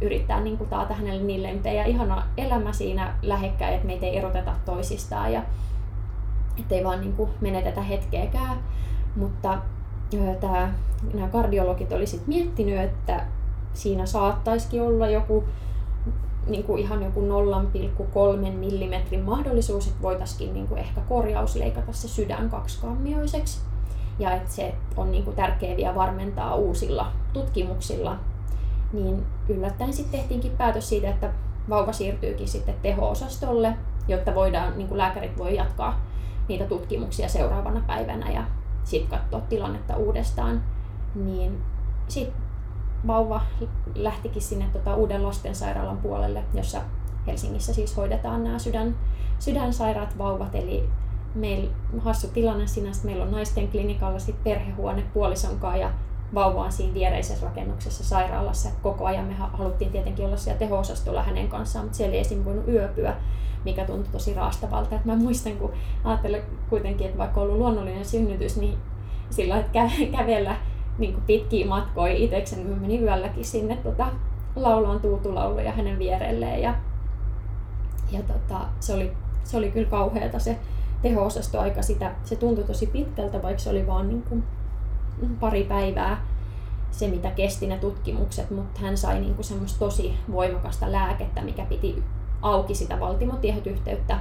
yrittää 0.00 0.40
niin 0.40 0.58
kuin 0.58 0.70
taata 0.70 0.94
hänelle 0.94 1.22
niin 1.22 1.42
lempeä 1.42 1.72
ja 1.72 1.84
ihana 1.84 2.22
elämä 2.36 2.72
siinä 2.72 3.14
lähekkäin, 3.22 3.74
että 3.74 3.86
meitä 3.86 4.06
ei 4.06 4.16
eroteta 4.16 4.54
toisistaan 4.64 5.32
ja 5.32 5.42
ettei 6.58 6.84
vaan 6.84 7.00
niin 7.00 7.12
kuin 7.12 7.30
menetetä 7.40 7.82
hetkeäkään. 7.82 8.58
Mutta 9.16 9.58
tämä, 10.40 10.72
nämä 11.14 11.28
kardiologit 11.28 11.92
oli 11.92 12.06
sitten 12.06 12.28
miettinyt, 12.28 12.80
että 12.80 13.24
siinä 13.72 14.06
saattaisikin 14.06 14.82
olla 14.82 15.08
joku 15.08 15.44
niin 16.46 16.64
kuin 16.64 16.82
ihan 16.82 17.02
joku 17.02 17.20
0,3 17.20 18.50
millimetrin 18.50 19.20
mahdollisuus, 19.20 19.86
että 19.86 20.02
voitaisiin 20.02 20.54
niin 20.54 20.68
kuin 20.68 20.78
ehkä 20.78 21.00
korjaus 21.00 21.56
leikata 21.56 21.92
se 21.92 22.08
sydän 22.08 22.50
kaksikammioiseksi. 22.50 23.60
Ja 24.18 24.32
että 24.32 24.52
se 24.52 24.74
on 24.96 25.10
niin 25.10 25.24
kuin 25.24 25.36
tärkeää 25.36 25.76
vielä 25.76 25.94
varmentaa 25.94 26.54
uusilla 26.54 27.12
tutkimuksilla. 27.32 28.16
Niin 28.92 29.26
yllättäen 29.48 29.92
sitten 29.92 30.20
tehtiinkin 30.20 30.56
päätös 30.56 30.88
siitä, 30.88 31.08
että 31.08 31.30
vauva 31.68 31.92
siirtyykin 31.92 32.48
sitten 32.48 32.74
teho-osastolle, 32.82 33.74
jotta 34.08 34.34
voidaan, 34.34 34.78
niin 34.78 34.88
kuin 34.88 34.98
lääkärit 34.98 35.38
voi 35.38 35.56
jatkaa 35.56 36.00
niitä 36.48 36.64
tutkimuksia 36.64 37.28
seuraavana 37.28 37.82
päivänä 37.86 38.30
ja 38.30 38.44
sitten 38.84 39.18
katsoa 39.18 39.40
tilannetta 39.40 39.96
uudestaan. 39.96 40.62
Niin 41.14 41.62
sitten 42.08 42.45
vauva 43.06 43.40
lähtikin 43.94 44.42
sinne 44.42 44.66
tota 44.72 44.94
uuden 44.94 45.22
lastensairaalan 45.22 45.96
puolelle, 45.96 46.42
jossa 46.54 46.80
Helsingissä 47.26 47.74
siis 47.74 47.96
hoidetaan 47.96 48.44
nämä 48.44 48.58
sydän, 48.58 48.96
sydänsairaat 49.38 50.18
vauvat. 50.18 50.54
Eli 50.54 50.88
meillä 51.34 51.70
hassu 51.98 52.28
tilanne 52.28 52.66
siinä, 52.66 52.90
että 52.90 53.04
meillä 53.04 53.24
on 53.24 53.30
naisten 53.30 53.68
klinikalla 53.68 54.18
sit 54.18 54.44
perhehuone 54.44 55.02
puolisonkaan 55.14 55.80
ja 55.80 55.90
vauva 56.34 56.64
on 56.64 56.72
siinä 56.72 56.94
viereisessä 56.94 57.46
rakennuksessa 57.46 58.04
sairaalassa. 58.04 58.68
Koko 58.82 59.06
ajan 59.06 59.24
me 59.24 59.34
haluttiin 59.34 59.92
tietenkin 59.92 60.26
olla 60.26 60.36
siellä 60.36 60.58
teho-osastolla 60.58 61.22
hänen 61.22 61.48
kanssaan, 61.48 61.84
mutta 61.84 61.96
siellä 61.96 62.14
ei 62.14 62.20
esim. 62.20 62.44
voinut 62.44 62.68
yöpyä, 62.68 63.14
mikä 63.64 63.84
tuntui 63.84 64.12
tosi 64.12 64.34
raastavalta. 64.34 64.94
Et 64.94 65.04
mä 65.04 65.16
muistan, 65.16 65.56
kun 65.56 65.72
ajattelen 66.04 66.42
kuitenkin, 66.70 67.06
että 67.06 67.18
vaikka 67.18 67.40
on 67.40 67.46
ollut 67.46 67.58
luonnollinen 67.58 68.04
synnytys, 68.04 68.56
niin 68.56 68.78
sillä 69.30 69.58
että 69.58 69.88
kävellä 70.12 70.56
niin 70.98 71.12
kuin 71.12 71.24
pitkiä 71.26 71.66
matkoja 71.66 72.14
itsekseni. 72.14 72.64
Mä 72.64 72.76
menin 72.76 73.02
yölläkin 73.02 73.44
sinne 73.44 73.76
tota, 73.76 74.06
laulaan 74.56 75.00
tuutulauluja 75.00 75.72
hänen 75.72 75.98
vierelleen 75.98 76.62
ja 76.62 76.74
Ja 78.12 78.22
tota, 78.22 78.60
se, 78.80 78.94
oli, 78.94 79.12
se 79.44 79.56
oli 79.56 79.70
kyllä 79.70 79.90
kauheata 79.90 80.38
se 80.38 80.58
teho-osastoaika. 81.02 81.82
Sitä, 81.82 82.12
se 82.24 82.36
tuntui 82.36 82.64
tosi 82.64 82.86
pitkältä, 82.86 83.42
vaikka 83.42 83.62
se 83.62 83.70
oli 83.70 83.86
vaan 83.86 84.08
niin 84.08 84.22
kuin 84.22 84.42
pari 85.40 85.64
päivää 85.64 86.26
se, 86.90 87.08
mitä 87.08 87.30
kesti 87.30 87.66
ne 87.66 87.78
tutkimukset, 87.78 88.50
mutta 88.50 88.80
hän 88.80 88.96
sai 88.96 89.20
niin 89.20 89.34
kuin 89.34 89.44
semmoista 89.44 89.78
tosi 89.78 90.14
voimakasta 90.32 90.92
lääkettä, 90.92 91.42
mikä 91.42 91.64
piti 91.64 92.02
auki 92.42 92.74
sitä 92.74 93.00
valtimotiehytyhteyttä, 93.00 94.20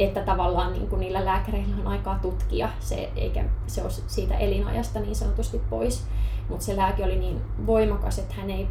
että 0.00 0.20
tavallaan 0.20 0.72
niin 0.72 0.88
kuin 0.88 1.00
niillä 1.00 1.24
lääkäreillä 1.24 1.76
on 1.80 1.86
aikaa 1.86 2.18
tutkia 2.22 2.68
se, 2.80 3.10
eikä 3.16 3.44
se 3.66 3.82
ole 3.82 3.90
siitä 3.90 4.34
elinajasta 4.34 5.00
niin 5.00 5.16
sanotusti 5.16 5.60
pois. 5.70 6.06
Mutta 6.48 6.64
se 6.64 6.76
lääke 6.76 7.04
oli 7.04 7.16
niin 7.16 7.40
voimakas, 7.66 8.18
että 8.18 8.34
hän 8.34 8.50
ei, 8.50 8.68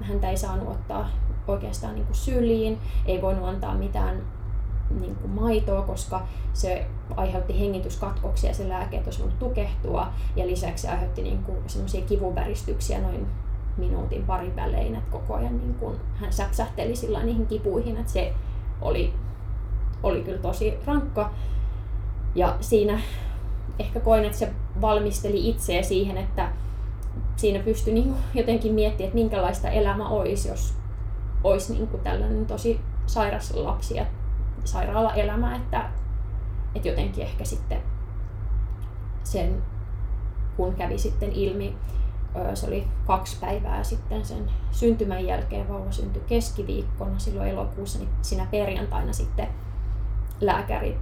häntä 0.00 0.30
ei 0.30 0.36
saanut 0.36 0.68
ottaa 0.68 1.08
oikeastaan 1.48 1.94
niin 1.94 2.06
kuin 2.06 2.16
syliin, 2.16 2.78
ei 3.06 3.22
voinut 3.22 3.48
antaa 3.48 3.74
mitään 3.74 4.22
niin 5.00 5.16
kuin 5.16 5.30
maitoa, 5.30 5.82
koska 5.82 6.26
se 6.52 6.86
aiheutti 7.16 7.60
hengityskatkoksia, 7.60 8.54
se 8.54 8.68
lääkeet 8.68 9.04
olisi 9.04 9.18
voinut 9.18 9.38
tukehtua 9.38 10.08
ja 10.36 10.46
lisäksi 10.46 10.82
se 10.82 10.88
aiheutti 10.88 11.22
niin 11.22 11.42
kuin 11.42 11.58
semmoisia 11.66 12.06
kivuväristyksiä 12.06 13.00
noin 13.00 13.26
minuutin 13.76 14.26
parin 14.26 14.56
välein, 14.56 14.94
että 14.94 15.10
koko 15.10 15.34
ajan 15.34 15.58
niin 15.58 15.74
kuin 15.74 15.96
hän 16.14 16.32
säpsähteli 16.32 16.96
sillä 16.96 17.22
niihin 17.22 17.46
kipuihin, 17.46 17.96
että 17.96 18.12
se 18.12 18.32
oli, 18.80 19.14
oli 20.06 20.22
kyllä 20.22 20.38
tosi 20.38 20.78
rankka. 20.86 21.30
Ja 22.34 22.56
siinä 22.60 23.00
ehkä 23.78 24.00
koin, 24.00 24.24
että 24.24 24.38
se 24.38 24.52
valmisteli 24.80 25.48
itseä 25.48 25.82
siihen, 25.82 26.16
että 26.16 26.48
siinä 27.36 27.64
pystyi 27.64 27.94
niin 27.94 28.14
jotenkin 28.34 28.74
miettimään, 28.74 29.08
että 29.08 29.18
minkälaista 29.18 29.68
elämä 29.68 30.08
olisi, 30.08 30.48
jos 30.48 30.74
olisi 31.44 31.72
niin 31.72 31.88
kuin 31.88 32.02
tällainen 32.02 32.46
tosi 32.46 32.80
sairas 33.06 33.54
lapsi 33.54 33.96
ja 33.96 34.06
sairaalaelämä, 34.64 35.56
että, 35.56 35.90
että 36.74 36.88
jotenkin 36.88 37.24
ehkä 37.24 37.44
sitten 37.44 37.78
sen, 39.24 39.62
kun 40.56 40.74
kävi 40.74 40.98
sitten 40.98 41.32
ilmi, 41.32 41.76
se 42.54 42.66
oli 42.66 42.86
kaksi 43.06 43.36
päivää 43.40 43.82
sitten 43.82 44.24
sen 44.24 44.50
syntymän 44.70 45.26
jälkeen, 45.26 45.68
vauva 45.68 45.92
syntyi 45.92 46.22
keskiviikkona 46.26 47.18
silloin 47.18 47.50
elokuussa, 47.50 47.98
niin 47.98 48.08
siinä 48.22 48.46
perjantaina 48.50 49.12
sitten 49.12 49.48
lääkärit 50.40 50.96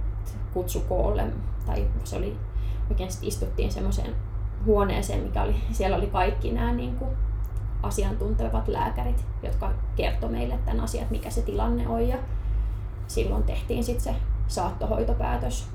kutsu 0.53 0.79
koolle, 0.79 1.23
tai 1.65 1.87
se 2.03 2.15
oli 2.15 2.37
oikein 2.89 3.11
sitten 3.11 3.27
istuttiin 3.27 3.71
semmoiseen 3.71 4.15
huoneeseen, 4.65 5.23
mikä 5.23 5.41
oli, 5.41 5.55
siellä 5.71 5.97
oli 5.97 6.07
kaikki 6.07 6.51
nämä 6.51 6.73
niin 6.73 6.95
kuin, 6.95 7.11
asiantuntevat 7.83 8.67
lääkärit, 8.67 9.25
jotka 9.43 9.71
kertoi 9.95 10.29
meille 10.29 10.59
tämän 10.65 10.83
asian, 10.83 11.07
mikä 11.09 11.29
se 11.29 11.41
tilanne 11.41 11.87
on. 11.87 12.07
Ja 12.07 12.17
silloin 13.07 13.43
tehtiin 13.43 13.83
sitten 13.83 14.13
se 14.13 14.19
saattohoitopäätös. 14.47 15.67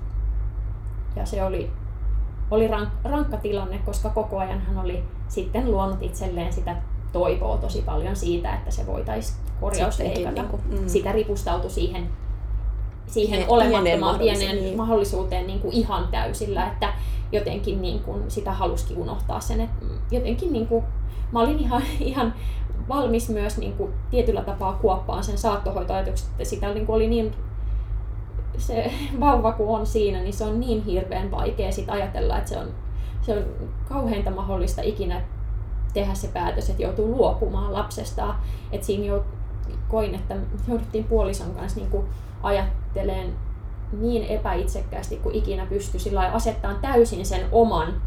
Ja 1.16 1.26
se 1.26 1.44
oli, 1.44 1.70
oli 2.50 2.68
rank, 2.68 2.88
rankka 3.04 3.36
tilanne, 3.36 3.78
koska 3.78 4.10
koko 4.10 4.38
ajan 4.38 4.60
hän 4.60 4.78
oli 4.78 5.04
sitten 5.28 5.70
luonut 5.70 6.02
itselleen 6.02 6.52
sitä 6.52 6.76
toivoa 7.12 7.58
tosi 7.58 7.82
paljon 7.82 8.16
siitä, 8.16 8.54
että 8.54 8.70
se 8.70 8.86
voitaisiin 8.86 9.38
korjausleikata. 9.60 10.42
Niin 10.42 10.82
mm. 10.82 10.88
Sitä 10.88 11.12
ripustautui 11.12 11.70
siihen, 11.70 12.08
siihen 13.10 13.44
olemattomaan 13.48 14.18
pieneen 14.18 14.56
niin. 14.56 14.76
mahdollisuuteen 14.76 15.46
niin 15.46 15.60
kuin 15.60 15.74
ihan 15.74 16.08
täysillä, 16.10 16.66
että 16.66 16.92
jotenkin 17.32 17.82
niin 17.82 18.00
kuin 18.00 18.30
sitä 18.30 18.52
halusikin 18.52 18.98
unohtaa 18.98 19.40
sen. 19.40 19.60
Että 19.60 19.84
jotenkin 20.10 20.52
niin 20.52 20.66
kuin, 20.66 20.84
mä 21.32 21.40
olin 21.40 21.58
ihan, 21.58 21.82
ihan 22.00 22.34
valmis 22.88 23.28
myös 23.28 23.58
niin 23.58 23.72
kuin, 23.72 23.92
tietyllä 24.10 24.42
tapaa 24.42 24.72
kuoppaan 24.72 25.24
sen 25.24 25.38
saattohoitoajatukset, 25.38 26.28
että 26.30 26.44
sitä 26.44 26.74
niin 26.74 26.86
kuin, 26.86 26.96
oli 26.96 27.08
niin 27.08 27.32
se 28.58 28.92
vauva 29.20 29.52
kun 29.52 29.78
on 29.78 29.86
siinä, 29.86 30.20
niin 30.20 30.32
se 30.32 30.44
on 30.44 30.60
niin 30.60 30.84
hirveän 30.84 31.30
vaikea 31.30 31.72
sit 31.72 31.90
ajatella, 31.90 32.38
että 32.38 32.50
se 32.50 32.58
on, 32.58 32.68
se 33.22 33.38
on 33.38 33.44
kauheinta 33.88 34.30
mahdollista 34.30 34.82
ikinä 34.82 35.22
tehdä 35.92 36.14
se 36.14 36.28
päätös, 36.28 36.70
että 36.70 36.82
joutuu 36.82 37.10
luopumaan 37.10 37.72
lapsestaan. 37.72 38.34
Että 38.72 38.86
siinä 38.86 39.04
jo, 39.04 39.24
koin, 39.88 40.14
että 40.14 40.36
jouduttiin 40.68 41.04
puolison 41.04 41.54
kanssa 41.54 41.80
niin 41.80 41.90
kuin 41.90 42.06
ajatteleen 42.90 43.34
niin 43.92 44.26
epäitsekkäästi 44.26 45.16
kuin 45.16 45.34
ikinä 45.34 45.66
pystyi 45.66 46.00
sillä 46.00 46.20
asettaa 46.20 46.74
täysin 46.74 47.26
sen 47.26 47.46
oman 47.52 48.02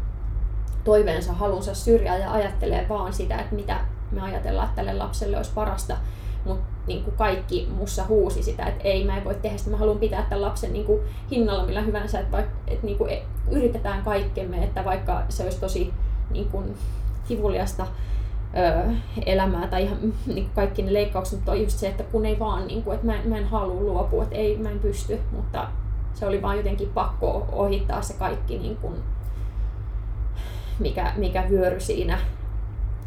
toiveensa, 0.84 1.32
halunsa 1.32 1.74
syrjään 1.74 2.20
ja 2.20 2.32
ajattelee 2.32 2.86
vaan 2.88 3.12
sitä, 3.12 3.38
että 3.38 3.54
mitä 3.54 3.80
me 4.10 4.22
ajatellaan, 4.22 4.68
että 4.68 4.76
tälle 4.76 4.94
lapselle 4.94 5.36
olisi 5.36 5.52
parasta. 5.54 5.96
Mutta 6.44 6.64
niin 6.86 7.04
kaikki 7.16 7.68
mussa 7.78 8.04
huusi 8.04 8.42
sitä, 8.42 8.66
että 8.66 8.84
ei, 8.84 9.04
mä 9.04 9.16
en 9.16 9.24
voi 9.24 9.34
tehdä 9.34 9.56
sitä, 9.56 9.70
mä 9.70 9.76
haluan 9.76 9.98
pitää 9.98 10.22
tämän 10.22 10.42
lapsen 10.42 10.72
niin 10.72 10.84
kuin 10.84 11.00
hinnalla 11.30 11.66
millä 11.66 11.80
hyvänsä, 11.80 12.20
että, 12.20 12.32
vaikka, 12.32 12.52
että 12.66 12.86
niin 12.86 12.98
kuin 12.98 13.10
e, 13.10 13.22
yritetään 13.50 14.04
kaikkemme, 14.04 14.64
että 14.64 14.84
vaikka 14.84 15.22
se 15.28 15.42
olisi 15.42 15.60
tosi 15.60 15.92
niin 16.30 16.48
kuin 16.48 16.76
kivuliasta 17.28 17.86
öö, 18.56 18.92
elämää 19.26 19.66
tai 19.66 19.82
ihan 19.82 19.98
niin 20.00 20.44
kuin 20.44 20.54
kaikki 20.54 20.82
ne 20.82 20.92
leikkaukset, 20.92 21.38
mutta 21.38 21.52
on 21.52 21.60
just 21.60 21.78
se, 21.78 21.88
että 21.88 22.02
kun 22.02 22.26
ei 22.26 22.38
vaan, 22.38 22.66
niin 22.66 22.82
kuin, 22.82 22.94
että 22.94 23.06
mä, 23.06 23.14
mä 23.24 23.38
en 23.38 23.48
halua 23.48 23.80
luopua, 23.80 24.22
että 24.22 24.34
ei, 24.34 24.56
mä 24.56 24.70
en 24.70 24.78
pysty, 24.78 25.20
mutta 25.32 25.68
se 26.14 26.26
oli 26.26 26.42
vaan 26.42 26.56
jotenkin 26.56 26.90
pakko 26.94 27.46
ohittaa 27.52 28.02
se 28.02 28.14
kaikki, 28.14 28.58
niin 28.58 28.76
kuin, 28.76 28.94
mikä, 30.78 31.12
mikä 31.16 31.46
vyöry 31.50 31.80
siinä 31.80 32.18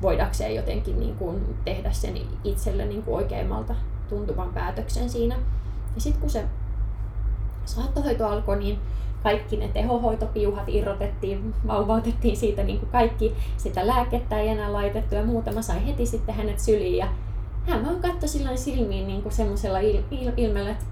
voidakseen 0.02 0.56
jotenkin 0.56 1.00
niin 1.00 1.16
kuin 1.16 1.56
tehdä 1.66 1.92
sen 1.92 2.18
itselle 2.44 2.86
niin 2.86 3.04
kuin 3.04 3.16
oikeimmalta 3.16 3.76
tuntuvan 4.10 4.50
päätöksen 4.54 5.10
siinä. 5.10 5.36
Ja 5.96 6.02
sitten 6.02 6.22
kun 6.22 6.30
se 6.30 6.44
saattohoito 7.68 8.28
alkoi, 8.28 8.60
niin 8.60 8.80
kaikki 9.24 9.58
ne 9.58 9.68
tehohoitopiuhat 9.68 10.64
irrotettiin, 10.68 11.54
vauvautettiin 11.68 12.38
siitä 12.38 12.64
niin 12.64 12.80
kuin 12.80 12.90
kaikki, 12.90 13.36
sitä 13.58 13.88
lääkettä 13.88 14.40
ei 14.40 14.48
enää 14.48 14.74
laitettu 14.74 15.16
ja 15.16 15.26
muutama 15.26 15.62
sai 15.62 15.88
heti 15.88 16.06
sitten 16.06 16.36
hänet 16.36 16.60
syliin 16.60 16.98
ja 16.98 17.08
hän 17.68 17.86
vaan 17.86 18.02
katsoi 18.02 18.30
sillä 18.30 18.56
silmiin 18.56 19.08
niin 19.08 19.22
kuin 19.22 19.34
semmoisella 19.34 19.80
il, 19.80 20.04
il, 20.12 20.32
ilmellä, 20.38 20.72
että 20.72 20.86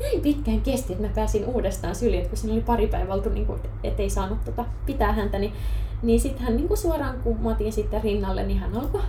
näin 0.00 0.20
pitkään 0.22 0.60
kesti, 0.60 0.92
että 0.92 1.06
mä 1.06 1.12
pääsin 1.14 1.44
uudestaan 1.44 1.94
syliin, 1.94 2.28
kun 2.28 2.38
siinä 2.38 2.54
oli 2.54 2.62
pari 2.62 2.86
päivää 2.86 3.14
oltu, 3.14 3.28
niin 3.28 3.46
kuin, 3.46 3.60
ettei 3.84 4.10
saanut 4.10 4.44
tota, 4.44 4.64
pitää 4.86 5.12
häntä, 5.12 5.38
niin, 5.38 5.52
niin 6.02 6.20
sitten 6.20 6.44
hän 6.44 6.56
niin 6.56 6.68
kuin 6.68 6.78
suoraan, 6.78 7.20
kun 7.22 7.40
mä 7.40 7.50
otin 7.50 7.72
sitten 7.72 8.02
rinnalle, 8.02 8.46
niin 8.46 8.58
hän 8.58 8.76
alkoi 8.76 9.02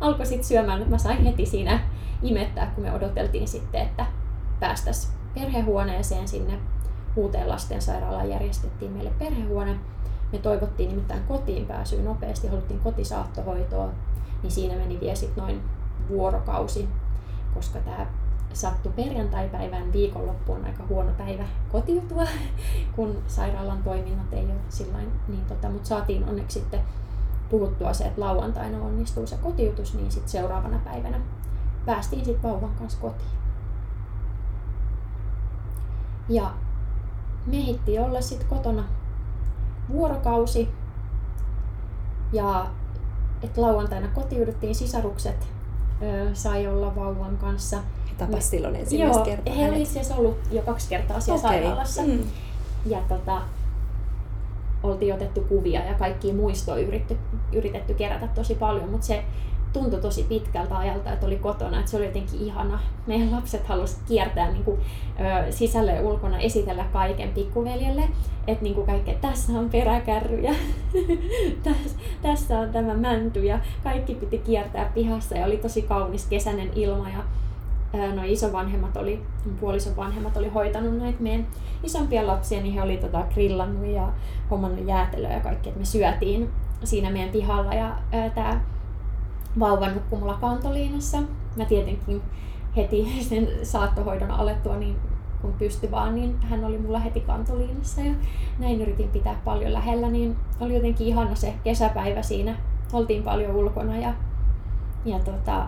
alkoi 0.00 0.26
sitten 0.26 0.48
syömään. 0.48 0.90
Mä 0.90 0.98
sain 0.98 1.24
heti 1.24 1.46
siinä 1.46 1.80
imettää, 2.22 2.72
kun 2.74 2.84
me 2.84 2.92
odoteltiin 2.92 3.48
sitten, 3.48 3.82
että 3.82 4.06
päästäisiin 4.60 5.17
perhehuoneeseen 5.40 6.28
sinne 6.28 6.58
uuteen 7.16 7.48
lastensairaalaan 7.48 8.30
järjestettiin 8.30 8.92
meille 8.92 9.10
perhehuone. 9.18 9.76
Me 10.32 10.38
toivottiin 10.38 10.88
nimittäin 10.88 11.24
kotiin 11.24 11.66
pääsyä 11.66 12.02
nopeasti, 12.02 12.48
haluttiin 12.48 12.80
kotisaattohoitoa, 12.80 13.88
niin 14.42 14.50
siinä 14.50 14.76
meni 14.76 15.00
vielä 15.00 15.14
sitten 15.14 15.42
noin 15.44 15.62
vuorokausi, 16.08 16.88
koska 17.54 17.78
tämä 17.78 18.06
sattui 18.52 18.92
perjantaipäivän 18.92 19.92
viikonloppuun 19.92 20.64
aika 20.64 20.84
huono 20.88 21.10
päivä 21.18 21.44
kotiutua, 21.72 22.26
kun 22.96 23.22
sairaalan 23.26 23.82
toiminnot 23.82 24.32
ei 24.32 24.44
ole 24.44 24.60
sillain, 24.68 25.12
niin 25.28 25.44
tota, 25.44 25.68
mutta 25.68 25.88
saatiin 25.88 26.28
onneksi 26.28 26.60
sitten 26.60 26.80
puhuttua 27.50 27.92
se, 27.92 28.04
että 28.04 28.20
lauantaina 28.20 28.82
onnistuu 28.82 29.26
se 29.26 29.36
kotiutus, 29.36 29.94
niin 29.94 30.12
sitten 30.12 30.30
seuraavana 30.30 30.80
päivänä 30.84 31.20
päästiin 31.86 32.24
sitten 32.24 32.50
vauvan 32.50 32.74
kanssa 32.78 32.98
kotiin. 33.00 33.38
Ja 36.28 36.50
me 37.46 37.56
olla 37.98 38.20
sitten 38.20 38.48
kotona 38.48 38.84
vuorokausi. 39.92 40.68
Ja 42.32 42.66
että 43.42 43.60
lauantaina 43.60 44.08
kotiuduttiin, 44.08 44.74
sisarukset 44.74 45.48
ö, 46.02 46.34
sai 46.34 46.66
olla 46.66 46.96
vauvan 46.96 47.36
kanssa. 47.36 47.76
He 47.76 48.14
tapas 48.18 48.50
silloin 48.50 48.76
ensimmäistä 48.76 49.24
kertaa. 49.24 49.54
He 49.54 49.70
olivat 49.70 49.88
siis 49.88 50.10
ollut 50.10 50.38
jo 50.50 50.62
kaksi 50.62 50.88
kertaa 50.88 51.20
siellä 51.20 51.38
okay. 51.38 51.50
sairaalassa. 51.50 52.02
Mm. 52.02 52.18
Ja 52.86 52.98
tota, 53.08 53.42
oltiin 54.82 55.14
otettu 55.14 55.40
kuvia 55.40 55.84
ja 55.84 55.94
kaikki 55.94 56.32
muistoja 56.32 56.86
yritetty, 56.86 57.18
yritetty 57.52 57.94
kerätä 57.94 58.28
tosi 58.28 58.54
paljon, 58.54 58.90
mutta 58.90 59.06
se 59.06 59.24
tuntui 59.72 60.00
tosi 60.00 60.22
pitkältä 60.22 60.78
ajalta, 60.78 61.12
että 61.12 61.26
oli 61.26 61.36
kotona, 61.36 61.78
että 61.78 61.90
se 61.90 61.96
oli 61.96 62.06
jotenkin 62.06 62.40
ihana. 62.40 62.78
Meidän 63.06 63.32
lapset 63.32 63.66
halusivat 63.66 64.02
kiertää 64.08 64.50
niin 64.50 64.64
kuin, 64.64 64.80
ja 65.94 66.02
ulkona, 66.02 66.38
esitellä 66.38 66.84
kaiken 66.92 67.28
pikkuveljelle, 67.28 68.08
että 68.46 68.62
niin 68.62 68.86
kaikki, 68.86 69.14
tässä 69.20 69.52
on 69.52 69.70
peräkärry 69.70 70.40
ja 70.40 70.54
tässä, 71.64 71.98
tässä 72.22 72.58
on 72.58 72.72
tämä 72.72 72.94
mänty 72.94 73.44
ja 73.44 73.58
kaikki 73.84 74.14
piti 74.14 74.38
kiertää 74.38 74.90
pihassa 74.94 75.36
ja 75.36 75.46
oli 75.46 75.56
tosi 75.56 75.82
kaunis 75.82 76.26
kesäinen 76.26 76.70
ilma 76.74 77.08
ja 77.08 77.22
no 78.14 78.22
isovanhemmat 78.24 78.96
oli, 78.96 79.22
puolison 79.60 79.96
vanhemmat 79.96 80.36
oli 80.36 80.48
hoitanut 80.48 80.98
näitä 80.98 81.22
meidän 81.22 81.46
isompia 81.82 82.26
lapsia, 82.26 82.60
niin 82.60 82.74
he 82.74 82.82
oli 82.82 82.96
tota 82.96 83.26
grillannut 83.34 83.86
ja 83.86 84.08
hommannut 84.50 84.86
jäätelöä 84.86 85.32
ja 85.32 85.40
kaikki, 85.40 85.68
että 85.68 85.80
me 85.80 85.84
syötiin 85.84 86.50
siinä 86.84 87.10
meidän 87.10 87.30
pihalla 87.30 87.74
ja 87.74 87.96
tämä 88.34 88.60
vauva 89.60 89.88
nukkui 89.88 90.18
mulla 90.18 90.34
kantoliinassa. 90.34 91.18
Mä 91.56 91.64
tietenkin 91.64 92.22
heti 92.76 93.06
sen 93.28 93.48
saattohoidon 93.62 94.30
alettua, 94.30 94.76
niin 94.76 94.96
kun 95.42 95.52
pysty 95.52 95.90
vaan, 95.90 96.14
niin 96.14 96.40
hän 96.40 96.64
oli 96.64 96.78
mulla 96.78 96.98
heti 96.98 97.20
kantoliinassa 97.20 98.00
ja 98.00 98.14
näin 98.58 98.80
yritin 98.80 99.08
pitää 99.08 99.40
paljon 99.44 99.72
lähellä, 99.72 100.08
niin 100.08 100.36
oli 100.60 100.74
jotenkin 100.74 101.06
ihana 101.06 101.34
se 101.34 101.54
kesäpäivä 101.64 102.22
siinä. 102.22 102.56
Oltiin 102.92 103.22
paljon 103.22 103.56
ulkona 103.56 103.96
ja, 103.96 104.14
ja 105.04 105.18
tota, 105.18 105.66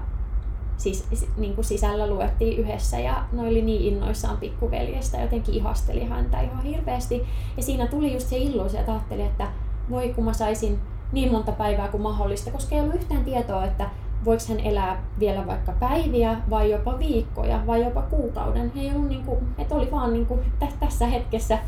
siis, 0.76 1.28
niin 1.36 1.54
kuin 1.54 1.64
sisällä 1.64 2.06
luettiin 2.06 2.58
yhdessä 2.58 2.98
ja 2.98 3.24
ne 3.32 3.42
oli 3.42 3.62
niin 3.62 3.94
innoissaan 3.94 4.36
pikkuveljestä, 4.36 5.20
jotenkin 5.20 5.54
ihasteli 5.54 6.04
häntä 6.04 6.40
ihan 6.40 6.62
hirveästi. 6.62 7.26
Ja 7.56 7.62
siinä 7.62 7.86
tuli 7.86 8.14
just 8.14 8.28
se 8.28 8.38
illuusio, 8.38 8.80
että 8.80 8.92
ajattelin, 8.92 9.26
että 9.26 9.48
voi 9.90 10.08
kun 10.08 10.24
mä 10.24 10.32
saisin 10.32 10.78
niin 11.12 11.32
monta 11.32 11.52
päivää 11.52 11.88
kuin 11.88 12.02
mahdollista, 12.02 12.50
koska 12.50 12.74
ei 12.74 12.80
ollut 12.80 12.94
yhtään 12.94 13.24
tietoa, 13.24 13.64
että 13.64 13.90
voiko 14.24 14.42
hän 14.48 14.60
elää 14.60 15.02
vielä 15.18 15.46
vaikka 15.46 15.72
päiviä 15.72 16.36
vai 16.50 16.70
jopa 16.70 16.98
viikkoja 16.98 17.66
vai 17.66 17.84
jopa 17.84 18.02
kuukauden. 18.02 18.72
Ei 18.76 18.90
ollut 18.90 19.08
niin 19.08 19.24
kuin, 19.24 19.38
että 19.58 19.74
oli 19.74 19.90
vaan 19.90 20.12
niin 20.12 20.26
kuin 20.26 20.40
tässä 20.80 21.06
hetkessä 21.06 21.58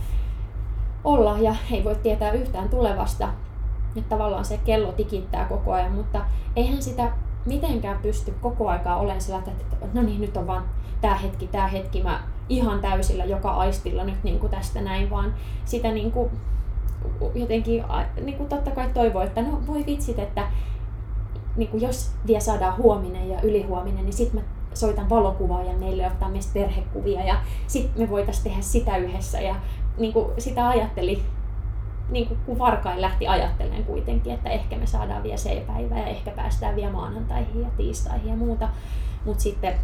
olla 1.05 1.39
ja 1.39 1.55
ei 1.71 1.85
voi 1.85 1.95
tietää 1.95 2.33
yhtään 2.33 2.69
tulevasta. 2.69 3.29
Että 3.97 4.17
tavallaan 4.17 4.45
se 4.45 4.61
kello 4.65 4.93
tikittää 4.93 5.45
koko 5.45 5.73
ajan, 5.73 5.93
mutta 5.93 6.21
eihän 6.57 6.83
sitä 6.83 7.13
mitenkään 7.47 7.99
pysty 8.03 8.35
koko 8.41 8.69
aikaa 8.69 8.97
olemaan 8.97 9.21
sillä, 9.21 9.39
että 9.39 9.53
no 9.95 10.03
niin, 10.03 10.21
nyt 10.21 10.37
on 10.37 10.47
vaan 10.47 10.65
tämä 11.01 11.15
hetki, 11.15 11.47
tämä 11.47 11.67
hetki, 11.67 12.03
mä 12.03 12.23
ihan 12.49 12.81
täysillä 12.81 13.25
joka 13.25 13.51
aistilla 13.51 14.05
nyt 14.05 14.25
niin 14.25 14.39
kuin 14.39 14.51
tästä 14.51 14.81
näin, 14.81 15.11
vaan 15.11 15.35
sitä 15.65 15.91
niin 15.91 16.13
kuin, 16.13 16.31
jotenkin 17.35 17.85
niin 18.21 18.37
kuin 18.37 18.49
totta 18.49 18.71
kai 18.71 18.91
toivoo, 18.95 19.23
että 19.23 19.43
no 19.43 19.61
voi 19.67 19.87
vitsit, 19.87 20.19
että 20.19 20.47
niin 21.57 21.69
kuin 21.69 21.83
jos 21.83 22.11
vielä 22.27 22.41
saadaan 22.41 22.77
huominen 22.77 23.29
ja 23.29 23.41
ylihuominen, 23.43 24.05
niin 24.05 24.13
sitten 24.13 24.41
mä 24.41 24.47
soitan 24.75 25.11
valokuvaajan 25.11 25.81
meille 25.81 26.07
ottaa 26.07 26.29
meistä 26.29 26.55
perhekuvia 26.55 27.25
ja 27.25 27.37
sitten 27.67 28.03
me 28.03 28.11
voitaisiin 28.11 28.45
tehdä 28.45 28.63
sitä 28.63 28.97
yhdessä 28.97 29.41
ja 29.41 29.55
niin 29.99 30.13
kuin 30.13 30.27
sitä 30.39 30.69
ajatteli 30.69 31.23
niin 32.11 32.29
kuin, 32.29 32.41
kun 32.47 32.59
varkain 32.59 33.01
lähti 33.01 33.29
ajattelemaan 33.29 33.85
kuitenkin, 33.85 34.33
että 34.33 34.51
ehkä 34.51 34.77
me 34.77 34.87
saadaan 34.87 35.23
vielä 35.23 35.37
se 35.37 35.65
päivä 35.67 35.99
ja 35.99 36.07
ehkä 36.07 36.31
päästään 36.31 36.77
vielä 36.77 36.93
maanantaihin 36.93 37.63
ja 37.63 37.69
tiistaihin 37.77 38.29
ja 38.29 38.37
muuta. 38.37 38.69
Mutta 39.25 39.43
sitten 39.43 39.75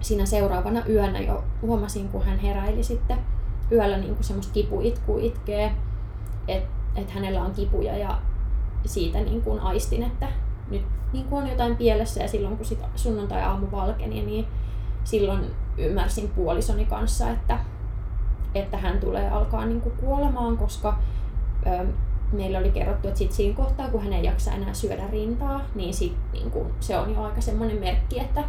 siinä 0.00 0.26
seuraavana 0.26 0.82
yönä 0.88 1.20
jo 1.20 1.44
huomasin, 1.62 2.08
kun 2.08 2.24
hän 2.24 2.38
heräili 2.38 2.82
sitten 2.82 3.18
yöllä 3.72 3.98
niin 3.98 4.14
kuin 4.14 4.24
semmoista 4.24 4.52
kipuitkua 4.52 5.18
itkee, 5.20 5.72
että 6.48 6.68
et 6.96 7.10
hänellä 7.10 7.42
on 7.42 7.52
kipuja 7.52 7.96
ja 7.96 8.18
siitä 8.86 9.20
niin 9.20 9.42
kuin 9.42 9.60
aistin, 9.60 10.02
että 10.02 10.28
nyt 10.70 10.82
niin 11.12 11.24
kuin 11.24 11.42
on 11.42 11.50
jotain 11.50 11.76
pielessä 11.76 12.22
ja 12.22 12.28
silloin 12.28 12.56
kun 12.56 12.66
sit 12.66 12.78
sunnuntai-aamu 12.96 13.66
valkeni, 13.72 14.22
niin 14.22 14.46
silloin 15.04 15.44
ymmärsin 15.78 16.28
puolisoni 16.28 16.84
kanssa, 16.84 17.30
että, 17.30 17.58
että 18.54 18.76
hän 18.76 19.00
tulee 19.00 19.30
alkaa 19.30 19.66
niin 19.66 19.80
kuin 19.80 19.96
kuolemaan, 19.96 20.58
koska 20.58 20.98
meillä 22.32 22.58
oli 22.58 22.70
kerrottu, 22.70 23.08
että 23.08 23.18
sit 23.18 23.32
siinä 23.32 23.56
kohtaa, 23.56 23.88
kun 23.88 24.02
hän 24.02 24.12
ei 24.12 24.24
jaksa 24.24 24.52
enää 24.52 24.74
syödä 24.74 25.06
rintaa, 25.12 25.60
niin, 25.74 25.94
sit, 25.94 26.16
niin 26.32 26.50
kuin, 26.50 26.66
se 26.80 26.98
on 26.98 27.14
jo 27.14 27.22
aika 27.22 27.40
semmoinen 27.40 27.78
merkki, 27.78 28.20
että 28.20 28.44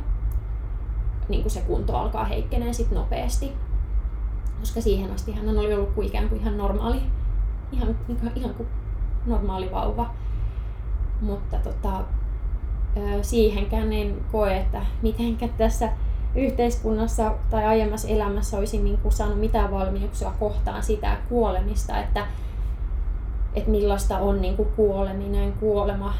niin 1.29 1.41
kuin 1.41 1.51
se 1.51 1.61
kunto 1.61 1.97
alkaa 1.97 2.25
heikkenee 2.25 2.73
sit 2.73 2.91
nopeasti. 2.91 3.51
Koska 4.59 4.81
siihen 4.81 5.11
asti 5.11 5.31
hän 5.31 5.57
oli 5.57 5.73
ollut 5.73 5.93
kuin 5.95 6.07
ikään 6.07 6.29
kuin 6.29 6.41
ihan 6.41 6.57
normaali, 6.57 7.01
ihan, 7.71 7.95
ihan, 8.09 8.31
ihan 8.35 8.53
kuin 8.53 8.69
normaali 9.25 9.71
vauva. 9.71 10.09
Mutta 11.21 11.57
tota, 11.57 12.03
siihenkään 13.21 13.93
en 13.93 14.25
koe, 14.31 14.57
että 14.57 14.81
mitenkä 15.01 15.47
tässä 15.47 15.89
yhteiskunnassa 16.35 17.31
tai 17.49 17.65
aiemmassa 17.65 18.07
elämässä 18.07 18.57
olisin 18.57 18.83
niin 18.83 18.97
kuin 18.97 19.11
saanut 19.11 19.39
mitään 19.39 19.71
valmiuksia 19.71 20.31
kohtaan 20.39 20.83
sitä 20.83 21.17
kuolemista, 21.29 21.97
että 21.99 22.27
että 23.53 23.71
millaista 23.71 24.17
on 24.17 24.41
niin 24.41 24.55
kuin 24.55 24.69
kuoleminen, 24.75 25.53
kuolema. 25.53 26.13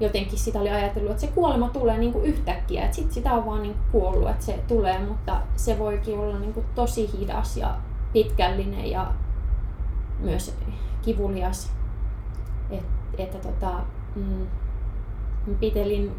Jotenkin 0.00 0.38
sitä 0.38 0.60
oli 0.60 0.70
ajatellut, 0.70 1.10
että 1.10 1.20
se 1.20 1.26
kuolema 1.26 1.68
tulee 1.68 1.98
niin 1.98 2.12
kuin 2.12 2.24
yhtäkkiä, 2.24 2.84
että 2.84 2.96
sit 2.96 3.12
sitä 3.12 3.32
on 3.32 3.46
vaan 3.46 3.62
niin 3.62 3.74
kuin 3.74 4.02
kuollut, 4.02 4.30
että 4.30 4.44
se 4.44 4.60
tulee, 4.68 4.98
mutta 4.98 5.36
se 5.56 5.78
voikin 5.78 6.18
olla 6.18 6.38
niin 6.38 6.54
kuin 6.54 6.66
tosi 6.74 7.10
hidas 7.18 7.56
ja 7.56 7.74
pitkällinen 8.12 8.90
ja 8.90 9.12
myös 10.18 10.56
kivulias. 11.02 11.72
Et, 12.70 12.84
että 13.18 13.38
tota, 13.38 13.72
mm, 14.14 14.46
pitelin 15.60 16.12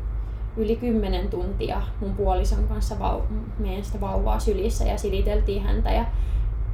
yli 0.57 0.75
10 0.75 1.29
tuntia 1.29 1.81
mun 2.01 2.15
puolison 2.15 2.67
kanssa 2.67 2.99
vau, 2.99 3.21
meidän 3.59 3.83
sitä 3.83 4.01
vauvaa 4.01 4.39
sylissä 4.39 4.85
ja 4.85 4.97
siliteltiin 4.97 5.63
häntä 5.63 5.91
ja 5.91 6.05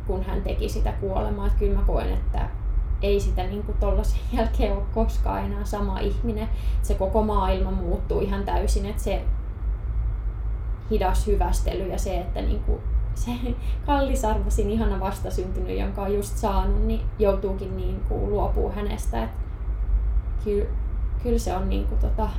kun 0.07 0.23
hän 0.23 0.41
teki 0.41 0.69
sitä 0.69 0.91
kuolemaa, 0.91 1.47
että 1.47 1.59
kyllä 1.59 1.79
mä 1.79 1.85
koen, 1.85 2.13
että 2.13 2.49
ei 3.01 3.19
sitä 3.19 3.43
niin 3.43 3.63
kuin 3.63 3.77
tollasen 3.77 4.19
jälkeen 4.37 4.73
ole 4.73 4.83
koskaan 4.93 5.45
enää 5.45 5.65
sama 5.65 5.99
ihminen. 5.99 6.49
Se 6.81 6.93
koko 6.93 7.23
maailma 7.23 7.71
muuttuu 7.71 8.21
ihan 8.21 8.45
täysin, 8.45 8.85
että 8.85 9.03
se 9.03 9.21
hidas 10.91 11.27
hyvästely 11.27 11.87
ja 11.87 11.99
se, 11.99 12.19
että 12.19 12.41
niin 12.41 12.63
kuin 12.63 12.79
se 13.19 13.31
kallisarvoisin 13.85 14.69
ihana 14.69 14.99
vastasyntynyt, 14.99 15.79
jonka 15.79 16.01
on 16.01 16.13
just 16.13 16.37
saanut, 16.37 16.85
niin 16.85 17.01
joutuukin 17.19 17.77
niin 17.77 17.99
kuin 17.99 18.29
luopuu 18.29 18.71
hänestä. 18.71 19.23
Et 19.23 19.29
kyllä, 20.43 20.65
kyllä 21.23 21.39
se 21.39 21.55
on 21.55 21.69
niin 21.69 21.87
kuin 21.87 21.99
tota, 21.99 22.29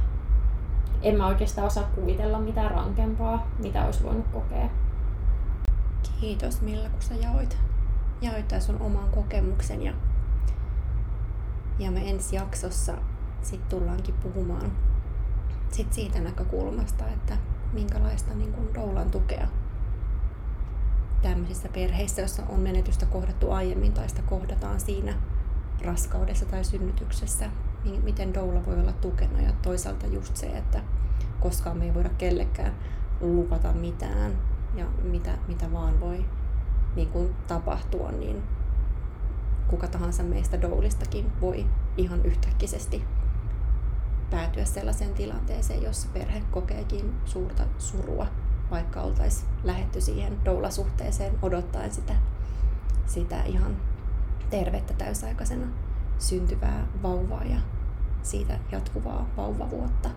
en 1.02 1.16
mä 1.16 1.26
oikeastaan 1.26 1.66
osaa 1.66 1.90
kuvitella 1.94 2.38
mitään 2.38 2.70
rankempaa, 2.70 3.46
mitä 3.58 3.84
olisi 3.84 4.04
voinut 4.04 4.26
kokea. 4.32 4.68
Kiitos 6.20 6.62
Milla, 6.62 6.88
kun 6.88 7.02
sä 7.02 7.14
jaoit, 7.14 7.58
jaoit 8.20 8.48
tämän 8.48 8.62
sun 8.62 8.80
oman 8.80 9.10
kokemuksen 9.10 9.82
ja 9.82 9.92
ja 11.78 11.90
me 11.90 12.10
ensi 12.10 12.36
jaksossa 12.36 12.94
sitten 13.42 13.78
tullaankin 13.78 14.14
puhumaan 14.14 14.72
sit 15.70 15.92
siitä 15.92 16.20
näkökulmasta, 16.20 17.08
että 17.08 17.36
minkälaista 17.72 18.34
niin 18.34 18.52
kun 18.52 18.74
doulan 18.74 19.10
tukea 19.10 19.48
tämmöisissä 21.22 21.68
perheissä, 21.68 22.22
joissa 22.22 22.42
on 22.48 22.60
menetystä 22.60 23.06
kohdattu 23.06 23.50
aiemmin 23.50 23.92
tai 23.92 24.08
sitä 24.08 24.22
kohdataan 24.22 24.80
siinä 24.80 25.14
raskaudessa 25.84 26.46
tai 26.46 26.64
synnytyksessä, 26.64 27.50
niin 27.84 28.04
miten 28.04 28.34
doula 28.34 28.66
voi 28.66 28.80
olla 28.80 28.92
tukena? 28.92 29.40
Ja 29.40 29.52
toisaalta 29.62 30.06
just 30.06 30.36
se, 30.36 30.46
että 30.46 30.80
koskaan 31.40 31.76
me 31.76 31.84
ei 31.84 31.94
voida 31.94 32.08
kellekään 32.08 32.74
lupata 33.20 33.72
mitään 33.72 34.32
ja 34.74 34.84
mitä, 35.02 35.38
mitä 35.48 35.72
vaan 35.72 36.00
voi 36.00 36.24
niin 36.96 37.08
kuin 37.08 37.34
tapahtua, 37.46 38.10
niin 38.10 38.42
kuka 39.68 39.88
tahansa 39.88 40.22
meistä 40.22 40.62
doulistakin 40.62 41.32
voi 41.40 41.66
ihan 41.96 42.24
yhtäkkisesti 42.24 43.04
päätyä 44.30 44.64
sellaiseen 44.64 45.14
tilanteeseen, 45.14 45.82
jossa 45.82 46.08
perhe 46.12 46.42
kokeekin 46.50 47.14
suurta 47.24 47.62
surua, 47.78 48.26
vaikka 48.70 49.00
oltaisiin 49.00 49.48
lähetty 49.64 50.00
siihen 50.00 50.44
doulasuhteeseen 50.44 51.38
odottaen 51.42 51.92
sitä, 51.92 52.14
sitä 53.06 53.42
ihan 53.42 53.76
tervettä 54.50 54.94
täysaikaisena 54.94 55.66
syntyvää 56.18 56.86
vauvaa 57.02 57.44
ja 57.44 57.58
siitä 58.22 58.58
jatkuvaa 58.72 59.26
vauvavuotta. 59.36 60.10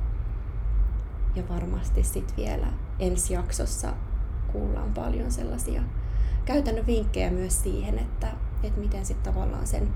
Ja 1.35 1.43
varmasti 1.49 2.03
sitten 2.03 2.37
vielä 2.37 2.67
ensi 2.99 3.33
jaksossa 3.33 3.93
kuullaan 4.51 4.93
paljon 4.93 5.31
sellaisia 5.31 5.81
käytännön 6.45 6.85
vinkkejä 6.85 7.31
myös 7.31 7.63
siihen, 7.63 7.99
että 7.99 8.27
että 8.63 8.79
miten 8.79 9.05
sitten 9.05 9.33
tavallaan 9.33 9.67
sen, 9.67 9.93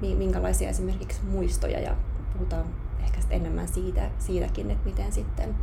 minkälaisia 0.00 0.68
esimerkiksi 0.70 1.20
muistoja 1.24 1.80
ja 1.80 1.96
puhutaan 2.32 2.64
ehkä 3.04 3.20
sitten 3.20 3.40
enemmän 3.40 3.68
siitä, 3.68 4.10
siitäkin, 4.18 4.70
että 4.70 4.88
miten 4.88 5.12
sitten 5.12 5.54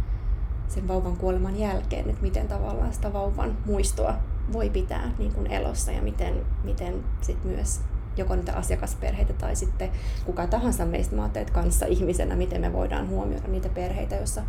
sen 0.74 0.88
vauvan 0.88 1.17
kuoleman 1.17 1.59
jälkeen, 1.59 2.09
että 2.09 2.22
miten 2.22 2.47
tavallaan 2.47 2.93
sitä 2.93 3.13
vauvan 3.13 3.57
muistoa 3.65 4.13
voi 4.53 4.69
pitää 4.69 5.11
niin 5.17 5.34
kuin 5.34 5.47
elossa 5.47 5.91
ja 5.91 6.01
miten, 6.01 6.34
miten 6.63 7.03
sit 7.22 7.43
myös 7.43 7.82
joko 8.17 8.36
niitä 8.36 8.53
asiakasperheitä 8.53 9.34
tai 9.34 9.55
sitten 9.55 9.91
kuka 10.26 10.47
tahansa 10.47 10.86
meistä, 10.86 11.15
mä 11.15 11.30
kanssa 11.51 11.86
ihmisenä, 11.86 12.36
miten 12.36 12.61
me 12.61 12.74
voidaan 12.74 13.09
huomioida 13.09 13.47
niitä 13.47 13.69
perheitä, 13.69 14.15
joissa 14.15 14.41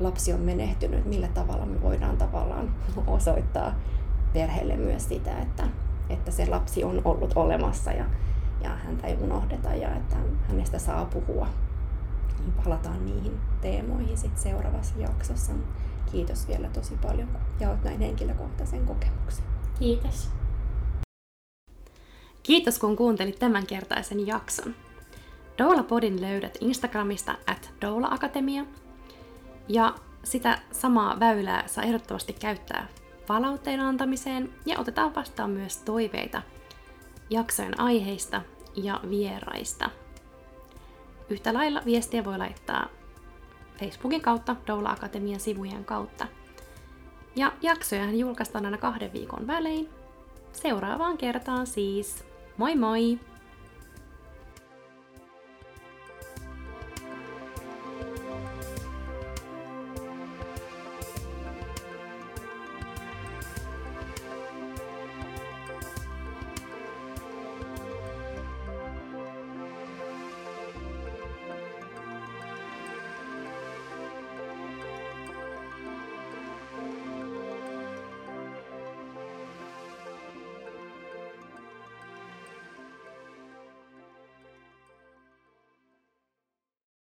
lapsi 0.00 0.32
on 0.32 0.40
menehtynyt, 0.40 1.06
millä 1.06 1.28
tavalla 1.28 1.66
me 1.66 1.82
voidaan 1.82 2.16
tavallaan 2.16 2.74
osoittaa 3.06 3.74
perheelle 4.32 4.76
myös 4.76 5.08
sitä, 5.08 5.38
että, 5.38 5.64
että 6.08 6.30
se 6.30 6.46
lapsi 6.46 6.84
on 6.84 7.02
ollut 7.04 7.32
olemassa 7.36 7.92
ja, 7.92 8.04
ja 8.62 8.70
häntä 8.70 9.06
ei 9.06 9.16
unohdeta 9.20 9.74
ja 9.74 9.96
että 9.96 10.16
hänestä 10.48 10.78
saa 10.78 11.04
puhua. 11.04 11.48
Niin 12.40 12.52
palataan 12.64 13.06
niihin 13.06 13.40
teemoihin 13.60 14.18
sitten 14.18 14.42
seuraavassa 14.42 14.98
jaksossa. 14.98 15.52
Kiitos 16.12 16.48
vielä 16.48 16.68
tosi 16.68 16.96
paljon, 17.02 17.28
kun 17.28 17.40
jaot 17.60 17.84
näin 17.84 18.00
henkilökohtaisen 18.00 18.86
kokemuksen. 18.86 19.44
Kiitos. 19.78 20.28
Kiitos, 22.42 22.78
kun 22.78 22.96
kuuntelit 22.96 23.38
tämänkertaisen 23.38 24.26
jakson. 24.26 24.74
Doula 25.58 25.82
Podin 25.82 26.20
löydät 26.20 26.58
Instagramista 26.60 27.34
at 27.46 27.70
Doula 27.80 28.08
Akatemia. 28.10 28.64
Ja 29.68 29.94
sitä 30.24 30.58
samaa 30.72 31.20
väylää 31.20 31.68
saa 31.68 31.84
ehdottomasti 31.84 32.32
käyttää 32.32 32.88
palautteen 33.26 33.80
antamiseen 33.80 34.52
ja 34.66 34.78
otetaan 34.78 35.14
vastaan 35.14 35.50
myös 35.50 35.76
toiveita 35.76 36.42
jaksojen 37.30 37.80
aiheista 37.80 38.42
ja 38.76 39.00
vieraista. 39.10 39.90
Yhtä 41.30 41.54
lailla 41.54 41.82
viestiä 41.84 42.24
voi 42.24 42.38
laittaa 42.38 42.88
Facebookin 43.78 44.20
kautta, 44.20 44.56
Doula 44.66 44.90
Akatemian 44.90 45.40
sivujen 45.40 45.84
kautta. 45.84 46.26
Ja 47.36 47.52
jaksoja 47.62 48.10
julkaistaan 48.10 48.64
aina 48.64 48.78
kahden 48.78 49.12
viikon 49.12 49.46
välein. 49.46 49.88
Seuraavaan 50.52 51.18
kertaan 51.18 51.66
siis. 51.66 52.24
Moi 52.56 52.76
moi! 52.76 53.18